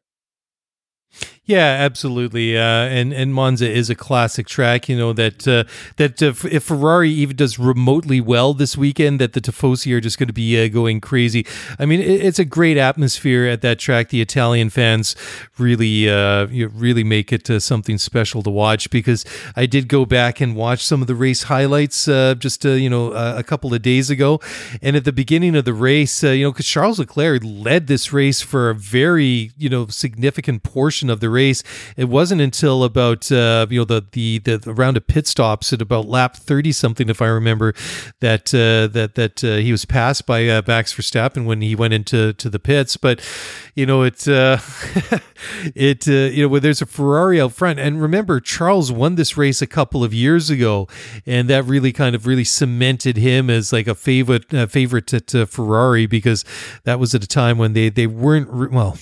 [1.50, 2.56] Yeah, absolutely.
[2.56, 4.88] Uh, and and Monza is a classic track.
[4.88, 5.64] You know that uh,
[5.96, 10.16] that uh, if Ferrari even does remotely well this weekend, that the Tifosi are just
[10.16, 11.44] going to be uh, going crazy.
[11.76, 14.10] I mean, it, it's a great atmosphere at that track.
[14.10, 15.16] The Italian fans
[15.58, 18.88] really uh, really make it uh, something special to watch.
[18.90, 19.24] Because
[19.56, 23.42] I did go back and watch some of the race highlights just you know a
[23.42, 24.40] couple of days ago,
[24.82, 28.40] and at the beginning of the race, you know, because Charles Leclerc led this race
[28.40, 31.62] for a very you know significant portion of the race.
[31.96, 35.80] It wasn't until about uh, you know the, the the round of pit stops at
[35.80, 37.74] about lap thirty something, if I remember,
[38.20, 41.94] that uh, that that uh, he was passed by uh, Max Verstappen when he went
[41.94, 42.96] into to the pits.
[42.96, 43.26] But
[43.74, 44.58] you know it uh,
[45.74, 49.36] it uh, you know when there's a Ferrari out front, and remember Charles won this
[49.36, 50.88] race a couple of years ago,
[51.24, 56.06] and that really kind of really cemented him as like a favorite favorite at Ferrari
[56.06, 56.44] because
[56.84, 58.96] that was at a time when they they weren't re- well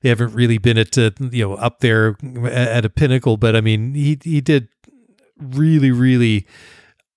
[0.00, 2.16] they haven't really been at uh, you know up there
[2.46, 3.36] at a pinnacle.
[3.36, 4.68] But I mean, he he did
[5.38, 6.46] really really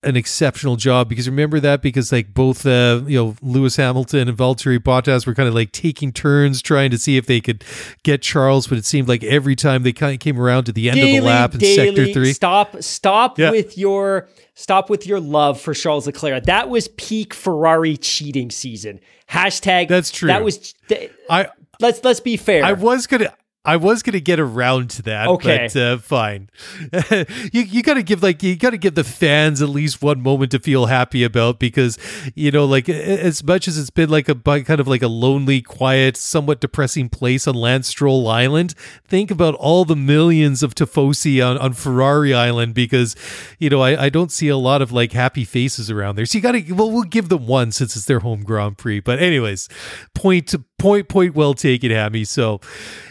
[0.04, 1.82] an exceptional job because remember that?
[1.82, 5.72] Because like both uh you know Lewis Hamilton and Valtteri Bottas were kind of like
[5.72, 7.64] taking turns trying to see if they could
[8.04, 10.88] get Charles but it seemed like every time they kind of came around to the
[10.88, 13.50] end daily, of the lap in daily, sector 3 stop stop yeah.
[13.50, 16.44] with your stop with your love for Charles Leclerc.
[16.44, 19.00] That was peak Ferrari cheating season.
[19.28, 20.28] Hashtag that's true.
[20.28, 21.48] that was th- I
[21.80, 22.64] let's let's be fair.
[22.64, 23.32] I was gonna
[23.68, 25.28] I was gonna get around to that.
[25.28, 26.48] Okay, but uh, fine.
[27.52, 30.58] you you gotta give like you gotta give the fans at least one moment to
[30.58, 31.98] feel happy about because
[32.34, 35.60] you know like as much as it's been like a kind of like a lonely,
[35.60, 38.74] quiet, somewhat depressing place on Lance Stroll Island.
[39.04, 43.16] Think about all the millions of tifosi on, on Ferrari Island because
[43.58, 46.24] you know I, I don't see a lot of like happy faces around there.
[46.24, 49.00] So you gotta well we'll give them one since it's their home Grand Prix.
[49.00, 49.68] But anyways,
[50.14, 52.24] point point point well taken, Hammy.
[52.24, 52.60] So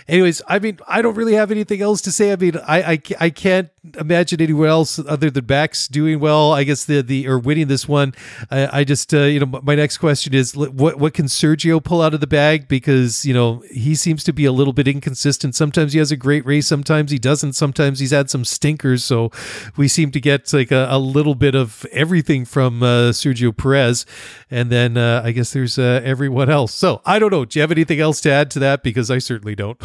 [0.08, 2.32] anyways, I mean, I don't really have anything else to say.
[2.32, 3.70] I mean, I I, I can't
[4.00, 6.54] imagine anyone else other than Max doing well.
[6.54, 8.14] I guess the the or winning this one.
[8.52, 12.02] I, I just uh, you know my next question is what what can Sergio pull
[12.02, 15.56] out of the bag because you know he seems to be a little bit inconsistent.
[15.56, 17.54] Sometimes he has a great race, sometimes he doesn't.
[17.54, 19.04] Sometimes he's had some stinkers.
[19.04, 19.32] So
[19.76, 24.06] we seem to get like a, a little bit of everything from uh, Sergio Perez,
[24.52, 26.74] and then uh, I guess there's uh, everyone else.
[26.74, 27.46] So I don't know.
[27.46, 28.84] Do you have anything else to add to that?
[28.84, 29.82] Because I certainly don't.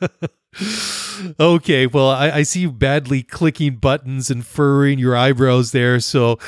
[1.40, 6.00] okay, well, I, I, see you badly clicking buttons and furrowing your eyebrows there.
[6.00, 6.38] So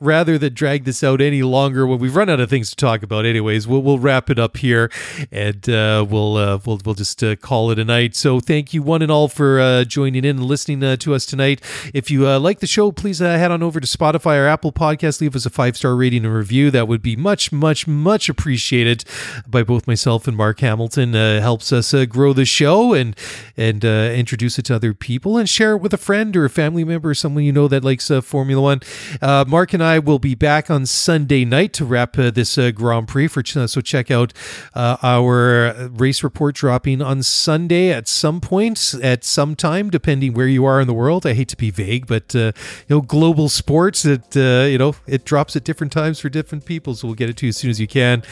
[0.00, 3.02] rather than drag this out any longer, when we've run out of things to talk
[3.02, 4.90] about, anyways, we'll, we'll wrap it up here
[5.30, 8.14] and uh, we'll, uh, we'll we'll just uh, call it a night.
[8.16, 11.26] So thank you one and all for uh, joining in and listening uh, to us
[11.26, 11.60] tonight.
[11.94, 15.20] If you uh, like the show, please head on over to Spotify or Apple Podcast.
[15.20, 16.70] Leave us a five star rating and review.
[16.70, 19.04] That would be much, much, much appreciated
[19.46, 21.14] by both myself and Mark Hamilton.
[21.14, 23.16] Helps us grow the show and
[23.60, 26.50] and uh, introduce it to other people and share it with a friend or a
[26.50, 28.80] family member or someone you know that likes uh, Formula One.
[29.20, 32.70] Uh, Mark and I will be back on Sunday night to wrap uh, this uh,
[32.70, 33.28] Grand Prix.
[33.28, 34.32] For so check out
[34.74, 40.46] uh, our race report dropping on Sunday at some point at some time, depending where
[40.46, 41.26] you are in the world.
[41.26, 42.52] I hate to be vague, but you
[42.88, 44.06] know, global sports.
[44.06, 47.36] It you know it drops at different times for different people, so we'll get it
[47.38, 48.22] to you as soon as you can.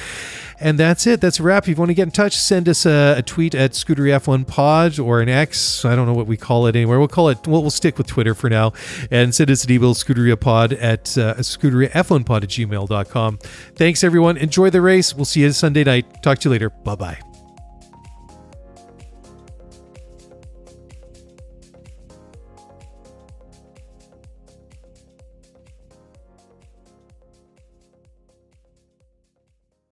[0.60, 1.20] And that's it.
[1.20, 1.64] That's a wrap.
[1.64, 4.46] If you want to get in touch, send us a, a tweet at Scuderia F1
[4.46, 5.84] Pod or an X.
[5.84, 6.98] I don't know what we call it anywhere.
[6.98, 8.72] We'll call it, well, we'll stick with Twitter for now.
[9.10, 11.34] And send us an email, Pod at uh,
[11.88, 13.38] F1pod at gmail.com.
[13.76, 14.36] Thanks, everyone.
[14.36, 15.14] Enjoy the race.
[15.14, 16.22] We'll see you Sunday night.
[16.22, 16.70] Talk to you later.
[16.70, 17.27] Bye bye.